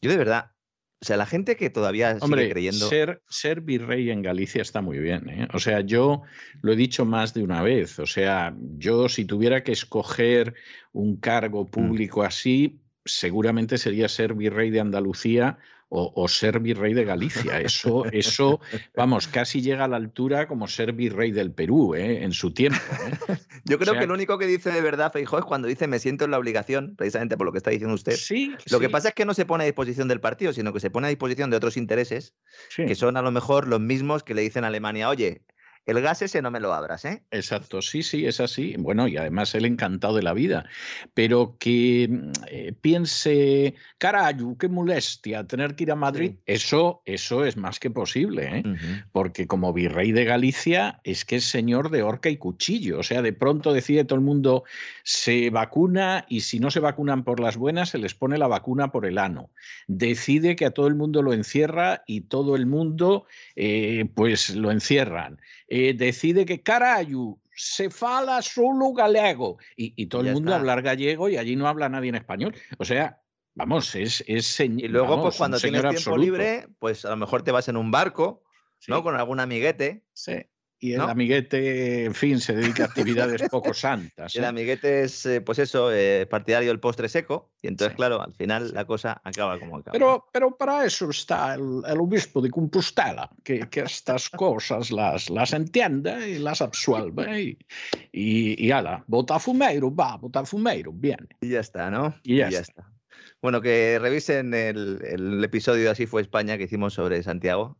[0.02, 0.52] Yo de verdad,
[1.00, 2.88] o sea, la gente que todavía sigue creyendo.
[2.88, 5.48] Ser, ser virrey en Galicia está muy bien.
[5.52, 6.22] O sea, yo
[6.62, 7.98] lo he dicho más de una vez.
[7.98, 10.54] O sea, yo si tuviera que escoger
[10.92, 11.70] un cargo mm.
[11.70, 15.58] público así, seguramente sería ser virrey de Andalucía
[15.88, 17.60] o, ser virrey de Galicia.
[17.60, 18.60] Eso, eso,
[18.94, 22.24] vamos, casi llega a la altura como ser virrey del Perú ¿eh?
[22.24, 22.78] en su tiempo.
[23.28, 23.36] ¿eh?
[23.64, 26.24] Yo creo que lo único que dice de verdad Feijóo es cuando dice me siento
[26.24, 28.16] en la obligación, precisamente por lo que está diciendo usted.
[28.16, 28.54] Sí.
[28.70, 30.90] Lo que pasa es que no se pone a disposición del partido, sino que se
[30.90, 32.34] pone a disposición de otros intereses
[32.74, 35.42] que son a lo mejor los mismos que le dicen a Alemania, oye,
[35.86, 37.22] el gas ese no me lo abras, ¿eh?
[37.30, 38.74] Exacto, sí, sí, es así.
[38.76, 40.68] Bueno, y además él encantado de la vida.
[41.14, 47.44] Pero que mm, eh, piense, carayu, qué molestia tener que ir a Madrid, eso, eso
[47.44, 48.62] es más que posible, ¿eh?
[49.12, 52.98] Porque como virrey de Galicia es que es señor de horca y cuchillo.
[52.98, 54.64] O sea, de pronto decide todo el mundo
[55.04, 58.90] se vacuna y si no se vacunan por las buenas, se les pone la vacuna
[58.90, 59.50] por el ano.
[59.86, 64.70] Decide que a todo el mundo lo encierra y todo el mundo, eh, pues lo
[64.70, 65.38] encierran.
[65.68, 71.36] Eh, decide que carayu se fala solo galego y, todo el mundo hablar gallego y
[71.38, 72.54] allí no habla nadie en español.
[72.78, 73.22] O sea,
[73.54, 77.52] vamos, es, es Y luego, pues cuando tienes tiempo libre, pues a lo mejor te
[77.52, 78.44] vas en un barco,
[78.86, 79.02] ¿no?
[79.02, 80.04] Con algún amiguete.
[80.12, 80.34] Sí.
[80.78, 84.36] Y el amiguete, en fin, se dedica a actividades poco santas.
[84.36, 84.46] El ¿eh?
[84.46, 88.74] amiguete es, eh, pues eso, eh, partidario del postre seco, y entonces, claro, al final
[88.74, 89.92] la cosa acaba como acaba.
[89.92, 95.54] Pero, pero para eso está el, obispo de Compostela, que, que, estas cosas las, las
[95.54, 97.40] entiende y las absuelve.
[97.40, 97.58] Y,
[98.12, 101.26] y, y ala, bota fumeiro, va, bota fumeiro, bien.
[101.40, 102.14] Y ya está, ¿no?
[102.22, 102.92] Y ya, está.
[103.40, 107.78] Bueno, que revisen el, el episodio de Así fue España que hicimos sobre Santiago,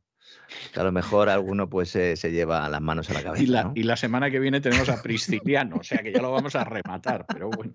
[0.74, 3.72] a lo mejor alguno pues se lleva las manos a la cabeza.
[3.74, 6.64] Y la, semana que viene tenemos a Prisciliano, o sea que ya lo vamos a
[6.64, 7.72] rematar, pero bueno.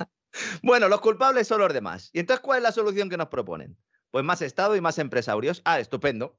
[0.63, 2.09] Bueno, los culpables son los demás.
[2.13, 3.77] ¿Y entonces cuál es la solución que nos proponen?
[4.11, 5.61] Pues más Estado y más empresarios.
[5.65, 6.37] Ah, estupendo.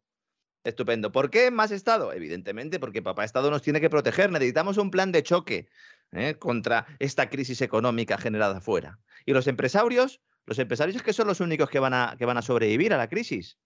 [0.65, 1.11] Estupendo.
[1.11, 2.13] ¿Por qué más Estado?
[2.13, 4.31] Evidentemente, porque papá Estado nos tiene que proteger.
[4.31, 5.69] Necesitamos un plan de choque
[6.13, 6.37] ¿eh?
[6.39, 9.01] contra esta crisis económica generada afuera.
[9.27, 12.37] Y los empresarios, los empresarios es que son los únicos que van a, que van
[12.37, 13.59] a sobrevivir a la crisis.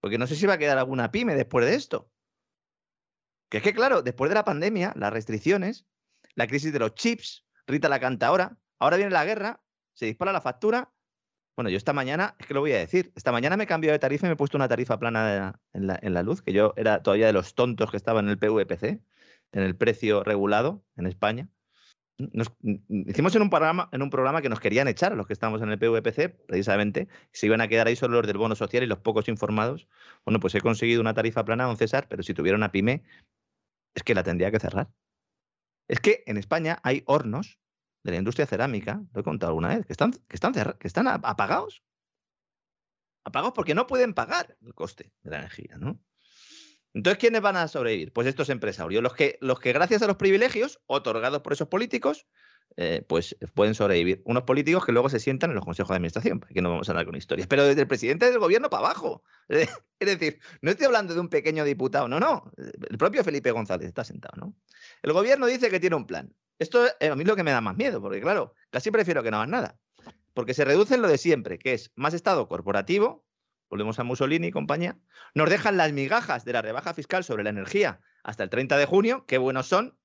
[0.00, 2.10] Porque no sé si va a quedar alguna pyme después de esto.
[3.50, 5.86] Que es que, claro, después de la pandemia, las restricciones,
[6.34, 9.62] la crisis de los chips, Rita la canta ahora, ahora viene la guerra,
[9.94, 10.92] se dispara la factura.
[11.56, 13.92] Bueno, yo esta mañana, es que lo voy a decir, esta mañana me he cambiado
[13.92, 16.52] de tarifa y me he puesto una tarifa plana en la, en la luz, que
[16.52, 18.84] yo era todavía de los tontos que estaban en el PVPC,
[19.52, 21.48] en el precio regulado en España
[22.18, 25.62] hicimos en un, programa, en un programa que nos querían echar a los que estamos
[25.62, 28.86] en el PVPC, precisamente, se iban a quedar ahí solo los del bono social y
[28.86, 29.88] los pocos informados.
[30.24, 33.04] Bueno, pues he conseguido una tarifa plana, don César, pero si tuviera una pyme,
[33.94, 34.90] es que la tendría que cerrar.
[35.88, 37.58] Es que en España hay hornos
[38.02, 41.06] de la industria cerámica, lo he contado alguna vez, que están, que están, que están
[41.06, 41.82] apagados.
[43.24, 46.00] Apagados porque no pueden pagar el coste de la energía, ¿no?
[46.94, 48.12] Entonces, ¿quiénes van a sobrevivir?
[48.12, 52.26] Pues estos empresarios, los que, los que gracias a los privilegios otorgados por esos políticos,
[52.76, 54.22] eh, pues pueden sobrevivir.
[54.24, 56.92] Unos políticos que luego se sientan en los consejos de administración, que no vamos a
[56.92, 59.22] hablar con historias, pero desde el presidente del gobierno para abajo.
[60.00, 62.52] Es decir, no estoy hablando de un pequeño diputado, no, no.
[62.56, 64.54] El propio Felipe González está sentado, ¿no?
[65.02, 66.32] El gobierno dice que tiene un plan.
[66.60, 69.32] Esto es a mí lo que me da más miedo, porque claro, casi prefiero que
[69.32, 69.80] no hagan nada.
[70.34, 73.26] Porque se reduce en lo de siempre, que es más Estado corporativo,
[73.68, 74.98] volvemos a Mussolini y compañía,
[75.34, 78.86] nos dejan las migajas de la rebaja fiscal sobre la energía hasta el 30 de
[78.86, 79.98] junio, qué buenos son,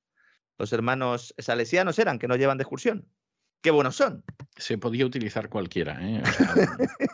[0.57, 3.07] los hermanos salesianos eran, que no llevan de excursión.
[3.63, 4.25] Qué buenos son.
[4.57, 5.97] Se podía utilizar cualquiera.
[6.01, 6.21] ¿eh?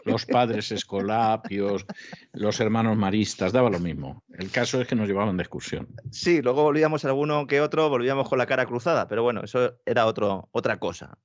[0.05, 1.85] los padres escolapios,
[2.33, 4.23] los hermanos maristas, daba lo mismo.
[4.29, 5.87] El caso es que nos llevaban de excursión.
[6.09, 10.07] Sí, luego volvíamos alguno que otro, volvíamos con la cara cruzada, pero bueno, eso era
[10.07, 11.19] otro, otra cosa.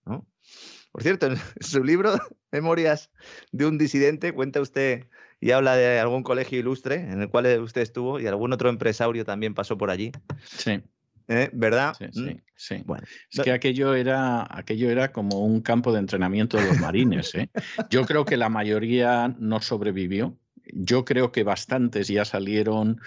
[0.95, 2.15] Por cierto, en su libro,
[2.53, 3.11] Memorias
[3.51, 5.09] de un disidente, cuenta usted
[5.41, 9.25] y habla de algún colegio ilustre en el cual usted estuvo y algún otro empresario
[9.25, 10.13] también pasó por allí.
[10.45, 10.81] Sí.
[11.27, 11.51] ¿Eh?
[11.53, 11.97] ¿Verdad?
[11.99, 12.43] Sí, sí, mm.
[12.55, 12.83] sí.
[12.87, 17.35] Bueno, es que aquello era, aquello era como un campo de entrenamiento de los marines.
[17.35, 17.51] ¿eh?
[17.91, 20.39] Yo creo que la mayoría no sobrevivió.
[20.73, 23.01] Yo creo que bastantes ya salieron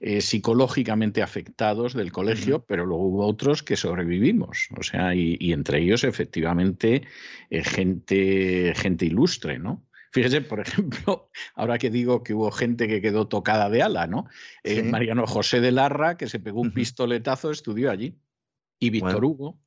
[0.00, 4.68] eh, psicológicamente afectados del colegio, pero luego hubo otros que sobrevivimos.
[4.76, 7.02] O sea, y, y entre ellos, efectivamente,
[7.50, 9.88] gente, gente ilustre, ¿no?
[10.12, 14.26] Fíjese, por ejemplo, ahora que digo que hubo gente que quedó tocada de ala, ¿no?
[14.64, 18.18] Eh, Mariano José de Larra, que se pegó un pistoletazo, estudió allí.
[18.78, 19.60] Y Víctor Hugo.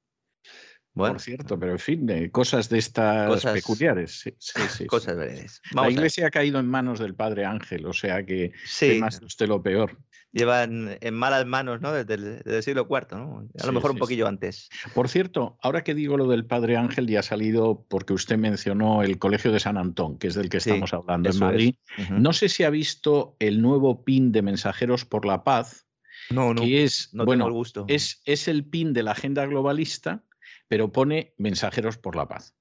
[0.93, 1.13] Bueno.
[1.13, 4.26] Por cierto, pero en fin, cosas de estas peculiares.
[4.38, 4.55] Sí,
[4.88, 5.61] cosas veredes.
[5.73, 8.51] La iglesia ha caído en manos del padre Ángel, o sea que
[8.99, 9.97] más usted lo peor
[10.31, 11.91] llevan en malas manos ¿no?
[11.91, 12.13] desde,
[12.45, 13.47] el, siglo IV, ¿no?
[13.59, 14.69] a lo mejor un poquillo antes.
[14.93, 19.03] Por cierto, ahora que digo lo del Padre Ángel, ya ha salido porque usted mencionó
[19.03, 21.76] el Colegio de San Antón, que es del que estamos hablando en Madrid.
[22.09, 25.88] No sé si ha visto el nuevo PIN de Mensajeros por la Paz.
[26.30, 26.61] No, no.
[26.61, 27.85] Que es, no bueno, el gusto.
[27.88, 30.23] Es, es el PIN de la agenda globalista,
[30.72, 32.56] pero pone Mensajeros por la Paz.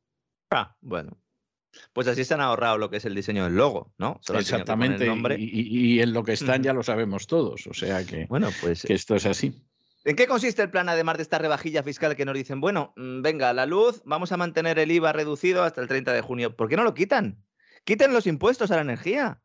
[0.50, 1.16] Ah, bueno.
[1.92, 4.20] Pues así se han ahorrado lo que es el diseño del logo, ¿no?
[4.34, 5.06] Exactamente.
[5.38, 7.68] Y, en lo que están ya lo sabemos todos.
[7.68, 9.64] O sea que, bueno, pues, que esto es así.
[10.04, 13.22] ¿En qué consiste el plan, además de esta rebajilla fiscal que nos dicen, bueno, mm,
[13.22, 16.56] venga, la luz, vamos a mantener el IVA reducido hasta el 30 de junio?
[16.56, 17.44] ¿Por qué no lo quitan?
[17.84, 19.40] Quiten los impuestos a la energía.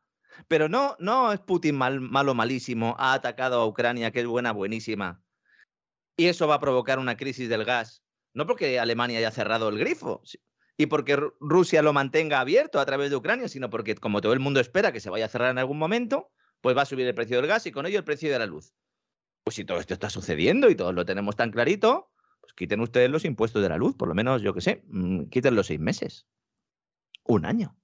[0.47, 4.53] Pero no, no es Putin mal, malo, malísimo, ha atacado a Ucrania, que es buena,
[4.53, 5.21] buenísima.
[6.17, 8.01] Y eso va a provocar una crisis del gas.
[8.35, 10.21] No porque Alemania haya cerrado el grifo,
[10.77, 14.39] y porque Rusia lo mantenga abierto a través de Ucrania, sino porque como todo el
[14.39, 16.31] mundo espera que se vaya a cerrar en algún momento,
[16.61, 18.45] pues va a subir el precio del gas y con ello el precio de la
[18.45, 18.73] luz.
[19.43, 23.09] Pues si todo esto está sucediendo y todos lo tenemos tan clarito, pues quiten ustedes
[23.09, 25.79] los impuestos de la luz, por lo menos, yo qué sé, mm, quiten los seis
[25.79, 26.27] meses.
[27.23, 27.77] Un año.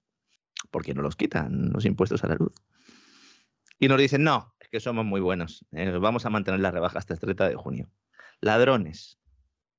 [0.69, 2.53] ¿Por qué no los quitan los impuestos a la luz?
[3.79, 6.99] Y nos dicen, no, es que somos muy buenos, eh, vamos a mantener la rebaja
[6.99, 7.89] hasta el 30 de junio.
[8.41, 9.20] Ladrones.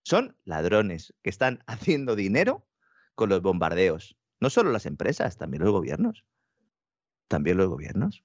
[0.04, 2.66] Son ladrones que están haciendo dinero
[3.14, 4.16] con los bombardeos.
[4.40, 6.24] No solo las empresas, también los gobiernos.
[7.28, 8.24] También los gobiernos.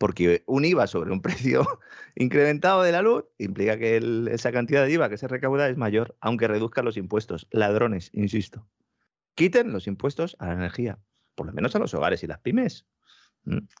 [0.00, 1.64] Porque un IVA sobre un precio
[2.16, 6.16] incrementado de la luz implica que esa cantidad de IVA que se recauda es mayor,
[6.20, 7.46] aunque reduzca los impuestos.
[7.50, 8.66] Ladrones, insisto.
[9.34, 10.98] Quiten los impuestos a la energía,
[11.34, 12.86] por lo menos a los hogares y las pymes.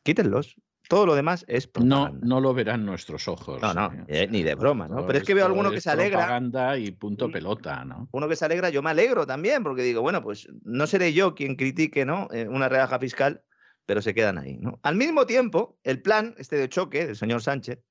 [0.02, 0.56] Quítenlos.
[0.88, 3.60] Todo lo demás es No, no lo verán nuestros ojos.
[3.62, 5.06] No, no, eh, ni de broma, ¿no?
[5.06, 6.18] Pero es que veo alguno que se alegra.
[6.18, 8.08] Propaganda y punto pelota, ¿no?
[8.12, 11.34] Uno que se alegra, yo me alegro también, porque digo, bueno, pues no seré yo
[11.34, 12.28] quien critique, ¿no?
[12.32, 13.42] Eh, una rebaja fiscal,
[13.86, 14.78] pero se quedan ahí, ¿no?
[14.82, 17.82] Al mismo tiempo, el plan, este de choque del señor Sánchez,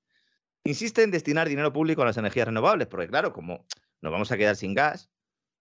[0.63, 3.65] insiste en destinar dinero público a las energías renovables, porque claro, como
[4.01, 5.09] nos vamos a quedar sin gas,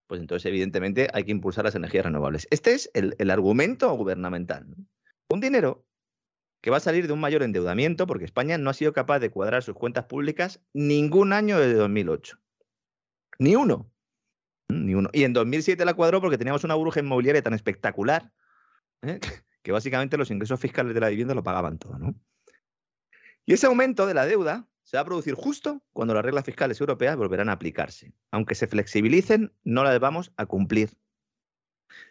[0.07, 2.47] pues entonces evidentemente hay que impulsar las energías renovables.
[2.51, 4.67] Este es el, el argumento gubernamental.
[5.31, 5.87] Un dinero
[6.63, 9.31] que va a salir de un mayor endeudamiento porque España no ha sido capaz de
[9.31, 12.39] cuadrar sus cuentas públicas ningún año desde 2008.
[13.41, 13.93] Ni uno.
[14.69, 15.11] Mm, ni uno.
[15.13, 18.33] Y en 2007 la cuadró porque teníamos una burbuja inmobiliaria tan espectacular
[19.03, 19.19] ¿eh?
[19.63, 21.99] que básicamente los ingresos fiscales de la vivienda lo pagaban todo.
[21.99, 22.15] ¿no?
[23.45, 26.81] Y ese aumento de la deuda se va a producir justo cuando las reglas fiscales
[26.81, 28.15] europeas volverán a aplicarse.
[28.31, 30.91] Aunque se flexibilicen, no las vamos a cumplir.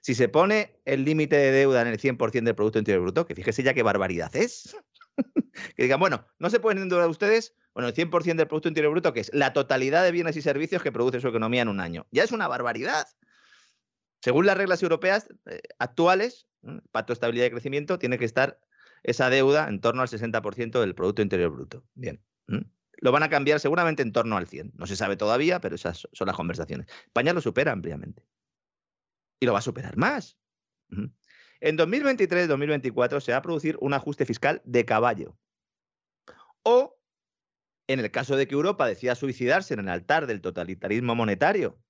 [0.01, 3.35] Si se pone el límite de deuda en el 100% del Producto Interior Bruto, que
[3.35, 4.75] fíjese ya qué barbaridad es.
[5.75, 9.13] que digan, bueno, no se pueden endeudar ustedes, bueno, el 100% del Producto Interior Bruto,
[9.13, 12.07] que es la totalidad de bienes y servicios que produce su economía en un año.
[12.11, 13.07] Ya es una barbaridad.
[14.21, 16.47] Según las reglas europeas eh, actuales,
[16.91, 18.59] Pacto de Estabilidad y Crecimiento, tiene que estar
[19.03, 21.83] esa deuda en torno al 60% del Producto Interior Bruto.
[21.95, 22.23] Bien.
[22.97, 24.73] Lo van a cambiar seguramente en torno al 100.
[24.75, 26.87] No se sabe todavía, pero esas son las conversaciones.
[27.07, 28.23] España lo supera ampliamente
[29.41, 30.37] y lo va a superar más.
[31.59, 35.37] En 2023-2024 se va a producir un ajuste fiscal de caballo.
[36.63, 36.97] O,
[37.87, 41.81] en el caso de que Europa decida suicidarse en el altar del totalitarismo monetario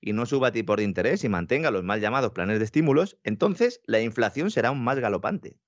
[0.00, 3.80] y no suba tipos de interés y mantenga los mal llamados planes de estímulos, entonces
[3.86, 5.58] la inflación será aún más galopante.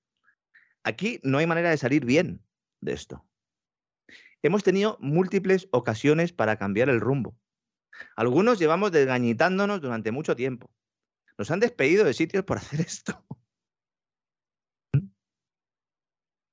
[0.83, 2.43] Aquí no hay manera de salir bien
[2.81, 3.25] de esto.
[4.41, 7.37] Hemos tenido múltiples ocasiones para cambiar el rumbo.
[8.17, 10.69] Algunos llevamos desgañitándonos durante mucho tiempo.
[11.37, 13.25] Nos han despedido de sitios por hacer esto.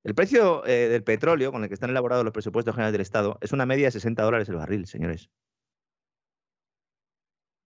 [0.02, 3.38] El precio eh, del petróleo con el que están elaborados los presupuestos generales del Estado
[3.42, 5.30] es una media de 60 dólares el barril, señores.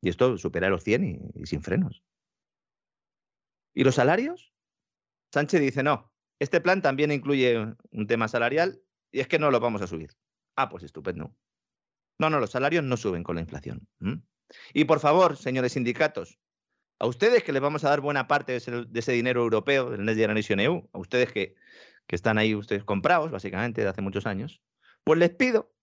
[0.02, 2.02] Y esto supera los 100 y, sin frenos.
[3.72, 4.52] ¿Y los salarios?
[5.32, 7.56] Sánchez dice, no, este plan también incluye
[7.90, 10.10] un tema salarial y es que no lo vamos a subir.
[10.56, 11.34] Ah, pues estupendo.
[12.18, 13.88] No, no, los salarios no suben con la inflación.
[14.72, 16.38] Y por favor, señores sindicatos,
[16.98, 18.58] a ustedes que les vamos a dar buena parte de
[18.94, 21.56] ese, dinero europeo, del Next Generation EU, a ustedes que,
[22.08, 24.62] están ahí ustedes comprados, básicamente, de hace muchos años,
[25.02, 25.74] pues les pido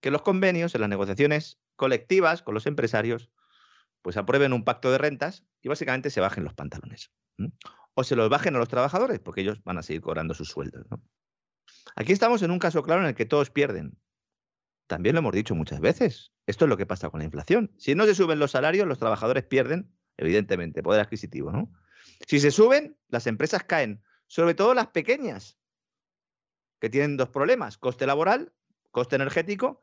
[0.00, 3.30] que los convenios en las negociaciones colectivas con los empresarios
[4.02, 7.10] pues aprueben un pacto de rentas y básicamente se bajen los pantalones.
[7.94, 10.86] O se los bajen a los trabajadores, porque ellos van a seguir cobrando sus sueldos.
[11.96, 13.98] Aquí estamos en un caso claro en el que todos pierden.
[14.86, 16.32] También lo hemos dicho muchas veces.
[16.46, 17.72] Esto es lo que pasa con la inflación.
[17.78, 21.50] Si no se suben los salarios, los trabajadores pierden, evidentemente, poder adquisitivo.
[21.50, 21.72] ¿no?
[22.26, 25.58] Si se suben, las empresas caen, sobre todo las pequeñas,
[26.80, 28.52] que tienen dos problemas, coste laboral,
[28.90, 29.82] coste energético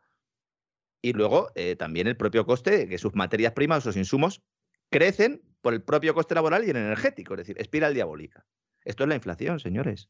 [1.01, 4.43] y luego eh, también el propio coste que sus materias primas, sus insumos,
[4.91, 8.45] crecen por el propio coste laboral y el energético, es decir, espiral diabólica.
[8.83, 10.09] Esto es la inflación, señores.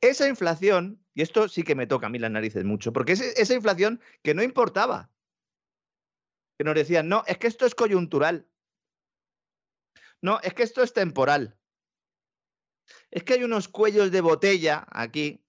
[0.00, 3.20] Esa inflación, y esto sí que me toca a mí las narices mucho, porque es
[3.20, 5.10] esa inflación que no importaba.
[6.58, 8.46] Que nos decían, no, es que esto es coyuntural.
[10.22, 11.58] No, es que esto es temporal.
[13.10, 15.42] Es que hay unos cuellos de botella aquí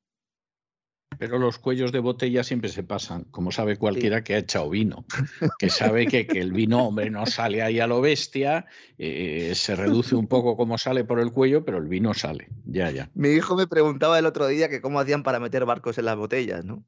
[1.17, 5.05] pero los cuellos de botella siempre se pasan, como sabe cualquiera que ha echado vino,
[5.59, 8.65] que sabe que, que, el vino, hombre, no sale ahí a lo bestia,
[8.97, 12.91] eh, se reduce un poco como sale por el cuello, pero el vino sale, ya,
[12.91, 13.09] ya.
[13.13, 16.17] Mi hijo me preguntaba el otro día que cómo hacían para meter barcos en las
[16.17, 16.83] botellas, ¿no?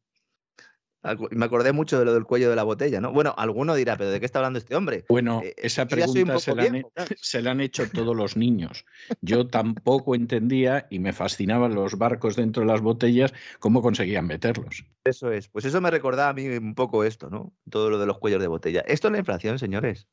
[1.31, 3.11] Me acordé mucho de lo del cuello de la botella, ¿no?
[3.11, 5.05] Bueno, alguno dirá, ¿pero de qué está hablando este hombre?
[5.07, 6.39] Bueno, eh, esa pregunta
[7.19, 8.85] se la, han, hecho todos los niños.
[9.21, 14.85] Yo tampoco entendía y me fascinaban los barcos dentro de las botellas, cómo conseguían meterlos.
[15.03, 15.47] Eso es.
[15.47, 17.53] Pues eso me recordaba a mí un poco esto, ¿no?
[17.69, 18.83] Todo lo de los cuellos de botella.
[18.87, 20.07] Esto es la inflación, señores.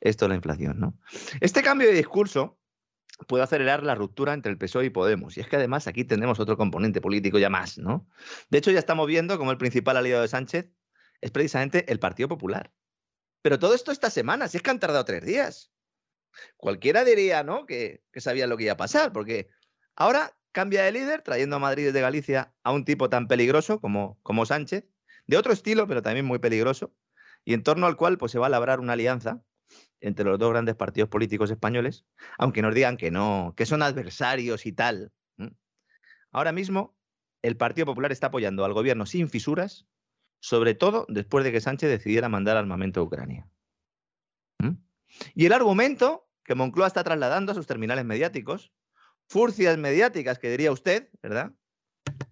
[0.00, 0.98] Esto es la inflación, ¿no?
[1.40, 2.58] Este cambio de discurso
[3.26, 5.36] puede acelerar la ruptura entre el PSOE y Podemos.
[5.36, 8.08] Y es que además aquí tenemos otro componente político ya más, ¿no?
[8.50, 10.70] De hecho, ya estamos viendo como el principal aliado de Sánchez
[11.20, 12.72] es precisamente el Partido Popular.
[13.42, 15.70] Pero todo esto esta semana, si es que han tardado tres días.
[16.56, 17.66] Cualquiera diría, ¿no?
[17.66, 19.48] Que, que sabía lo que iba a pasar, porque
[19.94, 24.18] ahora cambia de líder, trayendo a Madrid desde Galicia a un tipo tan peligroso como,
[24.22, 24.86] como Sánchez,
[25.26, 26.94] de otro estilo, pero también muy peligroso,
[27.44, 29.42] y en torno al cual pues, se va a labrar una alianza
[30.04, 32.04] entre los dos grandes partidos políticos españoles,
[32.38, 35.12] aunque nos digan que no, que son adversarios y tal.
[36.30, 36.94] Ahora mismo,
[37.42, 39.86] el Partido Popular está apoyando al gobierno sin fisuras,
[40.40, 43.48] sobre todo después de que Sánchez decidiera mandar armamento a Ucrania.
[45.34, 48.72] Y el argumento que Moncloa está trasladando a sus terminales mediáticos,
[49.26, 51.52] furcias mediáticas, que diría usted, ¿verdad?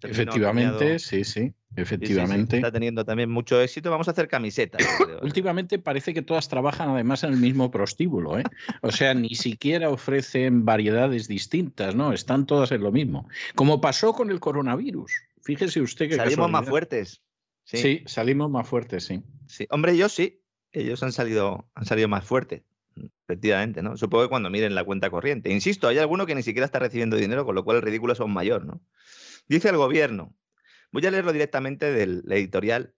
[0.01, 1.55] Efectivamente, sí, sí.
[1.75, 2.57] Efectivamente.
[2.57, 3.89] está teniendo también mucho éxito.
[3.89, 4.81] Vamos a hacer camisetas.
[5.09, 5.17] ¿eh?
[5.21, 8.39] Últimamente parece que todas trabajan además en el mismo prostíbulo.
[8.39, 8.43] ¿eh?
[8.81, 12.13] O sea, ni siquiera ofrecen variedades distintas, ¿no?
[12.13, 13.27] Están todas en lo mismo.
[13.55, 15.11] Como pasó con el coronavirus.
[15.41, 16.15] Fíjese usted que.
[16.15, 17.21] Salimos más fuertes.
[17.65, 18.03] Sí.
[18.05, 19.21] salimos más fuertes, sí.
[19.47, 20.41] Sí, hombre, yo sí.
[20.71, 22.63] Ellos han salido, han salido más fuertes.
[23.25, 23.95] Efectivamente, ¿no?
[23.95, 25.51] Supongo que cuando miren la cuenta corriente.
[25.51, 28.19] Insisto, hay alguno que ni siquiera está recibiendo dinero, con lo cual el ridículo es
[28.19, 28.81] aún mayor, ¿no?
[29.47, 30.35] Dice el gobierno,
[30.93, 32.93] Voy a leerlo directamente del editorial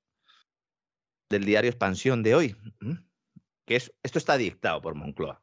[1.29, 2.57] del diario Expansión de hoy,
[3.65, 5.41] que es, esto está dictado por Moncloa.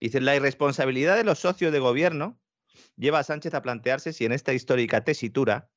[0.00, 2.40] Dice, la irresponsabilidad de los socios de gobierno
[2.96, 5.70] lleva a Sánchez a plantearse si en esta histórica tesitura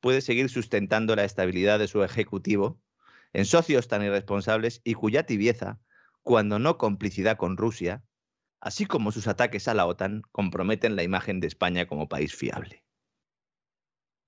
[0.00, 2.82] puede seguir sustentando la estabilidad de su ejecutivo
[3.32, 5.78] en socios tan irresponsables y cuya tibieza,
[6.22, 8.02] cuando no complicidad con Rusia,
[8.60, 12.84] así como sus ataques a la OTAN, comprometen la imagen de España como país fiable.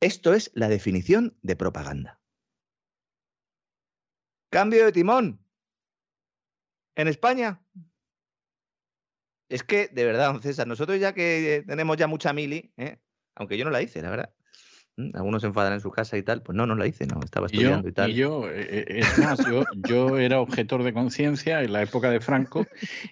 [0.02, 2.20] Esto es la definición de propaganda.
[4.50, 5.46] Cambio de timón.
[6.96, 7.64] En España.
[9.48, 12.98] Es que, de verdad, don César, nosotros ya que tenemos ya mucha mili, ¿eh?
[13.36, 14.34] aunque yo no la hice, la verdad,
[15.14, 16.42] algunos se enfadan en su casa y tal.
[16.42, 18.10] Pues no, no la hice, no, estaba estudiando y, tal.
[18.10, 22.10] Y yo, eh, eh, es más, yo, yo era objetor de conciencia en la época
[22.10, 22.66] de Franco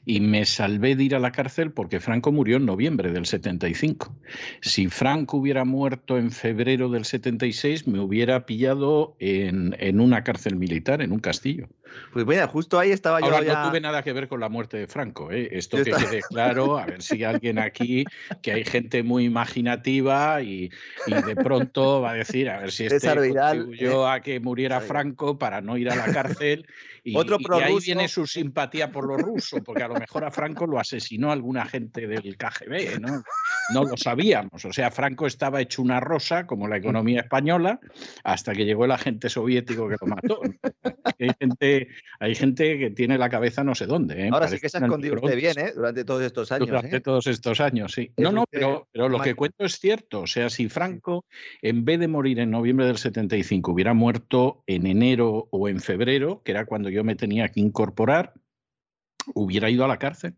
[0.05, 4.15] y me salvé de ir a la cárcel porque Franco murió en noviembre del 75.
[4.61, 10.57] Si Franco hubiera muerto en febrero del 76, me hubiera pillado en, en una cárcel
[10.57, 11.69] militar, en un castillo.
[12.12, 13.43] Pues mira, justo ahí estaba yo.
[13.43, 13.62] Ya...
[13.62, 15.31] no tuve nada que ver con la muerte de Franco.
[15.32, 15.48] ¿eh?
[15.52, 18.05] Esto que quede claro, a ver si alguien aquí,
[18.43, 20.70] que hay gente muy imaginativa y,
[21.07, 24.13] y de pronto va a decir, a ver si este contribuyó ¿eh?
[24.13, 26.67] a que muriera Franco para no ir a la cárcel.
[27.05, 30.31] Y, Otro y ahí viene su simpatía por lo ruso, porque a lo mejor a
[30.31, 33.22] Franco lo asesinó alguna gente del KGB, ¿no?
[33.72, 34.64] No lo sabíamos.
[34.64, 37.81] O sea, Franco estaba hecho una rosa, como la economía española,
[38.24, 40.40] hasta que llegó el agente soviético que lo mató.
[41.18, 44.27] Hay gente, hay gente que tiene la cabeza no sé dónde.
[44.27, 44.31] ¿eh?
[44.32, 45.72] Ahora sí que se ha escondido usted bien, ¿eh?
[45.74, 46.68] Durante todos estos años.
[46.68, 47.01] Durante ¿eh?
[47.01, 48.12] todos estos años, sí.
[48.16, 50.22] No, no, pero, pero lo que cuento es cierto.
[50.22, 51.24] O sea, si Franco,
[51.62, 56.43] en vez de morir en noviembre del 75, hubiera muerto en enero o en febrero,
[56.44, 58.35] que era cuando yo me tenía que incorporar,
[59.35, 60.37] hubiera ido a la cárcel.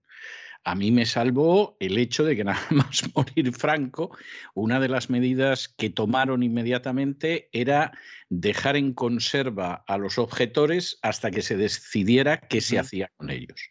[0.64, 4.16] A mí me salvó el hecho de que nada más morir Franco,
[4.54, 7.92] una de las medidas que tomaron inmediatamente era
[8.28, 13.70] dejar en conserva a los objetores hasta que se decidiera qué se hacía con ellos.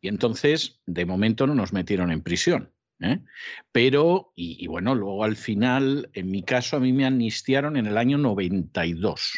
[0.00, 2.72] Y entonces, de momento, no nos metieron en prisión.
[3.00, 3.18] ¿eh?
[3.72, 7.88] Pero, y, y, bueno, luego al final, en mi caso, a mí me amnistiaron en
[7.88, 9.32] el año 92.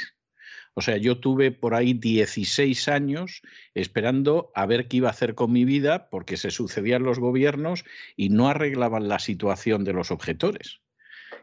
[0.75, 3.43] O sea, yo tuve por ahí 16 años
[3.75, 7.85] esperando a ver qué iba a hacer con mi vida porque se sucedían los gobiernos
[8.17, 10.81] y no arreglaban la situación de los objetores.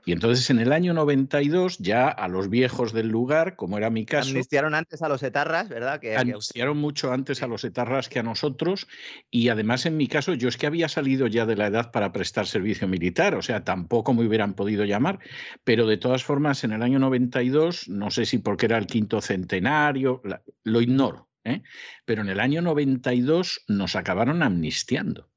[0.05, 4.05] Y entonces en el año 92 ya a los viejos del lugar, como era mi
[4.05, 4.29] caso...
[4.29, 5.99] Amnistiaron antes a los etarras, ¿verdad?
[5.99, 8.87] Que, amnistiaron mucho antes a los etarras que a nosotros
[9.29, 12.11] y además en mi caso yo es que había salido ya de la edad para
[12.11, 15.19] prestar servicio militar, o sea, tampoco me hubieran podido llamar,
[15.63, 19.21] pero de todas formas en el año 92, no sé si porque era el quinto
[19.21, 20.21] centenario,
[20.63, 21.63] lo ignoro, ¿eh?
[22.05, 25.29] pero en el año 92 nos acabaron amnistiando.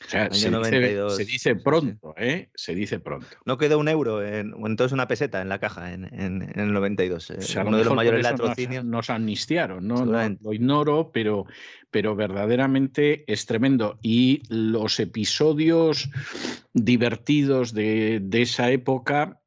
[0.00, 2.50] O sea, se dice, se dice, pronto, ¿eh?
[2.54, 3.26] Se dice pronto.
[3.44, 7.30] No quedó un euro, en, entonces una peseta en la caja en, en, el 92.
[7.30, 8.84] Eh, uno de los mayores latrocinios.
[8.84, 10.04] Nos, amnistiaron, ¿no?
[10.04, 11.46] lo ignoro, pero,
[11.90, 13.98] pero verdaderamente es tremendo.
[14.00, 16.08] Y los episodios
[16.72, 19.37] divertidos de, de esa época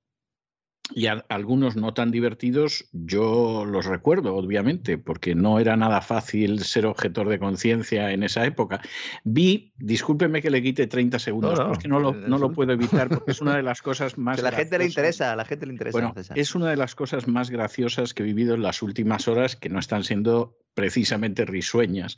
[0.93, 6.85] y algunos no tan divertidos, yo los recuerdo, obviamente, porque no era nada fácil ser
[6.85, 8.81] objetor de conciencia en esa época.
[9.23, 13.09] Vi, discúlpeme que le quite 30 segundos, no, porque no lo, no lo puedo evitar,
[13.09, 14.37] porque es una de las cosas más.
[14.37, 15.97] Que la gente le interesa, a la gente le interesa.
[15.97, 19.55] Bueno, es una de las cosas más graciosas que he vivido en las últimas horas
[19.55, 22.17] que no están siendo precisamente risueñas.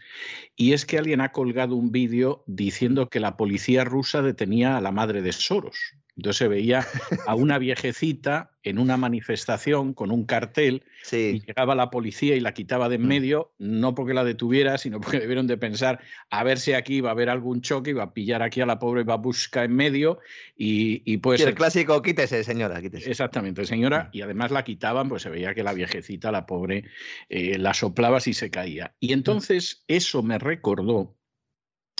[0.55, 4.81] Y es que alguien ha colgado un vídeo diciendo que la policía rusa detenía a
[4.81, 5.95] la madre de Soros.
[6.15, 6.85] Entonces se veía
[7.27, 12.53] a una viejecita en una manifestación con un cartel y llegaba la policía y la
[12.53, 13.07] quitaba de en mm.
[13.07, 15.99] medio, no porque la detuviera, sino porque debieron de pensar
[16.29, 18.65] a ver si aquí va a haber algún choque, y va a pillar aquí a
[18.65, 20.19] la pobre babushka en medio
[20.55, 21.41] y, y pues...
[21.41, 23.09] el clásico, quítese señora, quítese.
[23.09, 24.17] Exactamente, señora, mm.
[24.17, 26.85] y además la quitaban, pues se veía que la viejecita, la pobre,
[27.29, 28.93] eh, la soplaba si se caía.
[28.99, 29.13] Y mm.
[29.13, 31.15] entonces eso me recordó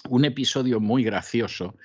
[0.09, 1.77] un episodio muy gracioso.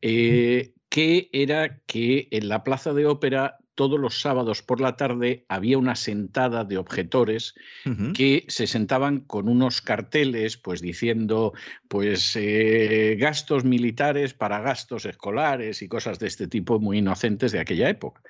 [0.00, 5.44] Eh, que era que en la plaza de ópera todos los sábados por la tarde
[5.46, 7.54] había una sentada de objetores
[8.14, 11.52] que se sentaban con unos carteles, pues diciendo,
[11.88, 17.60] pues eh, gastos militares para gastos escolares y cosas de este tipo muy inocentes de
[17.60, 18.22] aquella época.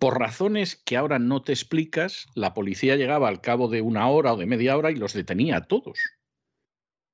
[0.00, 4.32] Por razones que ahora no te explicas, la policía llegaba al cabo de una hora
[4.32, 6.00] o de media hora y los detenía a todos.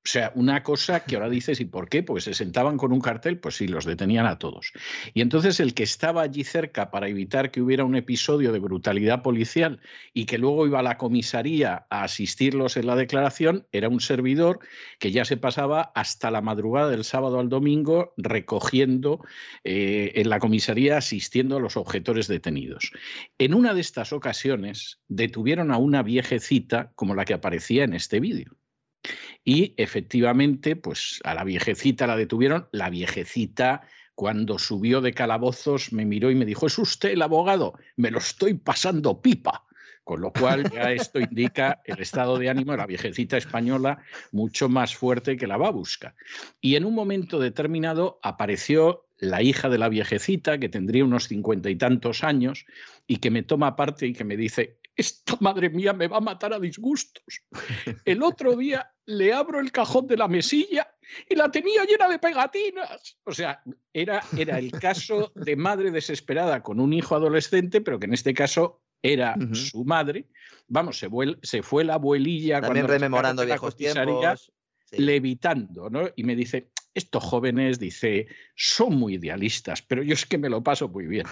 [0.06, 2.02] O sea, una cosa que ahora dices, ¿y por qué?
[2.02, 4.72] Pues se sentaban con un cartel, pues sí, los detenían a todos.
[5.14, 9.22] Y entonces el que estaba allí cerca para evitar que hubiera un episodio de brutalidad
[9.22, 9.80] policial
[10.12, 14.58] y que luego iba a la comisaría a asistirlos en la declaración, era un servidor
[14.98, 19.24] que ya se pasaba hasta la madrugada del sábado al domingo recogiendo
[19.64, 22.92] eh, en la comisaría, asistiendo a los objetores detenidos.
[23.38, 28.20] En una de estas ocasiones detuvieron a una viejecita como la que aparecía en este
[28.20, 28.58] vídeo.
[29.44, 32.68] Y efectivamente, pues a la viejecita la detuvieron.
[32.72, 33.82] La viejecita,
[34.14, 37.74] cuando subió de calabozos, me miró y me dijo, ¿es usted el abogado?
[37.96, 39.64] Me lo estoy pasando pipa.
[40.04, 44.02] Con lo cual ya esto indica el estado de ánimo de la viejecita española
[44.32, 46.14] mucho más fuerte que la babushka.
[46.60, 51.70] Y en un momento determinado apareció la hija de la viejecita, que tendría unos cincuenta
[51.70, 52.66] y tantos años,
[53.06, 56.20] y que me toma parte y que me dice, esta madre mía me va a
[56.20, 57.24] matar a disgustos.
[58.04, 60.88] El otro día le abro el cajón de la mesilla
[61.28, 63.18] y la tenía llena de pegatinas.
[63.24, 63.62] O sea,
[63.92, 68.34] era, era el caso de madre desesperada con un hijo adolescente, pero que en este
[68.34, 70.28] caso era su madre.
[70.66, 71.08] Vamos, se,
[71.42, 74.52] se, fue la abuelilla También rememorando viejos tiempos.
[74.92, 76.08] Levitando, ¿no?
[76.14, 80.62] Y me dice, estos jóvenes, dice, son muy idealistas, pero yo es que me lo
[80.62, 81.26] paso muy bien.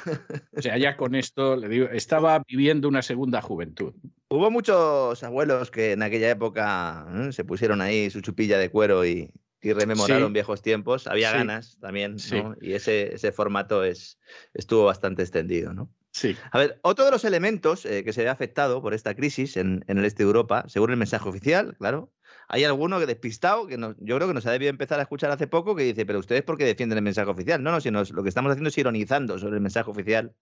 [0.56, 3.94] O sea, ya con esto, le digo, estaba viviendo una segunda juventud.
[4.28, 7.32] Hubo muchos abuelos que en aquella época ¿eh?
[7.32, 9.30] se pusieron ahí su chupilla de cuero y,
[9.62, 11.06] rememoraron viejos tiempos.
[11.06, 12.56] Había ganas también, ¿no?
[12.60, 14.18] Y ese, ese formato es,
[14.54, 15.88] estuvo bastante extendido, ¿no?
[16.10, 16.36] Sí.
[16.50, 19.84] A ver, otro de los elementos eh, que se ve afectado por esta crisis en,
[19.86, 22.12] en, el este de Europa, según el mensaje oficial, claro,
[22.54, 25.46] hay alguno que despistado, que yo creo que nos ha debido empezar a escuchar hace
[25.46, 27.62] poco, que dice, pero ustedes por qué defienden el mensaje oficial?
[27.62, 30.34] No, no, sino lo que estamos haciendo es ironizando sobre el mensaje oficial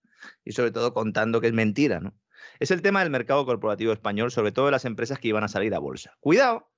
[0.43, 2.13] y sobre todo contando que es mentira, ¿no?
[2.59, 5.47] Es el tema del mercado corporativo español, sobre todo de las empresas que iban a
[5.47, 6.17] salir a bolsa.
[6.19, 6.69] Cuidado,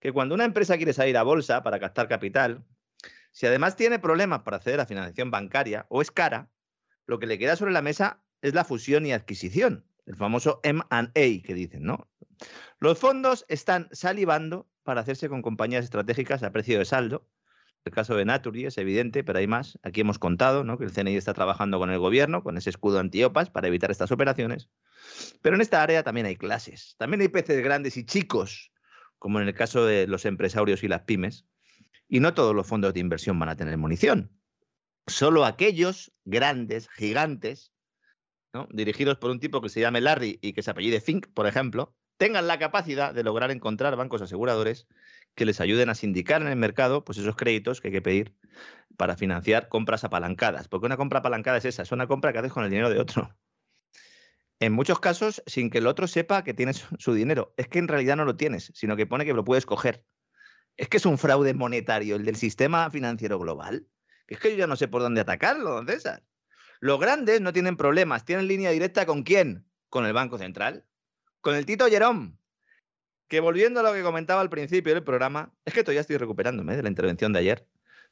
[0.00, 2.64] que cuando una empresa quiere salir a bolsa para captar capital,
[3.30, 6.50] si además tiene problemas para acceder a financiación bancaria o es cara,
[7.06, 11.12] lo que le queda sobre la mesa es la fusión y adquisición, el famoso M&A
[11.12, 12.08] que dicen, ¿no?
[12.80, 17.24] Los fondos están salivando para hacerse con compañías estratégicas a precio de saldo.
[17.84, 19.78] El caso de Naturi es evidente, pero hay más.
[19.84, 20.78] Aquí hemos contado ¿no?
[20.78, 24.10] que el CNI está trabajando con el gobierno, con ese escudo antiopas, para evitar estas
[24.10, 24.68] operaciones.
[25.42, 26.96] Pero en esta área también hay clases.
[26.98, 28.72] También hay peces grandes y chicos,
[29.20, 31.46] como en el caso de los empresarios y las pymes.
[32.08, 34.32] Y no todos los fondos de inversión van a tener munición.
[35.06, 37.72] Solo aquellos grandes, gigantes,
[38.70, 41.94] dirigidos por un tipo que se llame Larry y que se apellide Fink, por ejemplo,
[42.20, 44.86] tengan la capacidad de lograr encontrar bancos aseguradores
[45.34, 48.36] que les ayuden a sindicar en el mercado pues esos créditos que hay que pedir
[48.98, 50.68] para financiar compras apalancadas.
[50.68, 53.00] Porque una compra apalancada es esa, es una compra que haces con el dinero de
[53.00, 53.34] otro.
[54.58, 57.54] En muchos casos, sin que el otro sepa que tienes su dinero.
[57.56, 60.04] Es que en realidad no lo tienes, sino que pone que lo puedes coger.
[60.76, 63.86] Es que es un fraude monetario el del sistema financiero global.
[64.26, 66.22] Es que yo ya no sé por dónde atacarlo, don César.
[66.80, 69.64] Los grandes no tienen problemas, tienen línea directa con quién?
[69.88, 70.84] Con el Banco Central
[71.40, 72.38] con el Tito Jerón,
[73.28, 76.76] que volviendo a lo que comentaba al principio del programa, es que todavía estoy recuperándome
[76.76, 77.66] de la intervención de ayer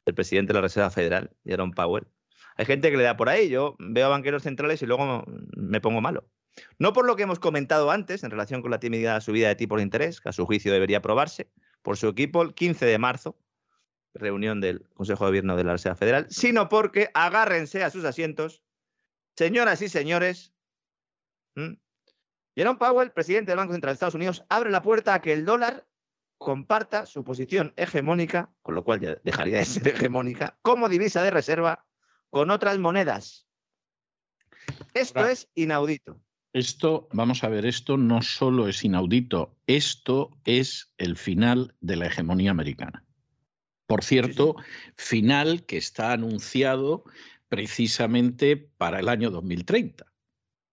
[0.05, 2.07] del presidente de la Reserva Federal, Jerome Powell.
[2.55, 5.25] Hay gente que le da por ahí, yo veo a banqueros centrales y luego
[5.55, 6.29] me pongo malo.
[6.77, 9.77] No por lo que hemos comentado antes en relación con la tímida subida de tipo
[9.77, 11.49] de interés, que a su juicio debería aprobarse
[11.81, 13.37] por su equipo el 15 de marzo,
[14.13, 18.61] reunión del Consejo de Gobierno de la Reserva Federal, sino porque agárrense a sus asientos,
[19.35, 20.53] señoras y señores,
[22.55, 25.45] Jerome Powell, presidente del Banco Central de Estados Unidos, abre la puerta a que el
[25.45, 25.87] dólar
[26.37, 31.31] comparta su posición hegemónica, con lo cual ya dejaría de ser hegemónica, como divisa de
[31.31, 31.85] reserva
[32.29, 33.47] con otras monedas.
[34.93, 36.21] Esto es inaudito.
[36.53, 42.07] Esto, vamos a ver, esto no solo es inaudito, esto es el final de la
[42.07, 43.05] hegemonía americana.
[43.85, 44.55] Por cierto,
[44.95, 47.03] final que está anunciado
[47.49, 50.08] precisamente para el año 2030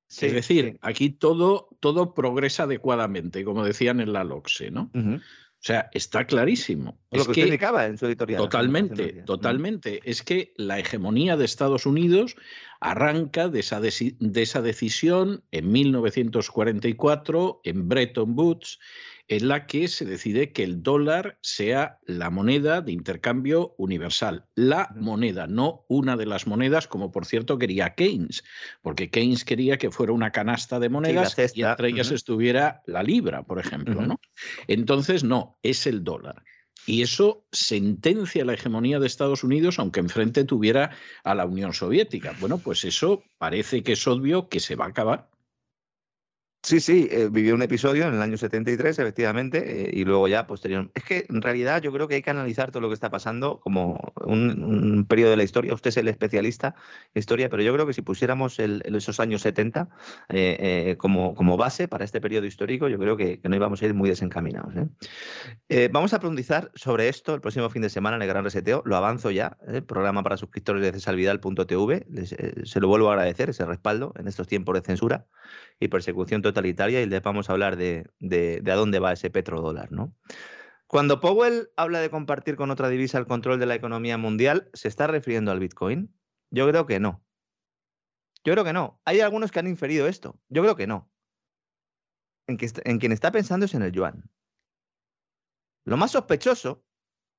[0.08, 4.90] es decir, aquí todo, todo progresa adecuadamente, como decían en la LOCSE, ¿no?
[4.94, 6.98] O sea, está clarísimo.
[7.10, 8.40] Lo es que, usted indicaba en su editorial.
[8.40, 10.00] Totalmente, totalmente.
[10.04, 12.36] Es que la hegemonía de Estados Unidos
[12.80, 18.78] arranca de esa, de esa decisión en 1944 en Bretton Woods
[19.28, 24.94] en la que se decide que el dólar sea la moneda de intercambio universal, la
[24.94, 28.44] moneda, no una de las monedas, como por cierto quería Keynes,
[28.82, 33.42] porque Keynes quería que fuera una canasta de monedas y entre ellas estuviera la libra,
[33.42, 34.00] por ejemplo.
[34.06, 34.20] ¿no?
[34.68, 36.44] Entonces, no, es el dólar.
[36.86, 40.92] Y eso sentencia la hegemonía de Estados Unidos, aunque enfrente tuviera
[41.24, 42.34] a la Unión Soviética.
[42.40, 45.28] Bueno, pues eso parece que es obvio que se va a acabar.
[46.66, 50.48] Sí, sí, eh, vivió un episodio en el año 73, efectivamente, eh, y luego ya
[50.48, 50.90] posterior.
[50.94, 53.60] Es que en realidad yo creo que hay que analizar todo lo que está pasando
[53.60, 55.72] como un, periodo de la historia.
[55.74, 56.74] Usted es el especialista
[57.14, 59.88] en historia, pero yo creo que si pusiéramos esos años 70
[60.30, 64.08] eh, como, base para este periodo histórico, yo creo que, no íbamos a ir muy
[64.08, 64.74] desencaminados.
[65.92, 68.82] vamos a profundizar sobre esto el próximo fin de semana en el Gran Reseteo.
[68.84, 72.06] Lo avanzo ya, el programa para suscriptores de cesarvidal.tv.
[72.64, 75.26] se lo vuelvo a agradecer ese respaldo en estos tiempos de censura
[75.78, 78.10] y persecución totalitaria y le vamos a hablar de,
[78.66, 80.14] a dónde va ese petrodólar, ¿no?
[80.86, 84.86] Cuando Powell habla de compartir con otra divisa el control de la economía mundial, ¿se
[84.88, 86.14] está refiriendo al Bitcoin?
[86.50, 87.24] Yo creo que no.
[88.44, 89.00] Yo creo que no.
[89.04, 90.38] Hay algunos que han inferido esto.
[90.48, 91.10] Yo creo que no.
[92.46, 94.30] En, en quien está pensando es en el yuan.
[95.84, 96.84] Lo más sospechoso,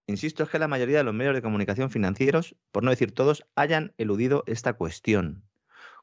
[0.08, 3.46] insisto, es que la mayoría de los medios de comunicación financieros, por no decir todos,
[3.56, 5.48] hayan eludido esta cuestión.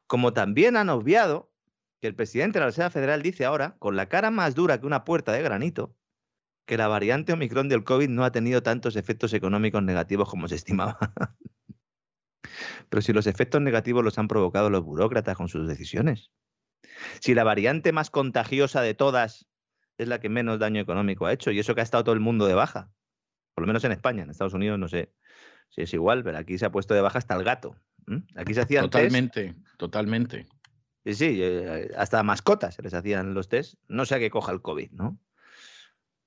[0.07, 1.51] Como también han obviado
[2.01, 4.85] que el presidente de la Reserva Federal dice ahora, con la cara más dura que
[4.85, 5.95] una puerta de granito,
[6.65, 10.55] que la variante Omicron del COVID no ha tenido tantos efectos económicos negativos como se
[10.55, 10.97] estimaba.
[12.89, 16.31] Pero si los efectos negativos los han provocado los burócratas con sus decisiones.
[17.19, 19.47] Si la variante más contagiosa de todas
[19.97, 22.21] es la que menos daño económico ha hecho, y eso que ha estado todo el
[22.21, 22.91] mundo de baja,
[23.53, 25.13] por lo menos en España, en Estados Unidos no sé
[25.69, 27.75] si es igual, pero aquí se ha puesto de baja hasta el gato.
[28.35, 30.45] Aquí se hacían Totalmente, totalmente.
[31.05, 34.61] Sí, sí, eh, hasta mascotas se les hacían los test, no sea que coja el
[34.61, 35.19] COVID, ¿no?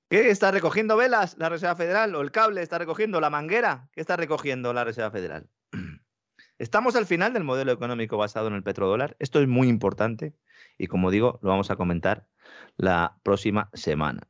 [0.08, 2.14] ¿Qué está recogiendo velas la Reserva Federal?
[2.14, 3.88] ¿O el cable está recogiendo la manguera?
[3.92, 5.48] ¿Qué está recogiendo la Reserva Federal?
[6.58, 9.16] Estamos al final del modelo económico basado en el petrodólar.
[9.18, 10.34] Esto es muy importante
[10.78, 12.28] y como digo, lo vamos a comentar
[12.76, 14.28] la próxima semana.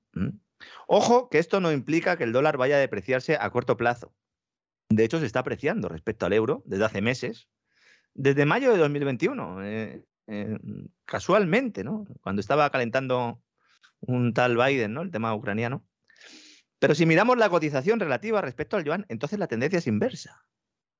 [0.87, 4.15] Ojo que esto no implica que el dólar vaya a depreciarse a corto plazo.
[4.89, 7.49] De hecho, se está apreciando respecto al euro desde hace meses,
[8.15, 10.05] desde mayo de 2021, eh,
[11.05, 12.07] casualmente, ¿no?
[12.23, 13.43] Cuando estaba calentando
[14.01, 15.03] un tal Biden, ¿no?
[15.03, 15.85] El tema ucraniano.
[16.79, 20.45] Pero si miramos la cotización relativa respecto al yuan, entonces la tendencia es inversa.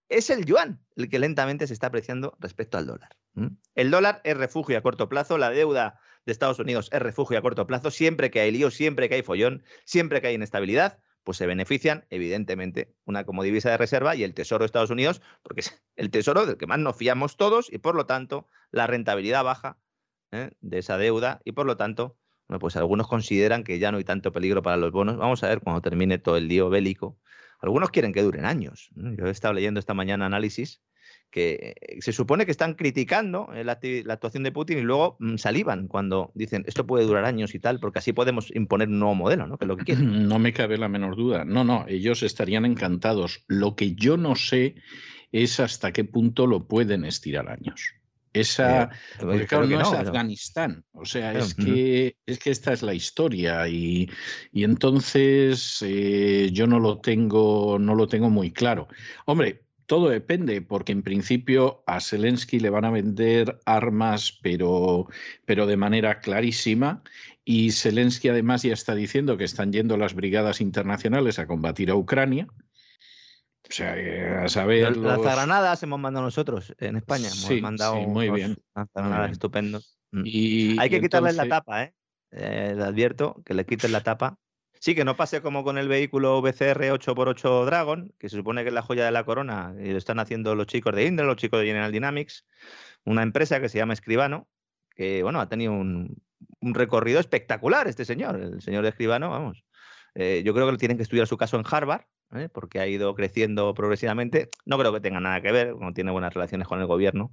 [0.09, 3.17] Es el yuan el que lentamente se está apreciando respecto al dólar.
[3.75, 7.43] El dólar es refugio a corto plazo, la deuda de Estados Unidos es refugio a
[7.43, 11.39] corto plazo, siempre que hay lío, siempre que hay follón, siempre que hay inestabilidad, pues
[11.39, 15.61] se benefician, evidentemente, una como divisa de reserva y el Tesoro de Estados Unidos, porque
[15.61, 19.45] es el Tesoro del que más nos fiamos todos y por lo tanto la rentabilidad
[19.45, 19.79] baja
[20.33, 20.51] ¿eh?
[20.61, 22.17] de esa deuda y por lo tanto,
[22.49, 25.17] bueno, pues algunos consideran que ya no hay tanto peligro para los bonos.
[25.17, 27.19] Vamos a ver cuando termine todo el lío bélico.
[27.61, 28.91] Algunos quieren que duren años.
[28.95, 30.81] Yo he estado leyendo esta mañana análisis
[31.31, 33.79] que eh, se supone que están criticando eh, la,
[34.13, 37.81] actuación de Putin y luego mm, salivan cuando dicen esto puede durar años y tal,
[37.81, 39.59] porque así podemos imponer un nuevo modelo, ¿no?
[39.59, 40.09] Que es lo que quieren.
[40.29, 41.45] No me cabe la menor duda.
[41.45, 43.45] No, no, ellos estarían encantados.
[43.47, 44.75] Lo que yo no sé
[45.33, 47.95] es hasta qué punto lo pueden estirar años.
[48.33, 52.93] Esa, porque claro, no, es Afganistán, o sea, es, que, es que esta es la
[52.93, 54.09] historia y,
[54.53, 58.87] y entonces eh, yo no lo tengo, no lo tengo muy claro.
[59.25, 65.09] Hombre, todo depende, porque en principio a Zelensky le van a vender armas, pero,
[65.47, 67.03] pero de manera clarísima.
[67.43, 71.95] Y Zelensky además ya está diciendo que están yendo las brigadas internacionales a combatir a
[71.95, 72.49] Ucrania.
[73.67, 74.95] O sea, eh, a saber.
[74.99, 77.29] Las granadas hemos mandado nosotros en España.
[77.29, 78.59] Hemos sí, mandado sí, muy bien.
[78.95, 79.99] granadas estupendos.
[80.13, 80.23] Mm.
[80.27, 81.95] Y Hay que quitarles la tapa, ¿eh?
[82.33, 82.75] ¿eh?
[82.77, 84.39] Le advierto que le quiten la tapa
[84.81, 88.69] Sí, que no pase como con el vehículo VCR 8x8 Dragon, que se supone que
[88.69, 91.37] es la joya de la corona, y lo están haciendo los chicos de Indra, los
[91.37, 92.47] chicos de General Dynamics,
[93.05, 94.49] una empresa que se llama Escribano,
[94.95, 96.17] que bueno, ha tenido un,
[96.61, 99.65] recorrido espectacular este señor, el señor de Escribano, vamos.
[100.15, 102.03] Eh, yo creo que tienen que estudiar su caso en Harvard,
[102.35, 102.49] ¿eh?
[102.53, 104.49] porque ha ido creciendo progresivamente.
[104.65, 107.33] No creo que tenga nada que ver, no tiene buenas relaciones con el gobierno.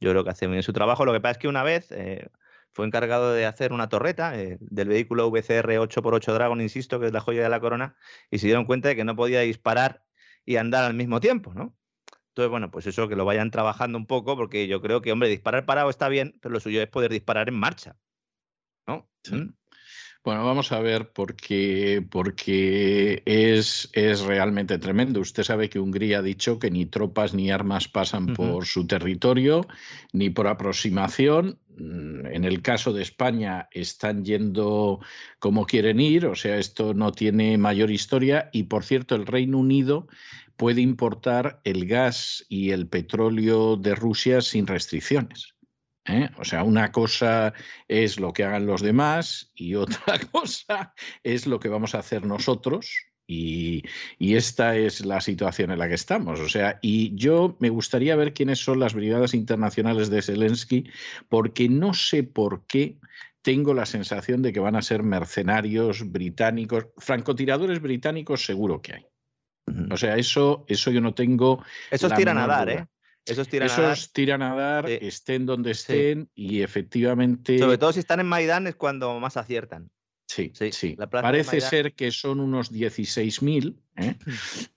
[0.00, 1.04] Yo creo que hace bien su trabajo.
[1.04, 2.28] Lo que pasa es que una vez eh,
[2.72, 7.12] fue encargado de hacer una torreta eh, del vehículo VCR 8x8 Dragon, insisto, que es
[7.12, 7.96] la joya de la corona,
[8.30, 10.04] y se dieron cuenta de que no podía disparar
[10.44, 11.76] y andar al mismo tiempo, ¿no?
[12.28, 15.28] Entonces, bueno, pues eso que lo vayan trabajando un poco, porque yo creo que, hombre,
[15.28, 17.96] disparar parado está bien, pero lo suyo es poder disparar en marcha,
[18.86, 19.10] ¿no?
[19.30, 19.50] ¿Mm?
[20.24, 25.18] Bueno, vamos a ver porque, porque es, es, realmente tremendo.
[25.18, 29.66] Usted sabe que Hungría ha dicho que ni tropas ni armas pasan por su territorio,
[30.12, 31.58] ni por aproximación.
[31.76, 35.00] Mm, en el caso de España están yendo
[35.40, 38.48] como quieren ir, o sea, esto no tiene mayor historia.
[38.52, 40.06] Y por cierto, el Reino Unido
[40.56, 45.51] puede importar el gas y el petróleo de Rusia sin restricciones.
[46.06, 46.30] ¿Eh?
[46.38, 47.52] O sea, una cosa
[47.88, 52.26] es lo que hagan los demás y otra cosa es lo que vamos a hacer
[52.26, 52.94] nosotros.
[53.28, 53.84] Y,
[54.18, 56.40] esta es la situación en la que estamos.
[56.40, 60.90] O sea, y yo me gustaría ver quiénes son las brigadas internacionales de Zelensky,
[61.28, 62.98] porque no sé por qué
[63.40, 69.06] tengo la sensación de que van a ser mercenarios británicos, francotiradores británicos seguro que hay.
[69.90, 71.64] O sea, eso, eso yo no tengo.
[71.90, 72.86] Esos tiran a dar, ¿eh?
[73.24, 73.48] Esos
[74.12, 74.90] tiran a dar.
[74.90, 77.58] estén donde estén y efectivamente.
[77.58, 79.90] Sobre todo si están en Maidán es cuando más aciertan.
[80.26, 80.72] Sí, sí.
[80.72, 80.96] sí.
[81.10, 84.14] Parece ser que son unos 16.000 ¿eh?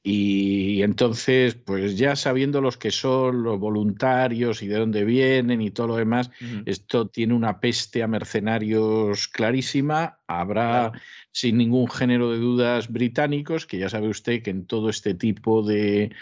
[0.03, 5.71] y entonces, pues ya sabiendo los que son los voluntarios y de dónde vienen y
[5.71, 6.31] todo lo demás,
[6.65, 10.19] esto tiene una peste a mercenarios clarísima.
[10.27, 10.91] Habrá
[11.35, 15.63] sin ningún género de dudas británicos, que ya sabe usted que en todo este tipo
[15.63, 16.15] de,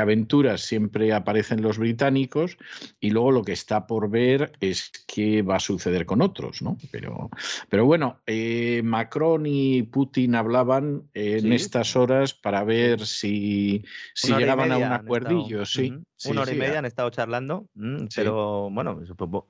[0.00, 2.56] aventuras siempre aparecen los británicos,
[3.00, 6.78] y luego lo que está por ver es qué va a suceder con otros, ¿no?
[6.92, 7.30] Pero,
[7.68, 13.84] pero bueno, eh, Macron y Putin hablaban en estas horas para ver si,
[14.14, 15.94] si llegaban a un acuerdillo, sí.
[16.26, 19.00] Una hora y media han estado charlando, mm, pero bueno,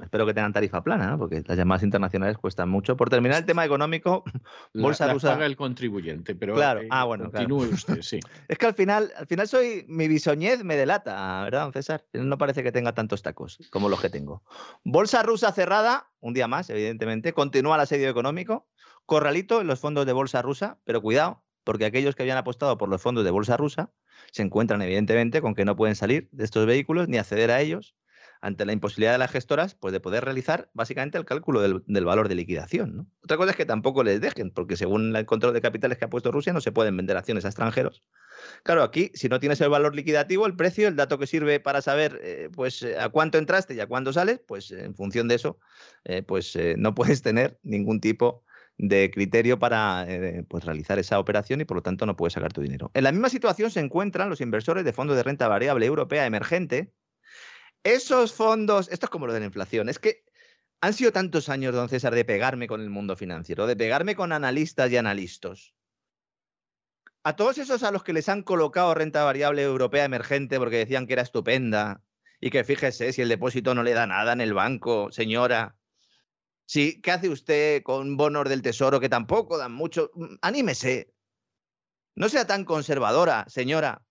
[0.01, 2.97] espero que tengan tarifa plana, porque las llamadas internacionales cuestan mucho.
[2.97, 4.23] Por terminar el tema económico,
[4.75, 5.33] bolsa rusa.
[5.33, 8.21] paga el contribuyente, pero claro, ah, bueno, continúe usted, sí.
[8.47, 12.05] es que al final, al final soy mi bisoñez me delata, ¿verdad, don César?
[12.13, 14.45] No parece que tenga tantos tacos como los que tengo.
[14.85, 17.33] Bolsa rusa cerrada, un día más, evidentemente.
[17.33, 18.69] Continúa el asedio económico.
[19.07, 22.89] Corralito en los fondos de bolsa rusa, pero cuidado, porque aquellos que habían apostado por
[22.89, 23.93] los fondos de bolsa rusa
[24.33, 27.95] se encuentran evidentemente con que no pueden salir de estos vehículos ni acceder a ellos
[28.41, 32.29] ante la imposibilidad de las gestoras pues, de poder realizar básicamente el cálculo del, valor
[32.29, 33.11] de liquidación.
[33.23, 36.11] Otra cosa es que tampoco les dejen, porque según el control de capitales que ha
[36.11, 38.03] puesto Rusia no se pueden vender acciones a extranjeros.
[38.63, 41.83] Claro, aquí si no tienes el valor liquidativo, el precio, el dato que sirve para
[41.83, 45.59] saber eh, pues, a cuánto entraste y a cuándo sales, pues en función de eso,
[46.05, 48.45] eh, pues eh, no puedes tener ningún tipo
[48.83, 52.53] de criterio para eh, pues, realizar esa operación y por lo tanto no puedes sacar
[52.53, 52.91] tu dinero.
[52.95, 56.93] En la misma situación se encuentran los inversores de fondos de renta variable europea emergente.
[57.85, 60.25] Esos fondos, esto es como lo de la inflación, es que
[60.81, 64.33] han sido tantos años, don César, de pegarme con el mundo financiero, de pegarme con
[64.33, 65.75] analistas y analistas.
[67.23, 71.07] A todos esos a los que les han colocado renta variable europea emergente porque decían
[71.07, 72.03] que era estupenda
[72.41, 75.77] y que fíjese si el depósito no le da nada en el banco, señora,
[76.71, 80.13] Sí, ¿qué hace usted con bonos del tesoro que tampoco dan mucho?
[80.15, 81.13] Mm, anímese.
[82.15, 84.07] No sea tan conservadora, señora.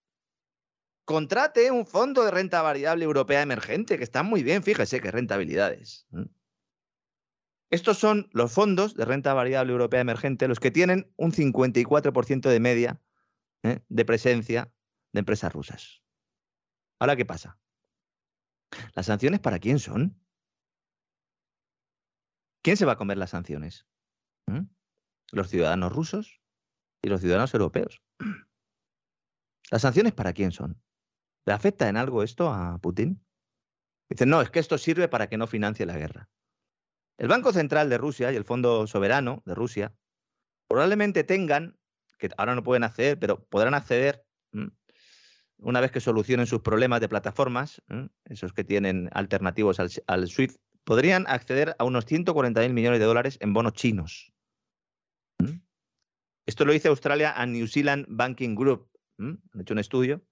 [1.06, 6.06] Contrate un fondo de renta variable europea emergente, que está muy bien, fíjese qué rentabilidades.
[7.70, 12.60] Estos son los fondos de renta variable europea emergente, los que tienen un 54% de
[12.60, 13.02] media
[13.64, 13.80] ¿eh?
[13.88, 14.70] de presencia
[15.14, 16.02] de empresas rusas.
[17.00, 17.58] Ahora, ¿qué pasa?
[18.96, 20.20] ¿Las sanciones para quién son?
[22.62, 23.86] ¿Quién se va a comer las sanciones?
[24.48, 24.66] ¿Mm?
[25.32, 26.42] ¿Los ciudadanos rusos
[27.02, 28.02] y los ciudadanos europeos?
[29.72, 30.82] ¿Las sanciones para quién son?
[31.46, 33.24] ¿Le afecta en algo esto a Putin?
[34.10, 36.30] Dicen, no, es que esto sirve para que no financie la guerra.
[37.18, 39.94] El Banco Central de Rusia y el Fondo Soberano de Rusia
[40.68, 41.78] probablemente tengan,
[42.18, 44.26] que ahora no pueden acceder, pero podrán acceder
[45.58, 47.82] una vez que solucionen sus problemas de plataformas,
[48.26, 50.60] esos que tienen alternativos al, al SWIFT,
[50.90, 54.34] podrían acceder a unos 140.000 millones de dólares en bonos chinos.
[55.38, 55.62] ¿Mm?
[56.48, 58.90] Esto lo dice Australia a New Zealand Banking Group.
[59.20, 59.34] ¿Mm?
[59.54, 60.26] Han hecho un estudio.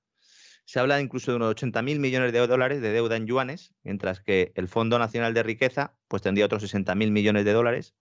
[0.66, 4.52] Se habla incluso de unos 80.000 millones de dólares de deuda en yuanes, mientras que
[4.56, 7.94] el Fondo Nacional de Riqueza pues, tendría otros 60.000 millones de dólares.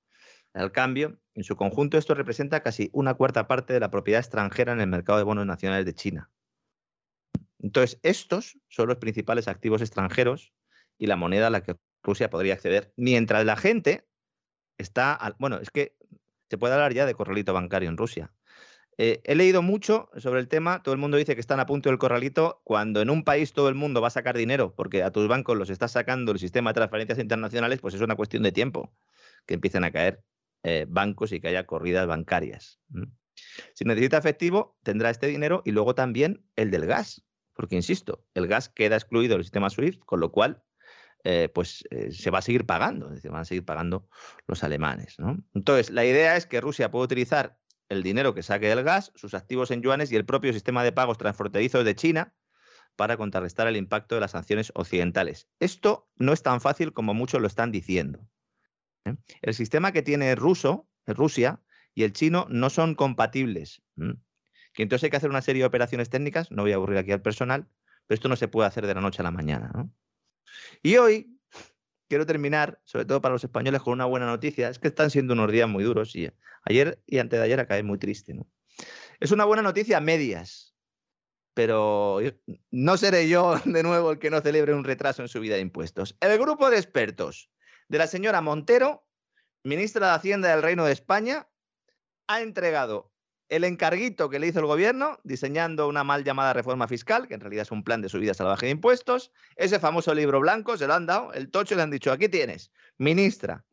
[0.55, 4.73] Al cambio, en su conjunto, esto representa casi una cuarta parte de la propiedad extranjera
[4.73, 6.31] en el mercado de bonos nacionales de China.
[7.59, 10.55] Entonces, estos son los principales activos extranjeros
[10.97, 11.77] y la moneda a la que
[12.07, 14.09] Rusia podría acceder, mientras la gente
[14.79, 15.97] está, bueno, es que
[16.49, 18.33] se puede hablar ya de corralito bancario en Rusia.
[18.99, 21.91] Eh, he leído mucho sobre el tema, todo el mundo dice que están a punto
[21.91, 25.11] del corralito, cuando en un país todo el mundo va a sacar dinero porque a
[25.11, 28.53] tus bancos los está sacando el sistema de transferencias internacionales, pues es una cuestión de
[28.53, 28.95] tiempo
[29.45, 30.25] que empiecen a caer
[30.63, 32.81] eh, bancos y que haya corridas bancarias.
[33.75, 37.23] Si necesita efectivo, tendrá este dinero y luego también el del gas,
[37.53, 40.63] porque insisto, el gas queda excluido del sistema SWIFT, con lo cual
[41.25, 44.09] eh, pues eh, se va a seguir pagando, es decir, van a seguir pagando
[44.47, 45.17] los alemanes.
[45.55, 49.35] Entonces, la idea es que Rusia pueda utilizar el dinero que saque del gas, sus
[49.35, 52.35] activos en yuanes y el propio sistema de pagos transfronterizos de China
[52.97, 55.49] para contrarrestar el impacto de las sanciones occidentales.
[55.61, 58.27] Esto no es tan fácil como muchos lo están diciendo.
[59.05, 59.17] ¿eh?
[59.43, 61.61] El sistema que tiene ruso, Rusia
[61.95, 63.83] y el chino no son compatibles.
[64.75, 67.23] Entonces hay que hacer una serie de operaciones técnicas, no voy a aburrir aquí al
[67.23, 67.69] personal,
[68.07, 69.71] pero esto no se puede hacer de la noche a la mañana.
[69.75, 69.91] ¿no?
[70.83, 71.39] Y hoy
[72.09, 74.69] quiero terminar, sobre todo para los españoles, con una buena noticia.
[74.69, 76.31] Es que están siendo unos días muy duros y
[76.63, 78.35] ayer y antes de ayer acabé muy triste.
[78.35, 78.47] ¿no?
[79.21, 80.75] Es una buena noticia a medias,
[81.55, 82.21] pero
[82.71, 85.63] no seré yo de nuevo el que no celebre un retraso en su vida de
[85.63, 86.17] impuestos.
[86.21, 87.51] El grupo de expertos
[87.89, 89.07] de la señora Montero,
[89.65, 91.49] ministra de Hacienda del Reino de España,
[92.29, 93.13] ha entregado
[93.49, 97.41] el encarguito que le hizo el gobierno, diseñando una mal llamada reforma fiscal, que en
[97.41, 100.95] realidad es un plan de subida salvaje de impuestos, ese famoso libro blanco se lo
[100.95, 103.65] han dado, el tocho le han dicho, aquí tienes, ministra,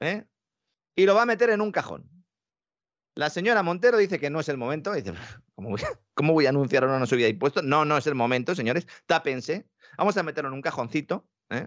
[0.00, 0.24] ¿eh?
[0.94, 2.08] y lo va a meter en un cajón.
[3.16, 4.92] La señora Montero dice que no es el momento.
[4.92, 5.14] Dice,
[6.14, 7.64] ¿cómo voy, a, anunciar una subida de impuestos?
[7.64, 8.86] No, no es el momento, señores.
[9.06, 9.66] Tápense.
[9.96, 11.26] Vamos a meterlo en un cajoncito.
[11.48, 11.66] ¿eh?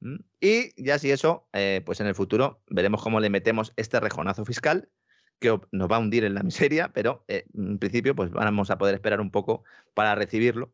[0.00, 0.16] ¿Mm?
[0.38, 4.44] Y ya si eso, eh, pues en el futuro veremos cómo le metemos este rejonazo
[4.44, 4.90] fiscal
[5.38, 8.78] que nos va a hundir en la miseria, pero eh, en principio pues vamos a
[8.78, 9.64] poder esperar un poco
[9.94, 10.72] para recibirlo.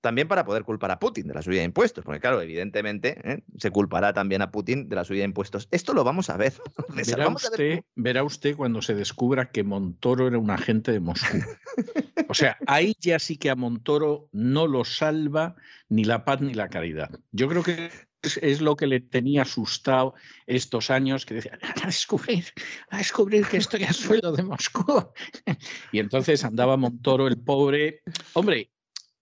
[0.00, 3.42] También para poder culpar a Putin de la subida de impuestos, porque claro, evidentemente ¿eh?
[3.56, 5.66] se culpará también a Putin de la subida de impuestos.
[5.70, 6.52] Esto lo vamos a ver.
[6.94, 11.38] Verá, usted, verá usted cuando se descubra que Montoro era un agente de Moscú.
[12.26, 15.54] O sea, ahí ya sí que a Montoro no lo salva
[15.88, 17.10] ni la paz ni la caridad.
[17.30, 17.90] Yo creo que
[18.24, 20.14] es, lo que le tenía asustado
[20.46, 22.44] estos años, que decía, a descubrir,
[22.90, 25.08] a descubrir que estoy a sueldo de Moscú.
[25.92, 28.02] y entonces andaba Montoro, el pobre.
[28.32, 28.73] Hombre,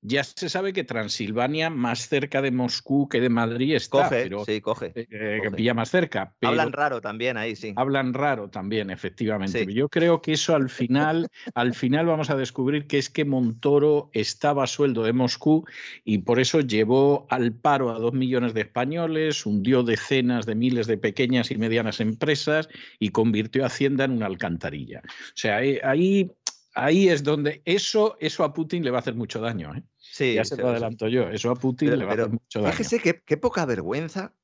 [0.05, 4.09] ya se sabe que Transilvania, más cerca de Moscú que de Madrid, está.
[4.09, 4.93] Coge, sí, coge.
[4.97, 6.35] Eh, eh, pilla más cerca.
[6.43, 7.73] hablan raro también ahí, sí.
[7.77, 9.65] Hablan raro también, efectivamente.
[9.73, 14.11] Yo creo que eso al final, al final vamos a descubrir que es que Montoro
[14.13, 15.65] estaba a sueldo de Moscú
[16.05, 20.89] y por eso llevó al paro a dos millones de españoles, hundió decenas de miles
[20.89, 22.69] de pequeñas y medianas empresas
[22.99, 25.01] y convirtió a Hacienda en una alcantarilla.
[25.05, 26.31] O sea, ahí
[26.75, 29.75] ahí es donde eso, eso a Putin le va a hacer mucho daño.
[29.75, 29.83] ¿eh?
[30.13, 31.31] Sí, ya se lo adelanto yo.
[31.31, 32.73] Eso a Putin le va a hacer mucho daño.
[32.73, 34.35] Fíjese qué, qué, poca vergüenza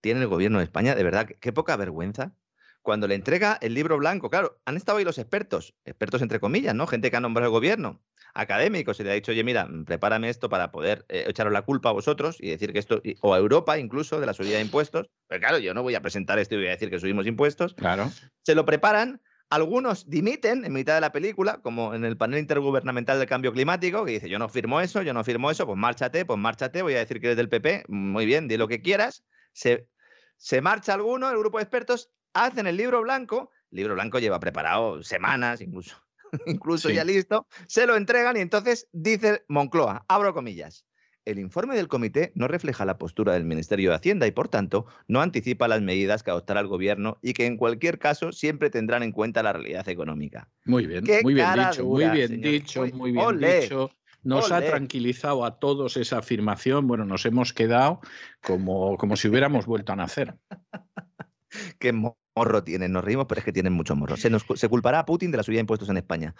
[0.00, 2.32] tiene el gobierno de España, de verdad, qué poca vergüenza.
[2.80, 6.76] Cuando le entrega el libro blanco, claro, han estado ahí los expertos, expertos entre comillas,
[6.76, 6.86] ¿no?
[6.86, 8.00] Gente que ha nombrado el gobierno,
[8.34, 11.88] académicos, y le ha dicho, oye, mira, prepárame esto para poder eh, echaros la culpa
[11.88, 15.08] a vosotros y decir que esto, o a Europa incluso, de la subida de impuestos.
[15.26, 17.74] Pero claro, yo no voy a presentar esto y voy a decir que subimos impuestos.
[17.74, 18.12] Claro.
[18.42, 19.20] Se lo preparan,
[19.50, 24.04] algunos dimiten en mitad de la película, como en el panel intergubernamental del cambio climático,
[24.04, 26.94] que dice, yo no firmo eso, yo no firmo eso, pues márchate, pues márchate, voy
[26.94, 29.24] a decir que eres del PP, muy bien, di lo que quieras.
[29.52, 29.88] Se,
[30.36, 34.40] se marcha alguno, el grupo de expertos, hacen el libro blanco, el libro blanco lleva
[34.40, 35.96] preparado semanas, incluso,
[36.46, 40.85] incluso ya listo, se lo entregan y entonces dice Moncloa, abro comillas,
[41.26, 44.86] el informe del comité no refleja la postura del Ministerio de Hacienda y, por tanto,
[45.08, 49.02] no anticipa las medidas que adoptará el gobierno y que, en cualquier caso, siempre tendrán
[49.02, 50.48] en cuenta la realidad económica.
[50.64, 53.90] Muy bien, muy bien dicho, muy bien dicho, muy bien dicho.
[54.22, 56.86] Nos ha tranquilizado a todos esa afirmación.
[56.86, 58.00] Bueno, nos hemos quedado
[58.42, 60.34] como, como si hubiéramos vuelto a nacer.
[61.78, 64.16] Qué morro tienen, nos reímos, pero es que tienen mucho morro.
[64.16, 66.34] Se, nos, se culpará a Putin de la subida de impuestos en España.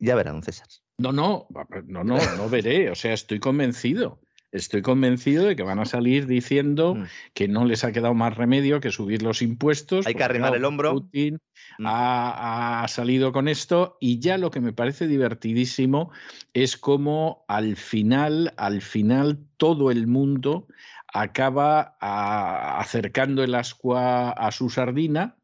[0.00, 0.66] Ya verá, don César.
[0.98, 1.46] No, no,
[1.86, 2.90] no, no, no veré.
[2.90, 4.20] O sea, estoy convencido.
[4.52, 7.04] Estoy convencido de que van a salir diciendo mm.
[7.34, 10.06] que no les ha quedado más remedio que subir los impuestos.
[10.06, 10.92] Hay que arrimar el hombro.
[10.92, 11.38] Putin
[11.78, 11.84] mm.
[11.86, 16.10] ha, salido con esto y ya lo que me parece divertidísimo
[16.52, 20.66] es cómo al final, al final todo el mundo
[21.12, 25.36] acaba acercando el ascua a su sardina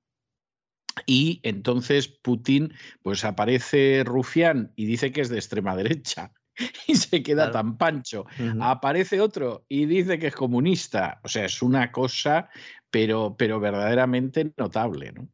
[1.05, 6.33] y entonces Putin, pues aparece Rufián y dice que es de extrema derecha
[6.87, 8.25] y se queda tan pancho.
[8.61, 11.21] Aparece otro y dice que es comunista.
[11.23, 12.49] O sea, es una cosa,
[12.91, 15.29] pero, pero verdaderamente notable, ¿no?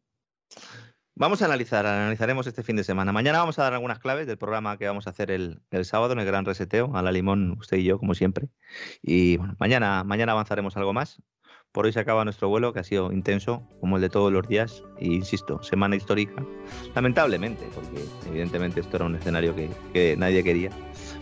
[1.14, 3.12] Vamos a analizar, analizaremos este fin de semana.
[3.12, 6.14] Mañana vamos a dar algunas claves del programa que vamos a hacer el, el sábado
[6.14, 8.48] en el Gran Reseteo, a la limón, usted y yo, como siempre.
[9.02, 11.22] Y bueno, mañana, mañana avanzaremos algo más.
[11.72, 14.46] Por hoy se acaba nuestro vuelo, que ha sido intenso, como el de todos los
[14.46, 14.82] días.
[14.98, 16.44] E insisto, semana histórica.
[16.94, 20.70] Lamentablemente, porque evidentemente esto era un escenario que, que nadie quería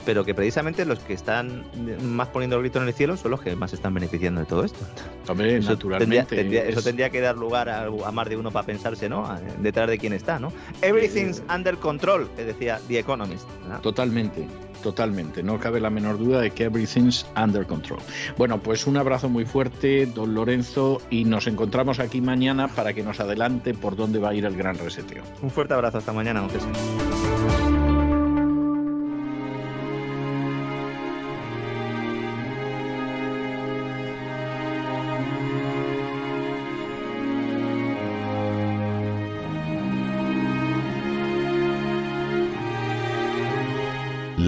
[0.04, 1.64] pero que precisamente los que están
[2.02, 4.64] más poniendo el grito en el cielo son los que más están beneficiando de todo
[4.64, 4.78] esto.
[5.26, 6.36] También, eso naturalmente.
[6.36, 9.28] Tendría, Eso tendría que dar lugar a, más de uno para pensarse, ¿no?
[9.60, 10.52] Detrás de quién está, ¿no?
[10.82, 13.48] Everything's under control, que decía The Economist.
[13.82, 14.46] Totalmente.
[14.82, 18.00] Totalmente, no cabe la menor duda de que everything's under control.
[18.38, 23.02] Bueno, pues un abrazo muy fuerte, don Lorenzo, y nos encontramos aquí mañana para que
[23.02, 25.22] nos adelante por dónde va a ir el gran reseteo.
[25.42, 27.29] Un fuerte abrazo, hasta mañana, don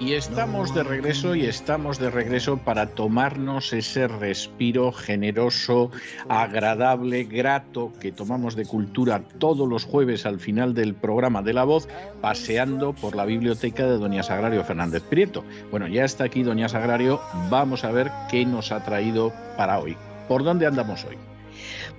[0.00, 5.90] Y estamos de regreso y estamos de regreso para tomarnos ese respiro generoso,
[6.26, 11.64] agradable, grato que tomamos de cultura todos los jueves al final del programa de la
[11.64, 11.86] voz,
[12.22, 15.44] paseando por la biblioteca de Doña Sagrario Fernández Prieto.
[15.70, 17.20] Bueno, ya está aquí Doña Sagrario,
[17.50, 19.98] vamos a ver qué nos ha traído para hoy.
[20.28, 21.18] ¿Por dónde andamos hoy?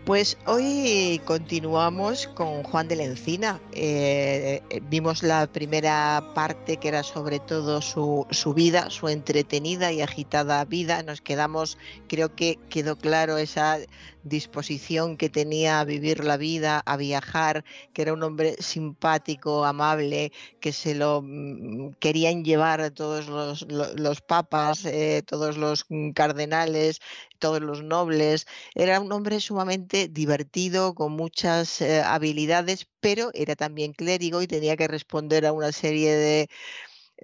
[0.05, 3.61] Pues hoy continuamos con Juan de la Encina.
[3.71, 10.01] Eh, vimos la primera parte que era sobre todo su, su, vida, su entretenida y
[10.01, 11.03] agitada vida.
[11.03, 13.77] Nos quedamos, creo que quedó claro esa
[14.23, 17.63] disposición que tenía a vivir la vida, a viajar,
[17.93, 24.21] que era un hombre simpático, amable, que se lo mm, querían llevar todos los, los,
[24.21, 27.01] papas, eh, todos los cardenales,
[27.41, 28.47] todos los nobles.
[28.75, 34.77] Era un hombre sumamente divertido, con muchas eh, habilidades, pero era también clérigo y tenía
[34.77, 36.49] que responder a una serie de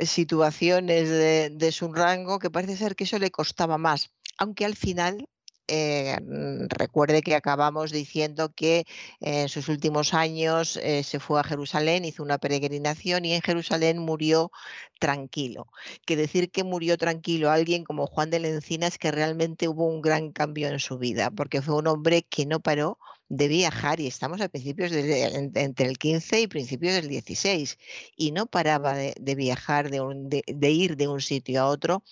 [0.05, 4.75] situaciones de, de su rango que parece ser que eso le costaba más, aunque al
[4.75, 5.27] final
[5.67, 8.85] eh, mm, recuerde que acabamos diciendo que
[9.19, 13.99] en sus últimos años eh, se fue a Jerusalén, hizo una peregrinación y en Jerusalén
[13.99, 14.51] murió
[14.99, 15.67] tranquilo.
[16.05, 19.85] Que decir que murió tranquilo alguien como Juan de la Encina es que realmente hubo
[19.85, 22.97] un gran cambio en su vida, porque fue un hombre que no paró
[23.29, 25.23] de viajar y estamos a principios de,
[25.55, 27.77] entre el 15 y principios del 16
[28.15, 32.03] y no paraba de, viajar, de, de, ir de un sitio a otro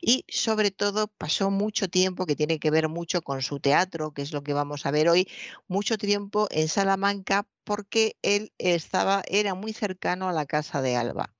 [0.00, 4.22] y sobre todo pasó mucho tiempo que tiene que ver mucho con su teatro, que
[4.22, 5.28] es lo que vamos a ver hoy,
[5.68, 11.33] mucho tiempo en Salamanca porque él estaba, era muy cercano a la casa de Alba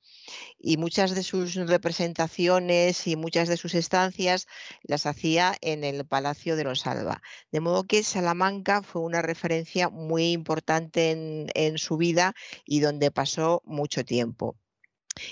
[0.59, 4.46] y muchas de sus representaciones y muchas de sus estancias
[4.82, 7.22] las hacía en el Palacio de los Alba.
[7.52, 11.10] De modo que Salamanca fue una referencia muy importante
[11.55, 12.34] en, su vida
[12.64, 14.56] y donde pasó mucho tiempo.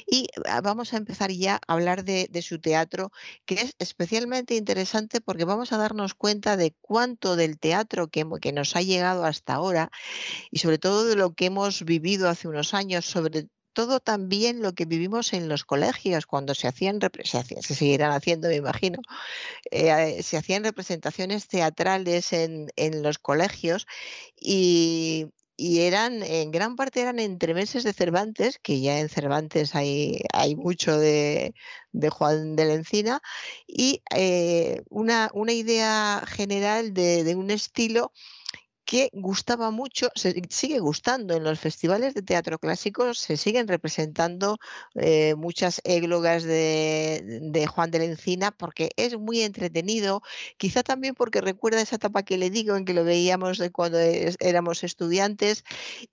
[0.06, 3.10] Y ah, vamos a empezar ya a hablar de, su teatro,
[3.46, 8.52] que es especialmente interesante porque vamos a darnos cuenta de cuánto del teatro que, que,
[8.52, 9.90] nos ha llegado hasta ahora
[10.50, 14.72] y sobre todo de lo que hemos vivido hace unos años, sobre todo también lo
[14.74, 19.00] que vivimos en los colegios, cuando se hacían, se, se seguirán haciendo, me imagino,
[19.70, 22.70] eh, se hacían representaciones teatrales en,
[23.02, 23.86] los colegios
[24.36, 30.56] y, eran, en gran parte eran entremeses de Cervantes, que ya en Cervantes hay, hay
[30.56, 31.54] mucho de,
[32.10, 33.22] Juan de la Encina,
[33.66, 38.12] y eh, una, una, idea general de, de un estilo
[38.92, 41.34] que gustaba mucho, se sigue gustando.
[41.34, 44.58] En los festivales de teatro clásico, se siguen representando
[44.96, 50.20] eh, muchas églogas de, Juan de la Encina porque es muy entretenido,
[50.58, 53.98] quizá también porque recuerda esa etapa que le digo en que lo veíamos de cuando
[53.98, 55.64] éramos estudiantes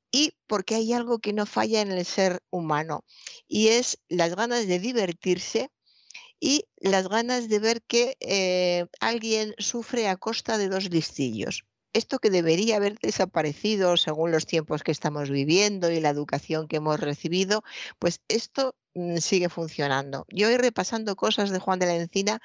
[0.10, 3.04] y porque hay algo que no falla en el ser humano
[3.50, 5.70] y es las ganas de divertirse
[6.40, 12.20] y las ganas de ver que eh, alguien sufre a costa de dos listillos esto
[12.20, 17.00] que debería haber desaparecido según los tiempos que estamos viviendo y la educación que hemos
[17.00, 17.64] recibido,
[18.00, 20.26] pues esto mm, sigue funcionando.
[20.30, 22.42] Yo voy repasando cosas de Juan de la Encina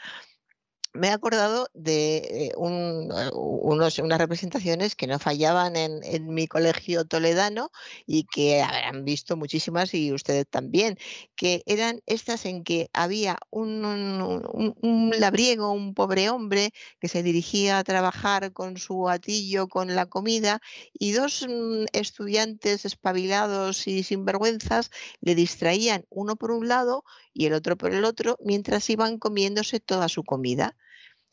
[0.95, 7.05] me he acordado de eh, eh, unos, unas representaciones que no fallaban en, mi colegio
[7.05, 7.71] toledano
[8.07, 10.97] y que habrán visto muchísimas y ustedes también,
[11.35, 17.79] que eran estas en que había un, un, labriego, un pobre hombre que se dirigía
[17.79, 20.61] a trabajar con su atillo, con la comida,
[20.93, 24.91] y dos mm, estudiantes espabilados y sinvergüenzas
[25.21, 29.81] le distraían uno por un lado y el otro por el otro mientras iban comiéndose
[29.81, 30.77] toda su comida.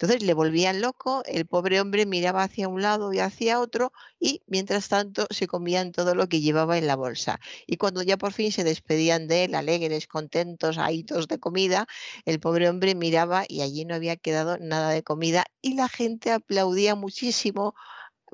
[0.01, 4.41] Entonces le volvían loco, el pobre hombre miraba hacia un lado y hacia otro y
[4.47, 7.39] mientras tanto se comían todo lo que llevaba en la bolsa.
[7.67, 11.85] Y cuando ya por fin se despedían de él, alegres, contentos, ahitos de comida,
[12.25, 16.31] el pobre hombre miraba y allí no había quedado nada de comida y la gente
[16.31, 17.75] aplaudía muchísimo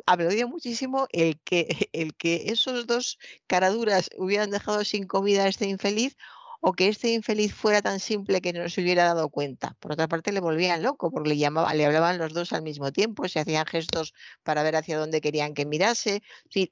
[0.05, 5.67] aplaudía muchísimo el que, el que esos dos caraduras hubieran dejado sin comida a este
[5.67, 6.15] infeliz
[6.61, 9.75] o que este infeliz fuera tan simple que no se hubiera dado cuenta.
[9.79, 12.91] Por otra parte, le volvían loco porque le, llamaba, le hablaban los dos al mismo
[12.91, 14.13] tiempo, se hacían gestos
[14.43, 16.21] para ver hacia dónde querían que mirase,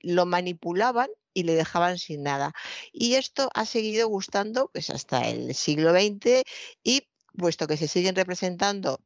[0.01, 2.53] lo manipulaban y le dejaban sin nada.
[2.91, 6.43] Y esto ha seguido gustando pues, hasta el siglo XX
[6.83, 7.07] y
[7.37, 8.99] puesto que se siguen representando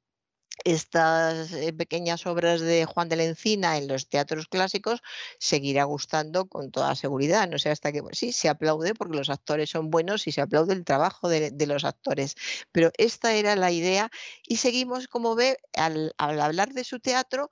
[0.65, 5.01] estas eh, pequeñas obras de Juan de la Encina en los teatros clásicos
[5.39, 7.47] seguirá gustando con toda seguridad.
[7.47, 10.73] No sé hasta que sí, se aplaude porque los actores son buenos y se aplaude
[10.73, 12.35] el trabajo de, los actores.
[12.71, 14.09] Pero esta era la idea
[14.47, 17.49] y seguimos, como ve, al hablar de su teatro,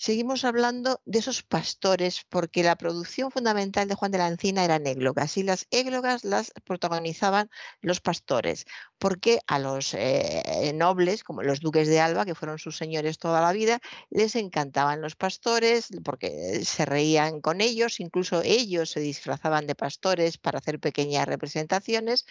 [0.00, 4.86] seguimos hablando de esos pastores, porque la producción fundamental de Juan de la Encina eran
[4.86, 7.50] églogas y las églogas las protagonizaban
[7.82, 8.64] los pastores,
[8.98, 13.42] porque a los eh, nobles, como los duques de Alba, que fueron sus señores toda
[13.42, 19.66] la vida, les encantaban los pastores, porque se reían con ellos, incluso ellos se disfrazaban
[19.66, 22.24] de pastores para hacer pequeñas representaciones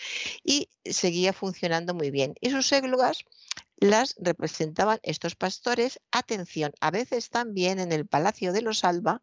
[0.43, 2.33] y seguía funcionando muy bien.
[2.41, 3.25] Y sus églogas
[3.79, 5.99] las representaban estos pastores.
[6.11, 9.21] Atención, a veces también en el Palacio de los Alba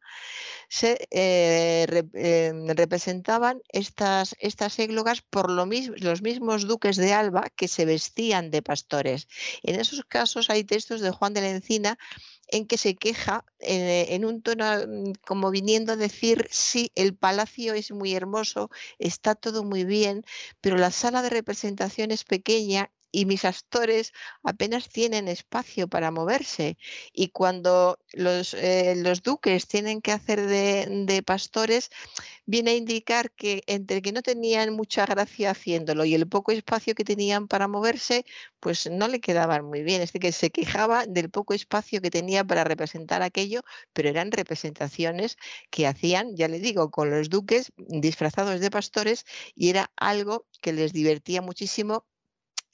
[0.68, 7.68] se eh, em, representaban estas, estas églogas por lo los mismos duques de Alba que
[7.68, 9.28] se vestían de pastores.
[9.62, 11.98] En esos casos hay textos de Juan de la Encina
[12.48, 17.14] en que se queja eh, en un tono mm, como viniendo a decir, sí, el
[17.14, 20.24] palacio es muy hermoso, está todo muy bien,
[20.60, 24.12] pero la sala de representación es pequeña y mis actores
[24.42, 26.76] apenas tienen espacio para moverse.
[27.14, 31.88] Y cuando los, eh, los duques tienen que hacer de, de, pastores,
[32.44, 36.94] viene a indicar que entre que no tenían mucha gracia haciéndolo y el poco espacio
[36.94, 38.26] que tenían para moverse,
[38.60, 40.02] pues no le quedaban muy bien.
[40.02, 43.62] Es decir, que se quejaba del poco espacio que tenía para representar aquello,
[43.94, 45.38] pero eran representaciones
[45.70, 50.74] que hacían, ya le digo, con los duques disfrazados de pastores y era algo que
[50.74, 52.04] les divertía muchísimo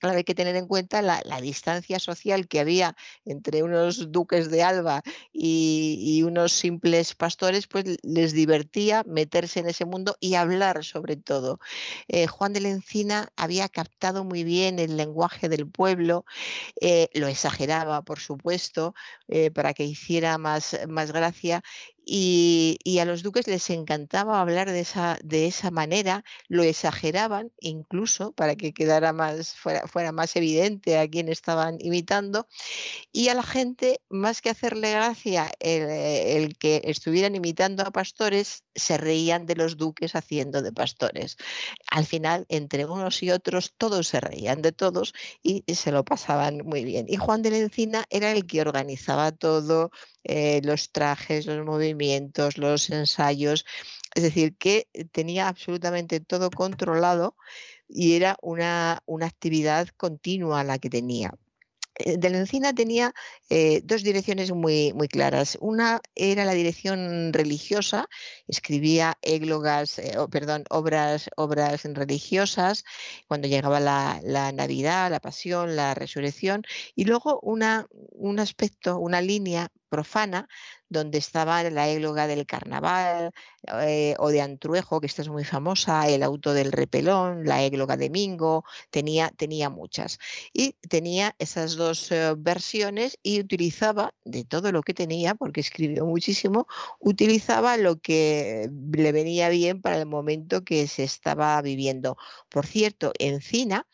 [0.02, 4.64] Claro, hay que tener en cuenta la, distancia social que había entre unos duques de
[4.64, 11.14] Alba y, unos simples pastores, pues les divertía meterse en ese mundo y hablar sobre
[11.14, 11.60] todo.
[12.08, 16.24] Eh, Juan de la Encina había captado muy bien el lenguaje del pueblo,
[16.80, 18.96] eh, lo exageraba, por supuesto,
[19.28, 21.62] eh, para que hiciera más, más gracia
[22.04, 28.32] y, a los duques les encantaba hablar de esa, de esa manera, lo exageraban incluso
[28.32, 32.46] para que quedara más, fuera, fuera más evidente a quien estaban imitando.
[33.12, 38.64] Y a la gente, más que hacerle gracia el, el que estuvieran imitando a pastores,
[38.74, 41.36] se reían de los duques haciendo de pastores.
[41.90, 46.58] Al final, entre unos y otros, todos se reían de todos y se lo pasaban
[46.64, 47.06] muy bien.
[47.08, 49.90] Y Juan de la Encina era el que organizaba todo,
[50.24, 51.91] eh, los trajes, los movimientos,
[52.58, 53.64] los ensayos.
[54.14, 57.36] Es decir, que tenía absolutamente todo controlado
[57.88, 61.34] y era una, una actividad continua la que tenía.
[61.94, 63.14] Eh, de la Encina tenía
[63.50, 65.58] eh, dos direcciones muy, muy claras.
[65.60, 68.08] Una era la dirección religiosa,
[68.48, 72.84] escribía églogas, perdón, obras, obras religiosas
[73.28, 76.62] cuando llegaba la, la, Navidad, la Pasión, la Resurrección,
[76.94, 80.48] y luego una, un aspecto, una línea profana,
[80.92, 83.32] donde estaba la égloga del carnaval
[83.82, 87.96] eh, o de Antruejo, que esta es muy famosa, el auto del repelón, la égloga
[87.96, 90.18] de Mingo, tenía, tenía muchas.
[90.52, 96.04] Y tenía esas dos eh, versiones y utilizaba de todo lo que tenía, porque escribió
[96.06, 96.66] muchísimo,
[97.00, 102.16] utilizaba lo que le venía bien para el momento que se estaba viviendo.
[102.48, 103.86] Por cierto, Encina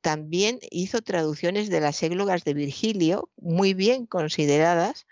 [0.00, 5.06] también hizo traducciones de las églogas de Virgilio, muy bien consideradas,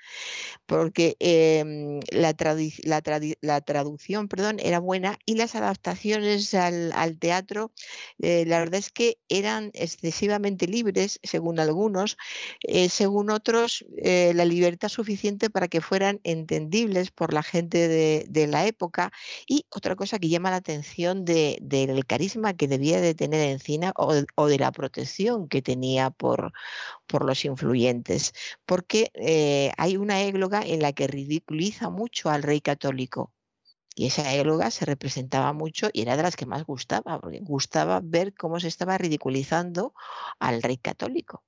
[0.67, 7.73] porque em, la, traducción perdón, era buena y las adaptaciones al, teatro,
[8.21, 12.17] eh, la verdad es que eran excesivamente libres, según algunos,
[12.63, 18.47] eh, según otros, eh, la libertad suficiente para que fueran entendibles por la gente de,
[18.47, 19.13] la época.
[19.49, 24.15] Y otra cosa que llama la atención del carisma que debía de tener Encina o,
[24.37, 26.53] o de la protección que tenía por,
[27.07, 28.33] por los influyentes,
[28.67, 33.33] porque eh, hay una égloga en la que ridiculiza mucho al rey católico.
[33.97, 38.01] Y esa égloga se representaba mucho y era de las que más gustaba, porque gustaba
[38.05, 39.95] ver cómo se estaba ridiculizando
[40.39, 41.43] al rey católico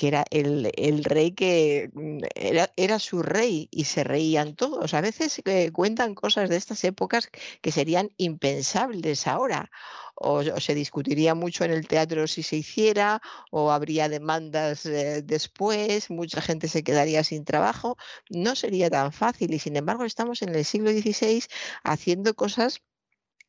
[0.00, 4.94] que era el, rey que mm, era, su rey y se reían todos.
[4.94, 7.28] A veces eh, cuentan cosas de estas épocas
[7.60, 9.70] que serían impensables ahora.
[10.14, 13.20] O, se discutiría mucho en el teatro si se hiciera,
[13.50, 17.98] o habría demandas eh, después, mucha gente se quedaría sin trabajo.
[18.30, 21.44] No sería tan fácil y sin embargo estamos en el siglo XVI
[21.84, 22.80] haciendo cosas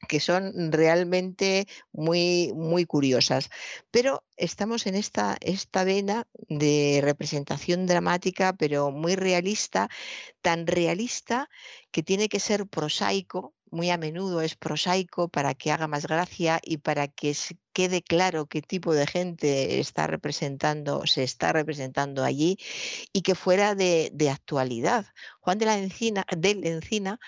[0.07, 3.49] que son realmente muy, muy curiosas.
[3.91, 9.89] Pero estamos en esta, esta vena de representación dramática, pero muy realista,
[10.41, 11.49] tan realista
[11.91, 16.59] que tiene que ser prosaico, muy a menudo es prosaico para que haga más gracia
[16.61, 17.35] y para que
[17.73, 22.57] quede claro qué tipo de gente está representando, se está representando allí
[23.13, 25.05] y que fuera de, actualidad.
[25.39, 27.19] Juan de la Encina, de la Encina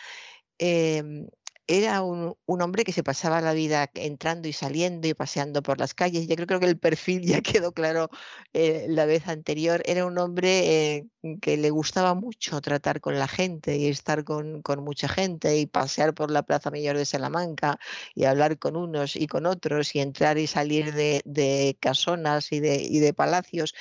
[0.57, 1.27] em,
[1.67, 5.93] era un, hombre que se pasaba la vida entrando y saliendo y paseando por las
[5.93, 6.27] calles.
[6.27, 8.09] Yo creo, que el perfil ya quedó claro
[8.53, 9.81] eh, la vez anterior.
[9.85, 11.07] Era un hombre eh,
[11.41, 16.13] que le gustaba mucho tratar con la gente y estar con, mucha gente y pasear
[16.13, 17.79] por la Plaza Mayor de Salamanca
[18.13, 22.75] y hablar con unos y con otros y entrar y salir de, casonas y de,
[22.83, 23.73] y de palacios.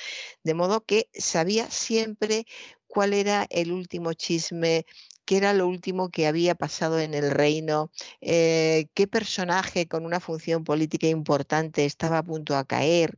[0.43, 2.45] De modo que sabía siempre
[2.87, 4.85] cuál era el último chisme
[5.25, 10.19] qué era lo último que había pasado en el reino, eh, qué personaje con una
[10.19, 13.17] función política importante estaba a punto de caer,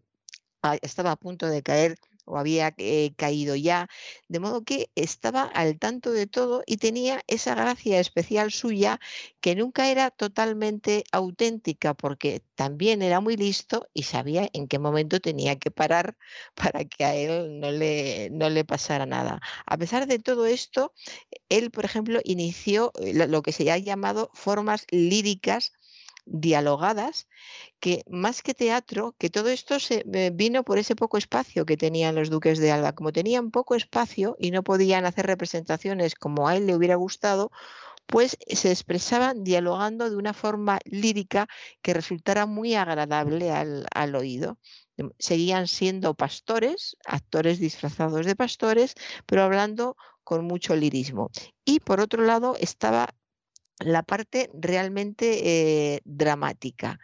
[0.82, 3.88] estaba a punto de caer o había eh, caído ya,
[4.28, 9.00] de modo que estaba al tanto de todo y tenía esa gracia especial suya
[9.42, 15.20] que nunca era totalmente auténtica porque también era muy listo y sabía en qué momento
[15.20, 16.18] tenía que parar
[16.56, 19.42] para que a él no le, no le pasara nada.
[19.66, 20.94] A pesar de todo esto,
[21.50, 25.74] él, por ejemplo, inició eh, lo que se ha llamado formas líricas
[26.26, 27.28] dialogadas,
[27.80, 31.78] que más que teatro, que todo esto se eh, vino por ese poco espacio que
[31.78, 32.94] tenían los duques de Alba.
[32.94, 37.52] Como tenían poco espacio y no podían hacer representaciones como a él le hubiera gustado,
[38.06, 41.48] pues se expresaban dialogando de una forma lírica
[41.82, 44.60] que resultara muy agradable al, al oído
[45.20, 48.96] seguían siendo pastores, actores disfrazados de pastores,
[49.26, 51.30] pero hablando con mucho lirismo.
[51.66, 53.14] Y por otro lado estaba
[53.80, 57.00] la parte realmente eh, dramática.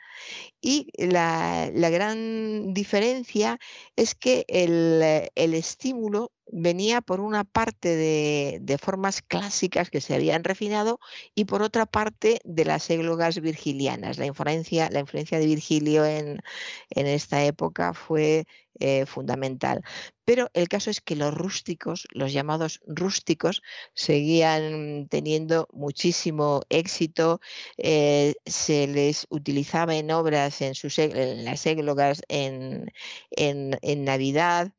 [0.62, 3.60] Y la, gran diferencia
[3.96, 5.02] es que el,
[5.36, 11.00] estímulo venía por una parte de, formas clásicas que se habían refinado
[11.36, 14.18] y por otra parte de las églogas virgilianas.
[14.18, 16.42] La influencia, la influencia de Virgilio en,
[16.90, 18.46] en esta época fue
[18.80, 19.84] eh, fundamental.
[20.26, 23.62] Pero el caso es que los rústicos, los llamados rústicos,
[23.94, 27.42] seguían teniendo muchísimo éxito.
[27.78, 32.92] Eh, se les utilizaba en obras, en, sus, las églogas, en,
[33.32, 34.72] en, Navidad.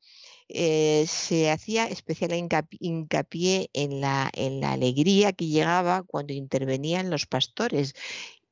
[0.48, 7.26] Eh, se hacía especial hincapié en la, en la alegría que llegaba cuando intervenían los
[7.26, 7.94] pastores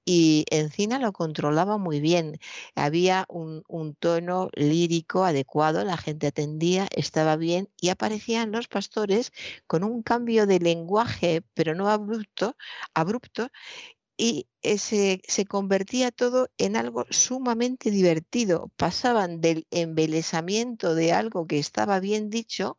[0.05, 2.41] y Encina lo controlaba muy bien.
[2.75, 3.63] Había un,
[3.99, 9.33] tono lírico adecuado, la gente atendía, estaba bien y aparecían los pastores
[9.67, 12.57] con un cambio de lenguaje, pero no abrupto,
[12.95, 13.51] abrupto
[14.23, 18.71] y se, se, convertía todo en algo sumamente divertido.
[18.77, 22.77] Pasaban del embelesamiento de algo que estaba bien dicho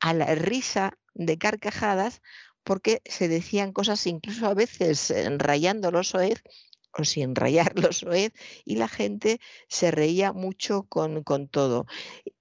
[0.00, 2.20] a la risa de carcajadas
[2.64, 6.42] porque se decían cosas incluso a veces eh, rayando los oez
[6.92, 8.32] o sin rayar los oez
[8.64, 11.86] y la gente se reía mucho con, todo.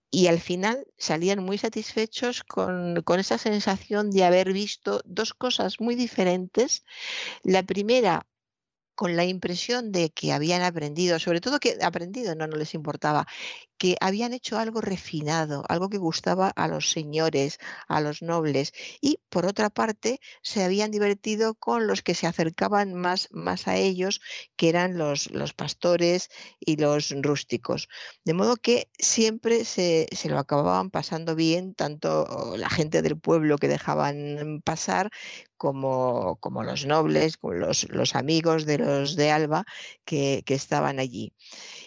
[0.10, 5.80] Y al final salían muy satisfechos con, con, esa sensación de haber visto dos cosas
[5.80, 6.84] muy diferentes.
[7.44, 8.28] La primera,
[8.96, 13.26] con la impresión de que habían aprendido, sobre todo que aprendido no, no les importaba,
[13.82, 19.22] que habían hecho algo refinado, algo que gustaba a los señores, a los nobles, y
[19.30, 24.22] por otra parte se habían divertido con los que se acercaban más, más a ellos,
[24.56, 26.30] que eran los, los pastores
[26.60, 27.88] y los rústicos.
[28.24, 33.58] De modo que siempre se, se lo acababan pasando bien, tanto la gente del pueblo
[33.58, 35.10] que dejaban pasar,
[35.58, 39.66] como, como, los nobles, como los, los, amigos de los de Alba
[40.06, 41.34] que, que estaban allí.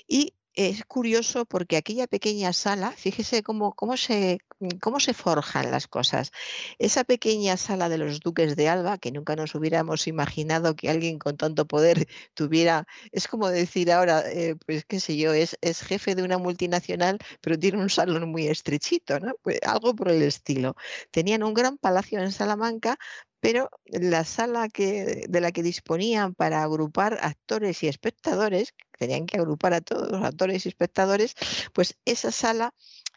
[0.08, 4.38] Y es curioso porque aquella pequeña sala, fíjese cómo, cómo, se,
[4.80, 6.30] cómo se forjan las cosas.
[6.78, 11.18] Esa pequeña sala de los duques de Alba, que nunca nos hubiéramos imaginado que alguien
[11.18, 15.82] con tanto poder tuviera, es como decir ahora, eh, pues qué sé yo, es, es,
[15.82, 19.34] jefe de una multinacional, pero tiene un salón muy estrechito, ¿no?
[19.42, 20.76] Pues algo por el estilo.
[21.10, 22.98] Tenían un gran palacio en Salamanca,
[23.44, 29.36] pero la sala que, de la que disponían para agrupar actores y espectadores, tenían que
[29.36, 31.34] agrupar a todos los actores y espectadores,
[31.74, 32.72] pues esa sala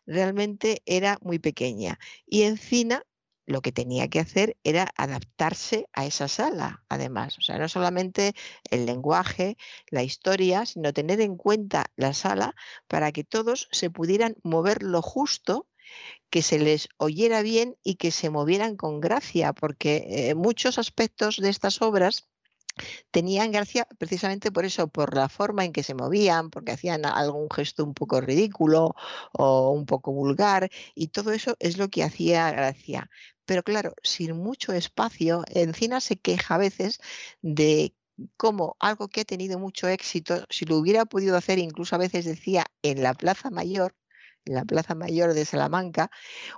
[0.06, 1.98] realmente era muy pequeña.
[2.26, 3.06] Y Encina
[3.46, 7.38] lo que tenía que hacer era adaptarse a esa sala, además.
[7.38, 8.34] O sea, no solamente
[8.70, 9.56] el lenguaje,
[9.92, 12.54] la historia, sino tener en cuenta la sala
[12.90, 15.70] para que todos se pudieran mover lo justo
[16.30, 21.38] que se les oyera bien y que se movieran con gracia, porque eh, muchos aspectos
[21.38, 22.28] de estas obras
[23.12, 27.50] tenían gracia precisamente por eso, por la forma en que se movían, porque hacían algún
[27.50, 28.96] gesto un poco ridículo
[29.34, 33.10] o un poco vulgar, y todo eso es lo que hacía gracia.
[33.46, 37.00] Pero claro, sin mucho espacio, Encina se queja a veces
[37.42, 37.96] de
[38.36, 42.26] cómo algo que ha tenido mucho éxito, si lo hubiera podido hacer, incluso a veces
[42.26, 43.96] decía en la Plaza Mayor,
[44.48, 46.10] en la Plaza Mayor de Salamanca,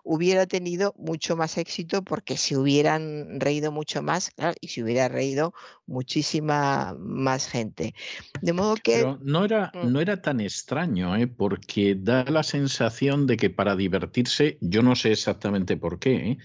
[0.04, 5.54] hubiera tenido mucho más éxito porque se hubieran reído mucho más y se hubiera reído
[5.86, 7.94] muchísima más gente.
[8.42, 9.18] De modo que...
[9.22, 9.92] no era, mm.
[9.92, 11.28] no era tan extraño, ¿eh?
[11.28, 16.38] porque da la sensación de que para divertirse, yo no sé exactamente por qué, ¿eh?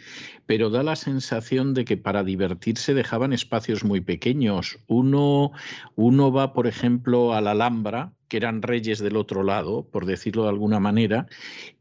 [0.47, 4.79] pero da la sensación de que para divertirse dejaban espacios muy pequeños.
[4.87, 5.53] Uno,
[5.95, 10.43] uno va, por ejemplo, a la Alhambra, que eran reyes del otro lado, por decirlo
[10.43, 11.29] de alguna manera,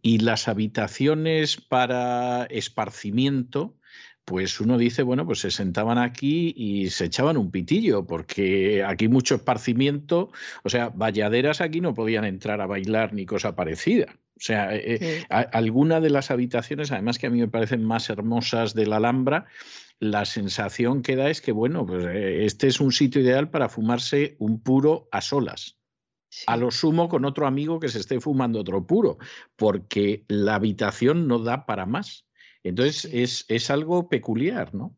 [0.03, 3.75] y las habitaciones para esparcimiento,
[4.23, 9.07] pues uno dice, bueno, pues se sentaban aquí y se echaban un pitillo, porque aquí
[9.07, 10.31] mucho esparcimiento,
[10.63, 14.13] o sea, valladeras aquí no podían entrar a bailar ni cosa parecida.
[14.37, 18.11] O sea, eh, eh, alguna de las habitaciones, además que a mí me parecen más
[18.11, 19.47] hermosas de la Alhambra,
[19.97, 23.69] la sensación que da es que, bueno, pues eh, este es un sitio ideal para
[23.69, 25.79] fumarse un puro a solas.
[26.47, 29.17] A lo sumo con otro amigo que se esté fumando otro puro,
[29.55, 32.25] porque la habitación no da para más.
[32.63, 34.95] Entonces es, es algo peculiar, ¿no?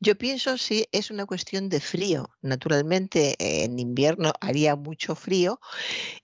[0.00, 2.30] Yo pienso si es una cuestión de frío.
[2.40, 5.60] Naturalmente, en invierno haría mucho frío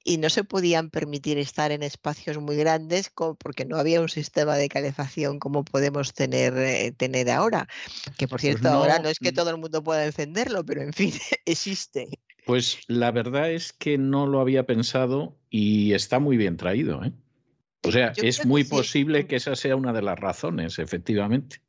[0.05, 4.57] y no se podían permitir estar en espacios muy grandes porque no había un sistema
[4.57, 7.69] de calefacción como podemos tener, eh, tener ahora.
[8.17, 9.35] Que por pues cierto, ahora no es que mm.
[9.35, 11.13] todo el mundo pueda encenderlo, pero en fin,
[11.45, 12.09] existe.
[12.45, 17.05] Pues la verdad es que no lo había pensado y está muy bien traído.
[17.05, 17.13] ¿eh?
[17.85, 21.63] O sea, es muy posible que esa sea una de las razones, efectivamente.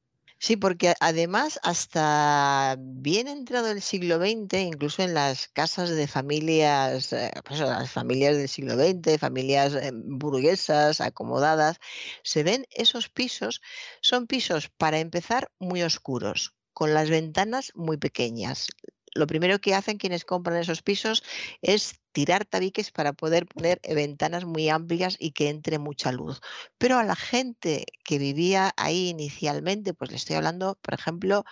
[0.44, 7.14] Sí, porque además hasta bien entrado el siglo XX, incluso en las casas de familias,
[7.14, 11.78] eh, pues las familias del siglo XX, familias eh, burguesas, acomodadas,
[12.24, 13.62] se ven esos pisos,
[14.02, 18.68] son pisos para empezar muy oscuros, con las ventanas muy pequeñas
[19.14, 21.24] lo primero que hacen quienes compran esos pisos
[21.62, 26.42] es tirar tabiques para poder poner ventanas muy amplias y que entre mucha luz.
[26.78, 31.44] Pero a la gente que vivía ahí inicialmente, pues le estoy hablando, por ejemplo,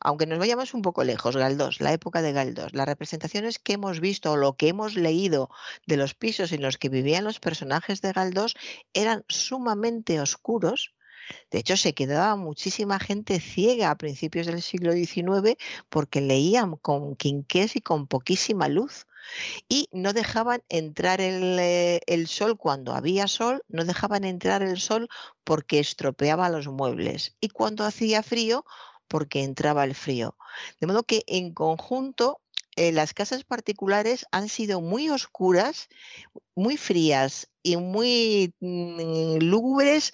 [0.00, 4.00] aunque nos vayamos un poco lejos, Galdós, la época de Galdós, las representaciones que hemos
[4.00, 5.50] visto o lo que hemos leído
[5.86, 8.54] de los pisos en los que vivían los personajes de Galdós
[8.92, 10.94] eran sumamente oscuros
[11.50, 15.56] de hecho, se quedaba muchísima gente ciega a principios del siglo XIX
[15.88, 19.06] porque leían con quinqués y con poquísima luz.
[19.68, 24.80] Y no dejaban entrar el, eh, el, sol cuando había sol, no dejaban entrar el
[24.80, 25.08] sol
[25.44, 27.36] porque estropeaba los muebles.
[27.40, 28.64] Y cuando hacía frío,
[29.06, 30.36] porque entraba el frío.
[30.80, 32.40] De modo que en conjunto
[32.76, 35.88] eh, las casas particulares han sido muy oscuras,
[36.54, 40.12] muy frías y muy mm, lúgubres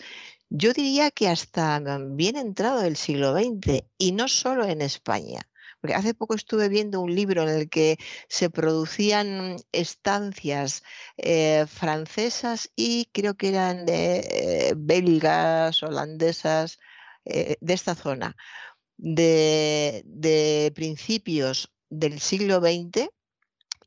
[0.51, 5.43] yo diría que hasta bien entrado el siglo XX y no solo en España.
[5.81, 10.83] Porque hace poco estuve viendo un libro en el que se producían estancias
[11.17, 16.79] eh, francesas y creo que eran eh, belgas, holandesas,
[17.25, 18.37] eh, de esta zona,
[18.97, 23.09] de principios del siglo XX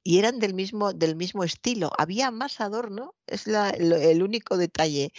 [0.03, 1.91] y eran del mismo, del mismo estilo.
[1.97, 5.13] Había más adorno, es el único detalle,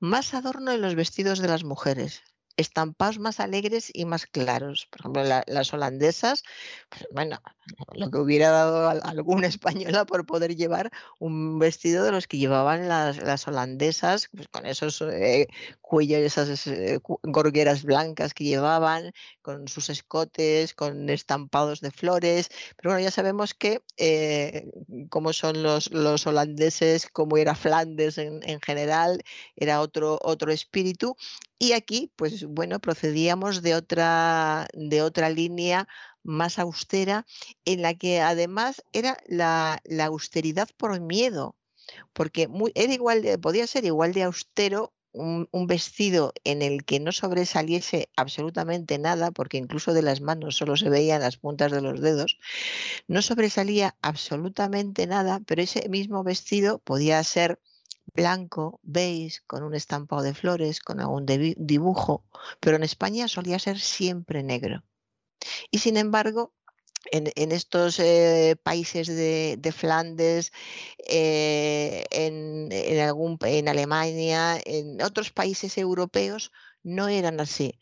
[0.00, 2.22] más adorno en los vestidos de las mujeres
[2.58, 4.88] estampados más alegres y más claros.
[4.90, 6.42] Por ejemplo, las holandesas,
[6.90, 7.40] pues, bueno,
[7.94, 12.88] lo que hubiera dado alguna española por poder llevar un vestido de los que llevaban
[12.88, 15.46] las, holandesas, pues, con esos eh,
[15.80, 22.48] cuellos, esas eh, gorgueras blancas que llevaban, con sus escotes, con estampados de flores.
[22.76, 24.68] Pero bueno, ya sabemos que eh,
[25.10, 29.22] como son los, los holandeses, como era Flandes en, en general,
[29.54, 31.16] era otro, otro espíritu
[31.58, 35.88] y aquí, pues bueno, procedíamos de otra, de otra línea
[36.22, 37.26] más austera,
[37.64, 41.56] en la que además era la, austeridad por miedo,
[42.12, 47.12] porque era igual podía ser igual de austero un, un, vestido en el que no
[47.12, 52.00] sobresaliese absolutamente nada, porque incluso de las manos solo se veían las puntas de los
[52.00, 52.38] dedos,
[53.08, 57.58] no sobresalía absolutamente nada, pero ese mismo vestido podía ser
[58.14, 62.24] blanco, beige, con un estampado de flores, con algún dibujo,
[62.60, 64.84] pero en España solía ser siempre negro.
[65.70, 66.52] Y sin embargo,
[67.12, 70.52] en, estos eh, países de, Flandes,
[71.08, 76.52] eh, en, Alemania, en otros países europeos,
[76.82, 77.78] no eran así.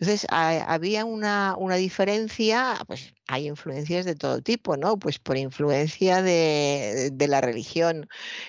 [0.00, 4.96] Entonces, había una, una, diferencia, pues hay influencias de todo tipo, ¿no?
[4.96, 8.08] Pues por influencia de, la religión.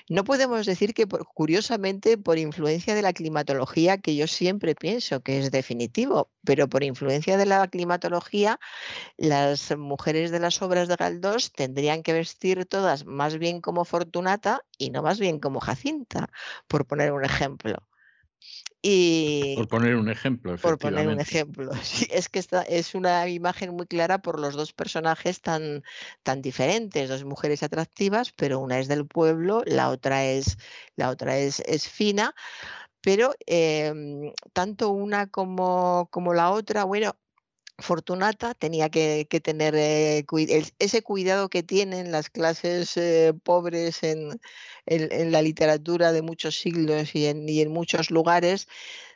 [0.10, 5.40] No podemos decir que, curiosamente, por influencia de la climatología, que yo siempre pienso que
[5.40, 8.60] es definitivo, pero por influencia de la climatología,
[9.18, 14.62] las mujeres de las obras de Galdós tendrían que vestir todas más bien como Fortunata
[14.78, 16.30] y no más bien como Jacinta,
[16.68, 17.89] por poner un ejemplo.
[18.82, 21.72] Y por poner un ejemplo, Por poner un ejemplo.
[22.12, 25.84] es que esta es una imagen muy clara por los dos personajes tan,
[26.24, 30.58] tan diferentes, dos mujeres atractivas, pero una es del pueblo, la otra es,
[30.96, 32.34] la otra es, es fina,
[33.02, 37.18] pero em, tanto una como, como la otra, bueno,
[37.82, 40.26] Fortunata tenía que, tener eh,
[40.80, 44.40] ese cuidado que tienen las clases eh, pobres en,
[44.86, 48.68] la literatura de muchos siglos y en muchos lugares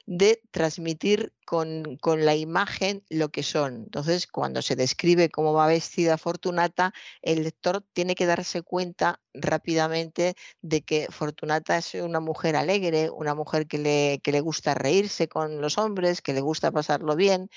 [0.05, 3.75] de transmitir con, la imagen lo que son.
[3.75, 10.35] Entonces, cuando se describe cómo va vestida Fortunata, el lector tiene que darse cuenta rápidamente
[10.61, 15.61] de que Fortunata es una mujer alegre, una mujer que le, le gusta reírse con
[15.61, 17.49] los hombres, que le gusta pasarlo bien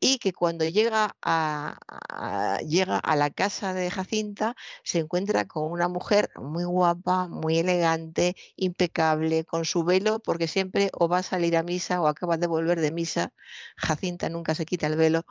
[0.00, 1.78] y que cuando llega a,
[2.66, 8.36] llega a la casa de Jacinta se encuentra con una mujer muy guapa, muy elegante,
[8.56, 12.36] impecable, con su velo, porque siempre o va a salir a mí misa o acaba
[12.36, 13.32] de volver de misa.
[13.76, 15.24] Jacinta nunca se quita el velo,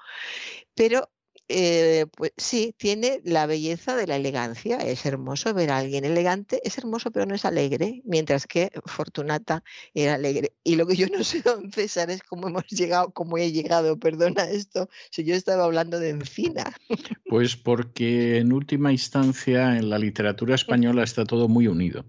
[0.76, 1.10] pero
[1.52, 4.78] eh, pues sí, tiene la belleza de la elegancia.
[4.78, 9.64] Es hermoso ver a alguien elegante, es hermoso, pero no es alegre, mientras que Fortunata
[9.94, 10.54] era alegre.
[10.64, 14.00] Y lo que yo no sé, don César, es cómo hemos llegado, cómo he llegado,
[14.00, 16.72] perdona esto, si yo estaba hablando de encina.
[17.26, 22.06] Pues porque en última instancia en la literatura española está todo muy unido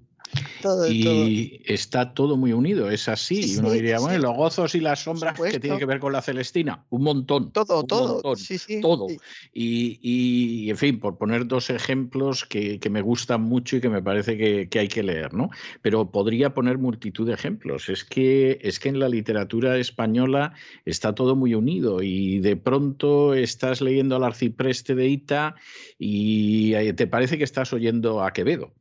[0.88, 3.54] y está todo muy unido, es así.
[3.54, 6.22] y uno diría, bueno, los gozos y las sombras que tiene que ver con la
[6.22, 7.52] Celestina, un montón.
[7.52, 8.20] Todo, todo.
[8.20, 9.06] todo.
[9.52, 13.88] Y, y, en fin, por poner dos ejemplos que, que me gustan mucho y que
[13.88, 15.50] me parece que, que, hay que leer, ¿no?
[15.82, 17.88] Pero podría poner multitud de ejemplos.
[17.88, 23.34] Es que, es que en la literatura española está todo muy unido y de pronto
[23.34, 25.56] estás leyendo al arcipreste de Ita
[25.98, 28.72] y eh, te parece que estás oyendo a Quevedo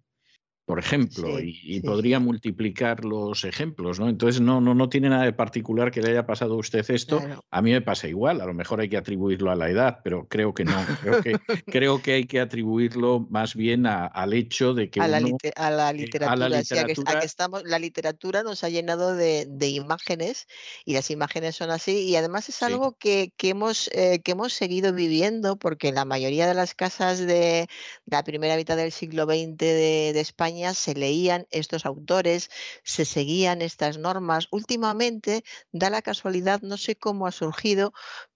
[0.70, 4.08] por ejemplo, y, podría multiplicar los ejemplos, ¿no?
[4.08, 7.20] Entonces no, no, no tiene nada de particular que le haya pasado a usted esto.
[7.50, 10.28] A mí me pasa igual, a lo mejor hay que atribuirlo a la edad, pero
[10.28, 10.78] creo que no.
[11.02, 11.32] Creo que,
[11.66, 15.02] creo que hay que atribuirlo más bien al hecho de que...
[15.02, 16.32] A, la, literatura.
[16.32, 17.20] a la literatura.
[17.24, 20.46] estamos, la literatura nos ha llenado de, imágenes
[20.86, 24.54] y las imágenes son así y además es algo que, que, hemos, eh, que hemos
[24.54, 27.68] seguido viviendo porque la mayoría de las casas de
[28.06, 32.50] la primera mitad del siglo XX de España se leían estos autores,
[32.84, 34.48] se seguían estas normas.
[34.52, 37.94] Últimamente da la casualidad, no sé cómo ha surgido,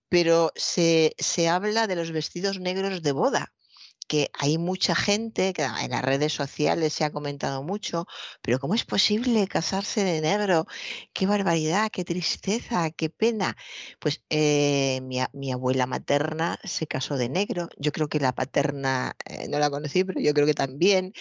[0.10, 3.54] pero se, se habla de los vestidos negros de boda
[4.08, 8.06] que hay mucha gente, que en las redes sociales se ha comentado mucho,
[8.42, 10.66] pero ¿cómo es posible casarse de negro?
[11.14, 13.56] ¡Qué barbaridad, qué tristeza, qué pena!
[14.00, 19.48] Pues eh, mi, abuela materna se casó de negro, yo creo que la paterna eh,
[19.50, 21.14] no la conocí, pero yo creo que también.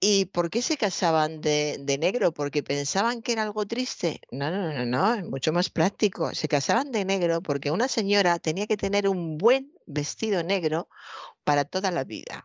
[0.00, 2.32] ¿Y por qué se casaban de, negro?
[2.32, 4.20] ¿Porque pensaban que era algo triste?
[4.30, 6.34] No, no, no, no, es mucho más práctico.
[6.34, 10.88] Se casaban de negro porque una señora tenía que tener un buen vestido negro
[11.42, 12.44] para toda la vida,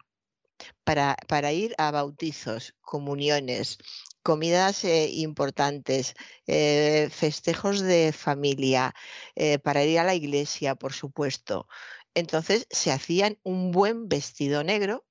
[0.83, 3.77] para, ir a bautizos, comuniones,
[4.23, 6.15] comidas eh, importantes,
[6.48, 8.95] eh, festejos de familia,
[9.35, 11.67] eh, para ir a la iglesia, por supuesto.
[12.15, 15.06] Entonces se hacían un buen vestido negro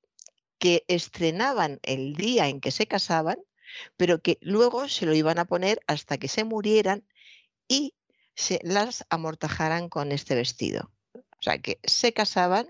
[0.62, 3.36] que estrenaban el día en que se casaban,
[3.96, 7.04] pero que luego se lo iban a poner hasta que se murieran
[7.66, 7.96] y
[8.36, 10.92] se las amortajaran con este vestido.
[11.14, 12.68] O sea, que se casaban,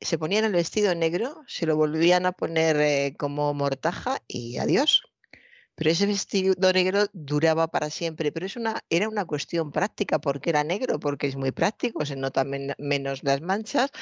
[0.00, 5.02] se ponían el vestido negro, se lo volvían a poner eh, como mortaja y adiós.
[5.76, 10.50] Pero ese vestido negro duraba para siempre, pero es una, era una cuestión práctica porque
[10.50, 13.92] era negro, porque es muy práctico, se notan menos las manchas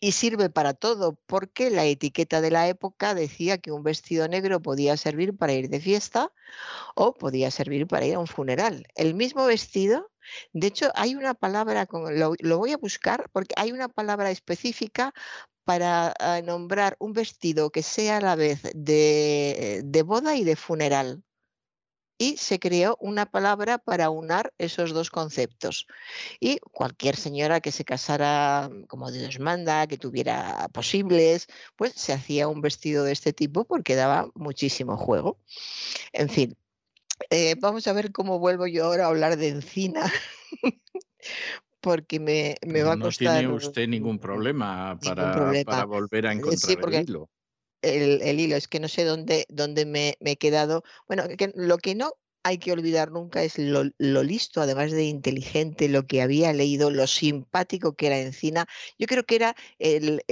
[0.00, 4.60] y sirve para todo, porque la etiqueta de la época decía que un vestido negro
[4.62, 6.32] podía servir para ir de fiesta
[6.94, 8.86] o podía servir para ir a un funeral.
[8.94, 10.10] El mismo vestido,
[10.52, 15.12] de hecho, hay una palabra, lo, lo voy a buscar porque hay una palabra específica
[15.64, 20.56] para ah, nombrar un vestido que sea a la vez de, de boda y de
[20.56, 21.22] funeral
[22.22, 25.88] y se creó una palabra para unar esos dos conceptos.
[26.38, 32.12] Y cualquier señora que se casara mm, como Dios manda, que tuviera posibles, pues se
[32.12, 35.36] hacía un vestido de este tipo porque daba muchísimo juego.
[36.12, 36.56] En fin,
[37.30, 40.04] eh, vamos a ver cómo vuelvo yo ahora a hablar de encina.
[41.80, 43.34] porque me, va a costar.
[43.34, 47.28] No tiene usted ningún problema para, para volver a eh, encontrar el hilo
[47.82, 50.84] el, hilo, es que no sé dónde, dónde me, he quedado.
[51.06, 56.06] Bueno, lo que no hay que olvidar nunca es lo, listo, además de inteligente, lo
[56.06, 58.66] que había leído, lo simpático que era Encina.
[58.98, 60.22] Yo creo que era el,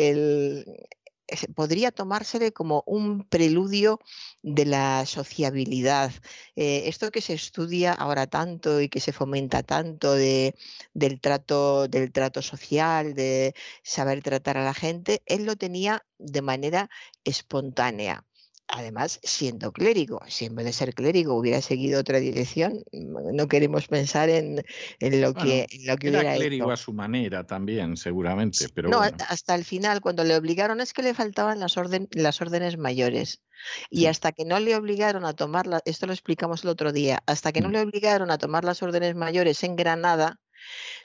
[1.55, 4.00] podría tomársele como un preludio
[4.42, 6.12] de la sociabilidad.
[6.57, 10.55] Eh, esto que se estudia ahora tanto y que se fomenta tanto de,
[10.94, 16.42] del, trato, del trato social, de saber tratar a la gente, él lo tenía de
[16.42, 16.91] manera
[17.25, 18.25] espontánea
[18.73, 20.21] además siendo clérigo.
[20.29, 24.57] Si en vez de ser clérigo hubiera seguido otra dirección, mm, no queremos pensar en,
[25.01, 28.69] lo, que, en lo que era clérigo a su manera también, seguramente.
[28.75, 32.41] Pero no, hasta el final, cuando le obligaron, es que le faltaban las, orden, las
[32.41, 33.43] órdenes mayores.
[33.91, 37.53] Y hasta que no le obligaron a tomar, esto lo explicamos el otro día, hasta
[37.53, 37.73] que no mm.
[37.73, 40.41] le obligaron a tomar las órdenes mayores en Granada,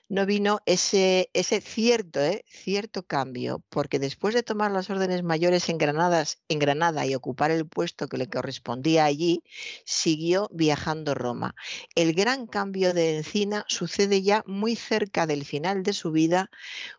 [0.08, 2.46] no vino ese, ese cierto, ¿eh?
[2.48, 7.68] cierto cambio, porque después de tomar las órdenes mayores en, en Granada y ocupar el
[7.68, 9.44] puesto que le correspondía allí,
[9.84, 11.56] siguió viajando a Roma.
[11.96, 16.50] El gran cambio de Encina sucede ya muy cerca del final de su vida,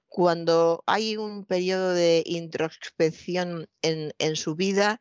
[0.09, 5.01] cuando hay un periodo de introspección en, su vida,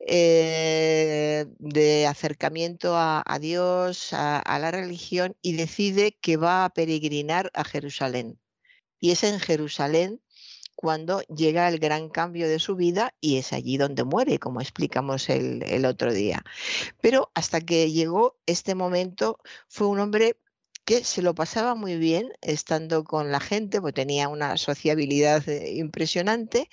[0.00, 7.64] eh, de acercamiento a, Dios, a, la religión, y decide que va a peregrinar a
[7.64, 8.40] Jerusalén.
[9.00, 10.20] Y es en Jerusalén
[10.76, 15.28] cuando llega el gran cambio de su vida y es allí donde muere, como explicamos
[15.28, 16.42] el, el otro día.
[17.00, 20.36] Pero hasta que llegó este momento fue un hombre
[20.84, 25.74] que se lo pasaba muy bien estando con la gente, porque tenía una sociabilidad eh,
[25.76, 26.68] impresionante,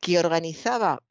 [0.00, 1.02] que organizaba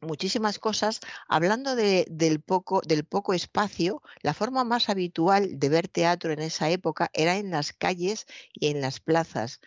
[0.00, 1.00] muchísimas cosas.
[1.28, 6.70] Hablando del, poco, del poco espacio, la forma más habitual de ver teatro en esa
[6.70, 9.60] época era en las calles y en las plazas.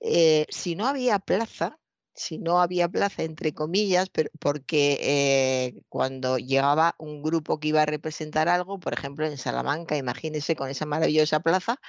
[0.00, 1.78] Eh, si no había plaza,
[2.18, 7.82] si no había plaza, entre comillas, pero porque eh, cuando llegaba un grupo que iba
[7.82, 11.80] a representar algo, por ejemplo en Salamanca, imagínense con esa maravillosa plaza,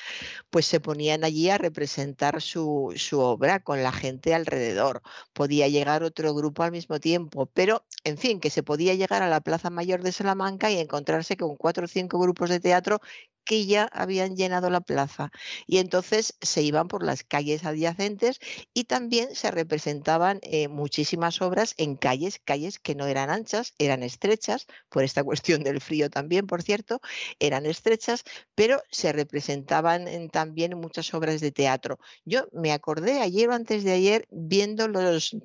[0.49, 5.01] pues se ponían allí a representar su, su obra con la gente alrededor.
[5.33, 9.29] Podía llegar otro grupo al mismo tiempo, pero en fin, que se podía llegar a
[9.29, 13.01] la Plaza Mayor de Salamanca y encontrarse con cuatro o cinco grupos de teatro
[13.49, 15.31] que ya habían llenado la plaza
[15.65, 18.39] y entonces se iban por las calles adyacentes
[18.75, 24.03] y también se representaban eh, muchísimas obras en calles, calles que no eran anchas, eran
[24.03, 27.01] estrechas, por esta cuestión del frío también, por cierto,
[27.39, 31.97] eran estrechas, pero se representaban también muchas obras de teatro.
[32.25, 35.35] Yo me acordé ayer o antes de ayer viendo los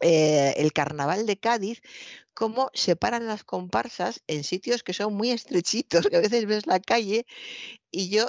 [0.00, 1.80] eh, el carnaval de Cádiz,
[2.34, 6.80] cómo separan las comparsas en sitios que son muy estrechitos, que a veces ves la
[6.80, 7.26] calle
[7.94, 8.26] y yo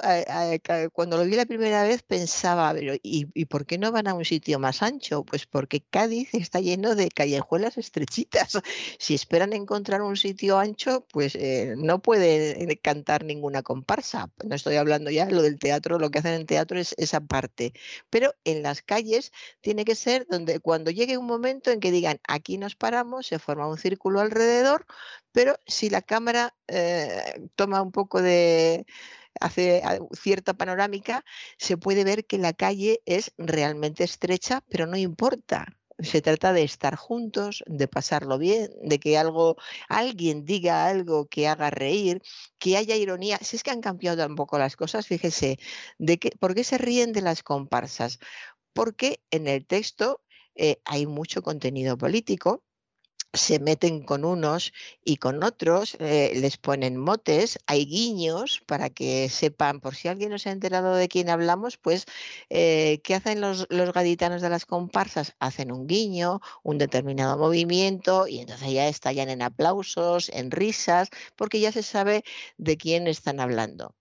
[0.91, 4.25] cuando lo vi la primera vez pensaba, pero ¿y, por qué no van a un
[4.25, 5.23] sitio más ancho?
[5.23, 8.59] Pues porque Cádiz está lleno de callejuelas estrechitas.
[8.99, 14.29] Si esperan encontrar un sitio ancho, pues eh, no pueden eh, cantar ninguna comparsa.
[14.43, 17.21] No estoy hablando ya de lo del teatro, lo que hacen en teatro es esa
[17.21, 17.73] parte.
[18.09, 22.19] Pero en las calles tiene que ser donde cuando llegue un momento en que digan,
[22.27, 24.85] aquí nos paramos, se forma un círculo alrededor,
[25.31, 28.85] pero si la cámara eh, toma un poco de
[29.39, 29.81] hace
[30.13, 31.25] cierta panorámica,
[31.57, 35.67] se puede ver que la calle es realmente estrecha, pero no importa.
[35.99, 39.57] Se trata de estar juntos, de pasarlo bien, de que algo,
[39.89, 42.21] alguien diga algo que haga reír,
[42.57, 43.37] que haya ironía.
[43.41, 45.59] Si es que han cambiado un poco las cosas, fíjese,
[45.99, 48.19] de que, ¿por qué se ríen de las comparsas?
[48.73, 50.21] Porque en el texto
[50.55, 52.63] eh, hay mucho contenido político,
[53.33, 59.27] se meten con unos y con otros, eh, les ponen motes, hay guiños para que
[59.29, 62.05] sepan, por si alguien no se ha enterado de quién hablamos, pues,
[62.49, 65.35] eh, ¿qué hacen los, los, gaditanos de las comparsas?
[65.39, 71.59] Hacen un guiño, un determinado movimiento y entonces ya estallan en aplausos, en risas, porque
[71.59, 72.23] ya se sabe
[72.57, 73.95] de quién están hablando.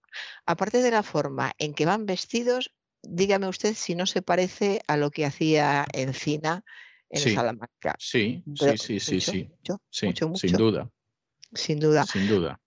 [0.44, 4.97] Aparte de la forma en que van vestidos, dígame usted si no se parece a
[4.97, 6.65] lo que hacía Encina
[7.12, 7.94] en sí, Salamanca.
[7.99, 9.50] Sí, sí, sí, sí, sí.
[9.91, 10.91] Sin duda.
[11.55, 12.05] Sin duda.
[12.07, 12.58] Sin duda.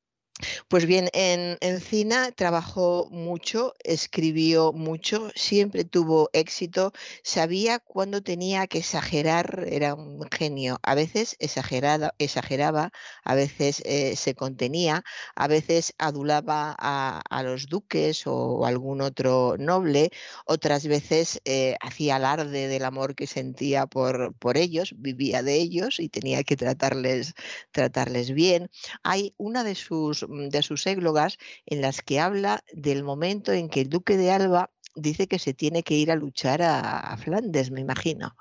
[0.68, 6.92] Pues bien, en Encina trabajó mucho, escribió mucho, siempre tuvo éxito,
[7.24, 10.78] sabía cuándo tenía que exagerar, era un genio.
[10.84, 12.92] A veces exagerada, exageraba,
[13.24, 15.04] a veces eh, se contenía,
[15.36, 20.10] a veces adulaba a, los duques o, algún otro noble,
[20.46, 26.00] otras veces eh, hacía alarde del amor que sentía por, por ellos, vivía de ellos
[26.00, 27.34] y tenía que tratarles,
[27.72, 28.70] tratarles bien.
[29.04, 33.70] Hay una de sus Mm, de sus églogas en las que habla del momento en
[33.70, 37.72] que el duque de Alba dice que se tiene que ir a luchar a, Flandes,
[37.72, 38.36] me imagino.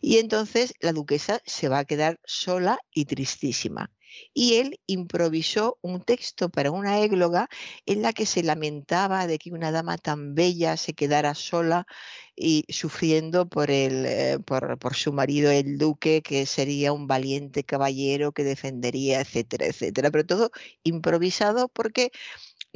[0.00, 3.90] Y entonces la duquesa se va a quedar sola y tristísima.
[4.34, 7.48] Y él improvisó un texto para una égloga
[7.86, 11.86] en la que se lamentaba de que una dama tan bella se quedara sola
[12.36, 18.32] y sufriendo por, el, eh, por, su marido, el duque, que sería un valiente caballero
[18.32, 20.10] que defendería, etcétera, etcétera.
[20.10, 20.50] Pero todo
[20.84, 22.10] improvisado porque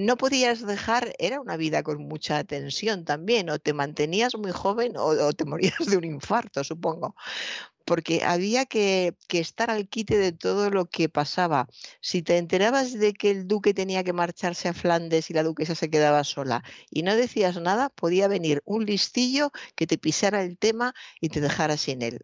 [0.01, 4.95] no podías dejar, era una vida con mucha tensión también, o te mantenías muy joven
[4.97, 7.15] o, te morías de un infarto, supongo,
[7.91, 11.67] porque había que, estar al quite de todo lo que pasaba.
[12.01, 15.75] Si te enterabas de que el duque tenía que marcharse a Flandes y la duquesa
[15.75, 20.57] se quedaba sola y no decías nada, podía venir un listillo que te pisara el
[20.57, 22.21] tema y te dejara sin él.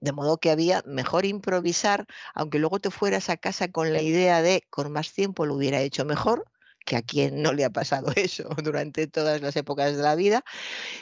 [0.00, 4.40] De modo que había mejor improvisar, aunque luego te fueras a casa con la idea
[4.40, 6.46] de con más tiempo lo hubiera hecho mejor,
[6.84, 10.44] que a quien no le ha pasado eso durante todas las épocas de la vida,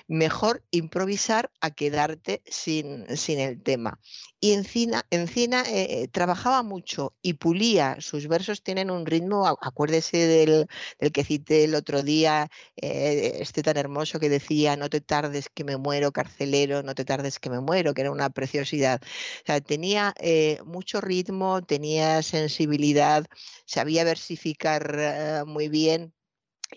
[0.08, 4.00] mejor improvisar a quedarte sin, sin el tema.
[4.40, 7.96] Y Encina, Encina eh, trabajaba mucho y pulía.
[8.00, 10.66] Sus versos tienen un ritmo, acuérdese del,
[10.98, 15.48] del que cité el otro día, eh, este tan hermoso que decía, no te tardes
[15.48, 19.00] que me muero, carcelero, no te tardes que me muero, que era una preciosidad.
[19.02, 23.24] O sea, tenía eh, mucho ritmo, tenía sensibilidad,
[23.64, 25.71] sabía versificar muy bien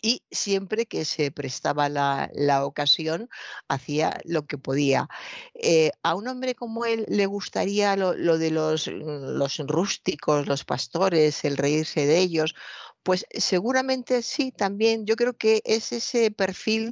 [0.01, 3.30] y siempre que se prestaba la, ocasión
[3.67, 5.07] hacía lo que podía.
[5.53, 11.45] Eh, a un hombre como él le gustaría lo, de los, los rústicos, los pastores,
[11.45, 12.56] el reírse de ellos.
[13.03, 16.91] Pues seguramente sí, también yo creo que es ese perfil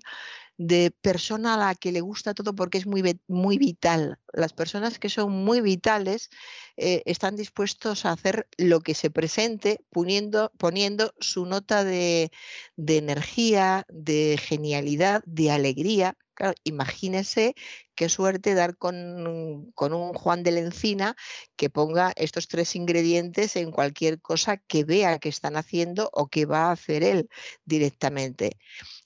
[0.57, 4.19] de persona a la que le gusta todo porque es muy, muy vital.
[4.31, 6.29] Las personas que son muy vitales
[6.77, 12.31] eh, están dispuestos a hacer lo que se presente poniendo, poniendo su nota de,
[12.75, 17.53] de energía, de genialidad, de alegría Claro, imagínese
[17.95, 21.15] qué suerte dar con, un Juan de la Encina
[21.55, 26.45] que ponga estos tres ingredientes en cualquier cosa que vea que están haciendo o que
[26.47, 27.29] va a hacer él
[27.65, 28.57] directamente.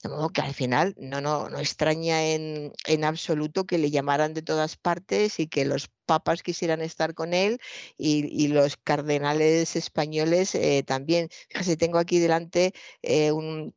[0.02, 2.72] De modo que al final no, no, no extraña en,
[3.04, 7.60] absoluto que le llamaran de todas partes y que los papas quisieran estar con él
[7.98, 11.28] y, los cardenales españoles eh, también.
[11.50, 13.74] Fíjese, tengo aquí delante eh, un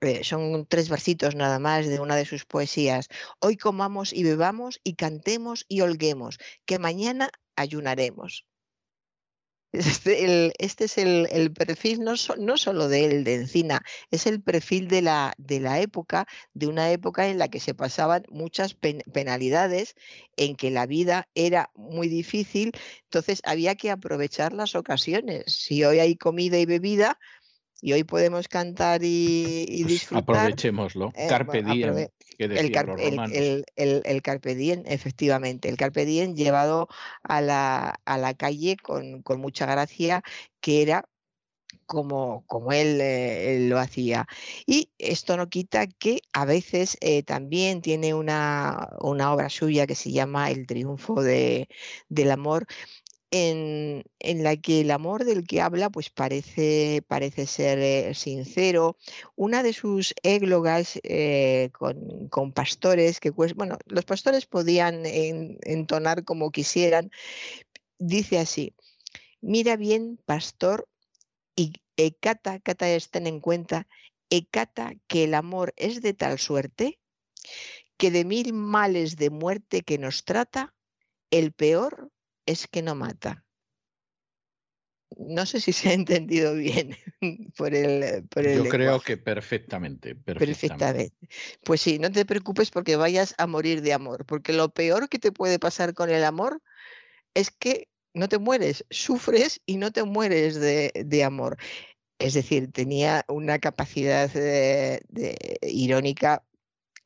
[0.00, 3.08] eh, son tres versitos nada más de una de sus poesías.
[3.40, 8.46] Hoy comamos y bebamos y cantemos y holguemos, que mañana ayunaremos.
[9.76, 14.88] Este, este es el, perfil no, no, solo de él, de Encina, es el perfil
[14.88, 19.94] de la, de la época, de una época en la que se pasaban muchas penalidades,
[20.36, 25.44] en que la vida era muy difícil, entonces había que aprovechar las ocasiones.
[25.52, 27.18] Si hoy hay comida y bebida,
[27.80, 30.22] y hoy podemos cantar y, pues disfrutar.
[30.22, 31.12] Aprovechémoslo.
[31.14, 32.08] Eh, carpe diem.
[32.38, 35.68] el, carpe diem, efectivamente.
[35.68, 36.88] El carpe diem llevado
[37.22, 40.22] a la, a la calle con, con, mucha gracia,
[40.60, 41.08] que era
[41.86, 44.26] como, como él, eh, lo hacía.
[44.66, 49.94] Y esto no quita que a veces eh, también tiene una, una, obra suya que
[49.94, 51.68] se llama El triunfo de,
[52.08, 52.66] del amor,
[53.30, 58.96] en, la que el amor del que habla pues parece, parece ser eh, sincero.
[59.34, 67.10] Una de sus églogas eh, con, pastores, que bueno, los pastores podían entonar como quisieran,
[67.98, 68.74] dice así,
[69.40, 70.88] mira bien, pastor,
[71.56, 73.88] y ecata, cata estén en cuenta,
[74.30, 76.98] ecata que el amor es de tal suerte
[77.96, 80.74] que de mil males de muerte que nos trata,
[81.30, 82.10] el peor
[82.46, 83.44] es que no mata.
[85.16, 86.96] No sé si se ha entendido bien
[87.56, 88.26] por el.
[88.28, 91.12] Por Yo creo que perfectamente, perfectamente,
[91.64, 95.18] Pues sí, no te preocupes porque vayas a morir de amor, porque lo peor que
[95.18, 96.62] te puede pasar con el amor
[97.34, 101.58] es que no te mueres, sufres y no te mueres de, amor.
[102.18, 105.02] Es decir, tenía una capacidad de,
[105.60, 106.42] irónica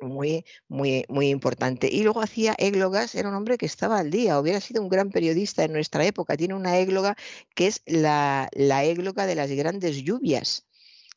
[0.03, 1.89] muy, muy, muy importante.
[1.91, 5.11] Y luego hacía églogas, era un hombre que estaba al día, hubiera sido un gran
[5.11, 6.37] periodista en nuestra época.
[6.37, 7.17] Tiene una égloga
[7.55, 10.70] que es la, la égloga de las grandes lluvias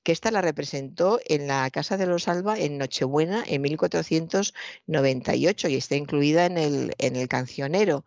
[0.04, 5.76] que esta la representó en la Casa de los Alba en Nochebuena en 1498 y
[5.76, 8.06] está incluida en el, en el cancionero.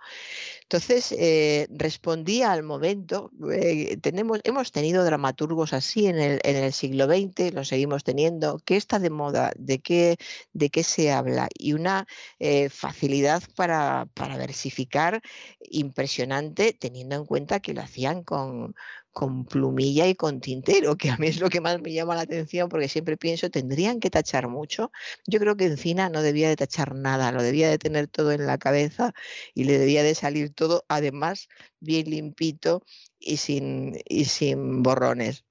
[0.62, 6.73] Entonces, eh, respondía al momento, eh, tenemos, hemos tenido dramaturgos así en el, en el,
[6.73, 9.52] siglo XX, lo seguimos teniendo, ¿qué está de moda?
[9.57, 10.16] ¿De qué,
[10.52, 11.49] de qué se habla?
[11.57, 12.08] Y una
[12.41, 15.23] eh, facilidad para, para versificar
[15.60, 18.75] impresionante, teniendo en cuenta que lo hacían con,
[19.16, 22.20] con plumilla y con tintero, que a mí es lo que más me llama la
[22.20, 24.92] atención porque siempre pienso, tendrían que tachar mucho.
[25.26, 28.44] Yo creo que Encina no debía de tachar nada, lo debía de tener todo en
[28.44, 29.14] la cabeza
[29.54, 31.48] y le debía de salir todo, además,
[31.80, 32.82] bien limpito
[33.18, 35.46] y sin, y sin borrones.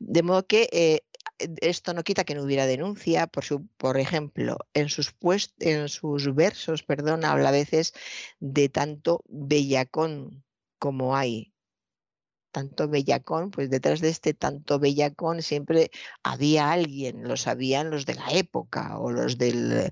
[0.00, 1.02] De modo que eh,
[1.60, 5.14] esto no quita que no hubiera denuncia, por, su, por ejemplo, en sus,
[5.60, 7.94] en sus versos, perdón, habla a veces
[8.40, 10.42] de tanto bellacón
[10.80, 11.53] como hay
[12.54, 15.90] tanto bellacón, pues detrás de este tanto bellacón siempre
[16.22, 19.90] había alguien, lo sabían los de la época o los del,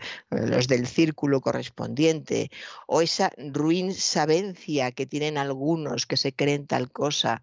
[0.86, 2.50] círculo correspondiente,
[2.86, 7.42] o esa ruin sabencia que tienen algunos que se creen tal cosa.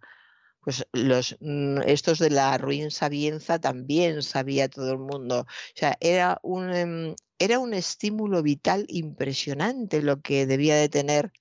[0.61, 5.41] Pues los, mm, estos de la ruin sabienza también sabía todo el mundo.
[5.41, 11.31] O sea, era un, em, era un estímulo vital impresionante lo que debía de tener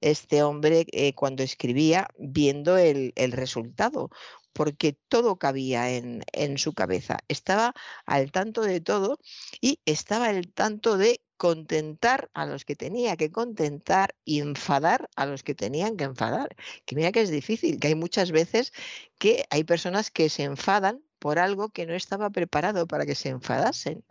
[0.00, 4.10] este hombre eh, cuando escribía viendo el, resultado,
[4.52, 7.18] porque todo cabía en, en su cabeza.
[7.28, 7.74] Estaba
[8.06, 9.18] al tanto de todo
[9.60, 15.26] y estaba al tanto de contentar a los que tenía que contentar y enfadar a
[15.26, 16.56] los que tenían que enfadar.
[16.84, 18.72] Que mira que es difícil, que hay muchas veces
[19.18, 23.28] que hay personas que se enfadan por algo que no estaba preparado para que se
[23.30, 24.04] enfadasen.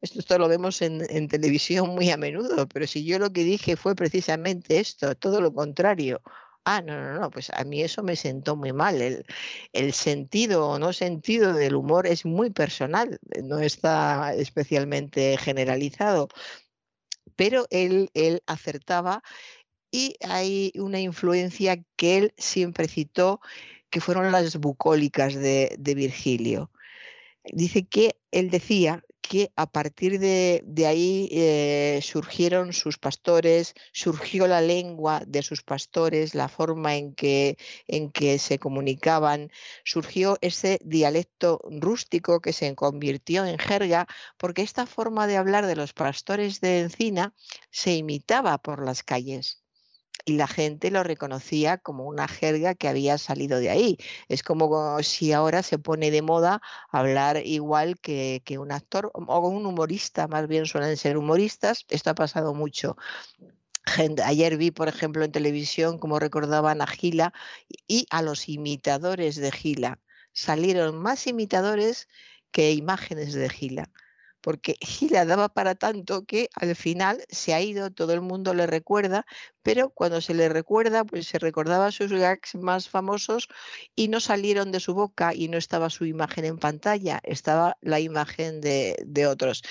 [0.00, 3.94] Esto, lo vemos en, televisión muy a menudo, pero si yo lo que dije fue
[3.94, 6.22] precisamente esto, todo lo contrario,
[6.64, 9.00] Ah, no, no, no, pues a mí eso me sentó muy mal.
[9.72, 16.28] El, sentido o no sentido del humor es muy personal, no está especialmente generalizado,
[17.36, 19.22] pero él, él acertaba
[19.90, 23.40] y hay una influencia que él siempre citó,
[23.90, 26.70] que fueron las bucólicas de Virgilio.
[27.44, 34.60] Dice que él decía que a partir de, ahí eh, surgieron sus pastores, surgió la
[34.60, 39.52] lengua de sus pastores, la forma en que, en que se comunicaban,
[39.84, 45.76] surgió ese dialecto rústico que se convirtió en jerga, porque esta forma de hablar de
[45.76, 47.32] los pastores de Encina
[47.70, 49.62] se imitaba por las calles
[50.24, 53.98] y la gente lo reconocía como una jerga que había salido de ahí.
[54.28, 59.66] Es como si ahora se pone de moda hablar igual que, un actor o un
[59.66, 61.86] humorista, más bien suelen ser humoristas.
[61.88, 62.96] Esto ha pasado mucho.
[64.24, 67.32] Ayer vi, por ejemplo, en televisión cómo recordaban a Gila
[67.88, 70.00] y a los imitadores de Gila.
[70.32, 72.08] Salieron más imitadores
[72.52, 73.90] que imágenes de Gila
[74.40, 78.66] porque Gila daba para tanto que al final se ha ido, todo el mundo le
[78.66, 79.26] recuerda,
[79.62, 83.48] pero cuando se le recuerda, pues se recordaba sus gags más famosos
[83.96, 88.00] y no salieron de su boca y no estaba su imagen en pantalla, estaba la
[88.00, 89.62] imagen de, de otros.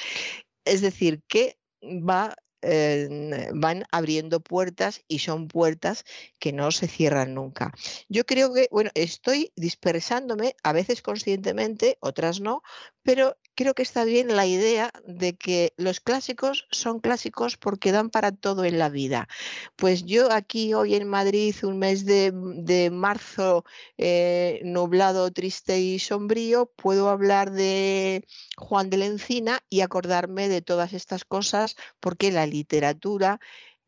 [0.65, 6.03] Es decir, que va van abriendo puertas y son puertas
[6.39, 7.73] que no se cierran nunca.
[8.09, 12.61] Yo creo que, bueno, estoy dispersándome, a veces conscientemente, otras no,
[13.03, 18.09] pero creo que está bien la idea de que los clásicos son clásicos porque dan
[18.09, 19.27] para todo en la vida.
[19.75, 23.65] Pues yo aquí hoy en Madrid, un mes de, marzo
[23.97, 28.25] eh, nublado, triste y sombrío, puedo hablar de
[28.57, 33.39] Juan de la Encina y acordarme de todas estas cosas porque la literatura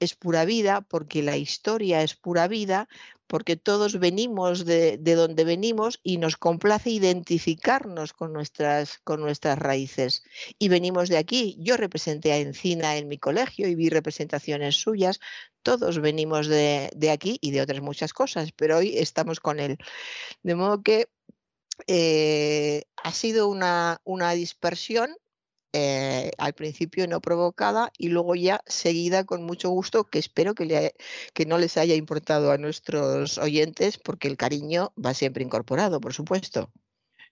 [0.01, 2.89] es pura vida, porque la historia es pura vida,
[3.31, 10.23] porque todos venimos de, donde venimos y nos complace identificarnos con nuestras, con nuestras raíces.
[10.59, 11.55] Y venimos de aquí.
[11.57, 15.21] Yo representé a Encina en mi colegio y vi representaciones suyas.
[15.63, 19.77] Todos venimos de, aquí y de otras muchas cosas, pero hoy estamos con él.
[20.43, 21.07] De modo que
[21.87, 25.15] eh, ha sido una, una dispersión
[25.73, 30.93] eh, al principio no provocada y luego ya seguida con mucho gusto, que espero que,
[31.33, 36.13] que no les haya importado a nuestros oyentes, porque el cariño va siempre incorporado, por
[36.13, 36.71] supuesto.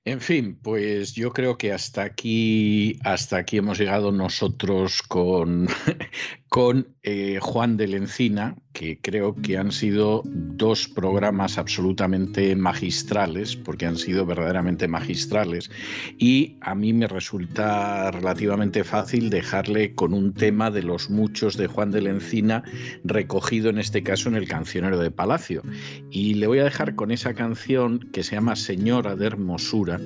[0.05, 5.67] En fin, pues yo creo que hasta aquí, hasta aquí hemos llegado nosotros con,
[6.49, 13.85] con eh, Juan de Lencina, que creo que han sido dos programas absolutamente magistrales, porque
[13.85, 15.69] han sido verdaderamente magistrales,
[16.17, 21.67] y a mí me resulta relativamente fácil dejarle con un tema de los muchos de
[21.67, 22.63] Juan de Lencina,
[23.03, 25.61] recogido en este caso en el cancionero de Palacio.
[26.09, 29.99] Y le voy a dejar con esa canción que se llama Señora de Hermosura,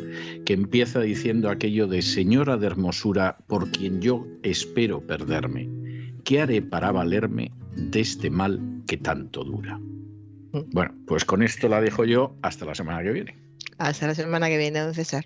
[0.46, 5.83] que empieza diciendo aquello de Señora de Hermosura, por quien yo espero perderme
[6.24, 9.80] ¿qué haré para valerme de este mal que tanto dura?
[10.72, 13.36] Bueno, pues con esto la dejo yo hasta la semana que viene.
[13.80, 15.26] Hasta la semana que viene, don César.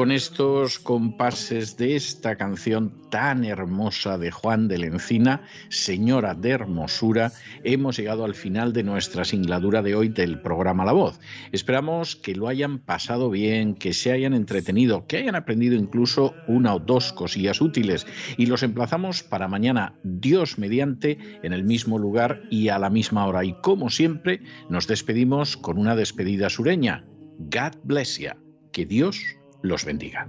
[0.00, 6.52] Con estos compases de esta canción tan hermosa de Juan de la Encina, Señora de
[6.52, 7.32] Hermosura,
[7.64, 11.20] hemos llegado al final de nuestra singladura de hoy del programa La Voz.
[11.52, 16.74] Esperamos que lo hayan pasado bien, que se hayan entretenido, que hayan aprendido incluso una
[16.74, 18.06] o dos cosillas útiles
[18.38, 23.26] y los emplazamos para mañana, Dios mediante, en el mismo lugar y a la misma
[23.26, 23.44] hora.
[23.44, 27.04] Y como siempre, nos despedimos con una despedida sureña.
[27.38, 28.30] God bless you.
[28.72, 30.28] Que Dios los bendiga.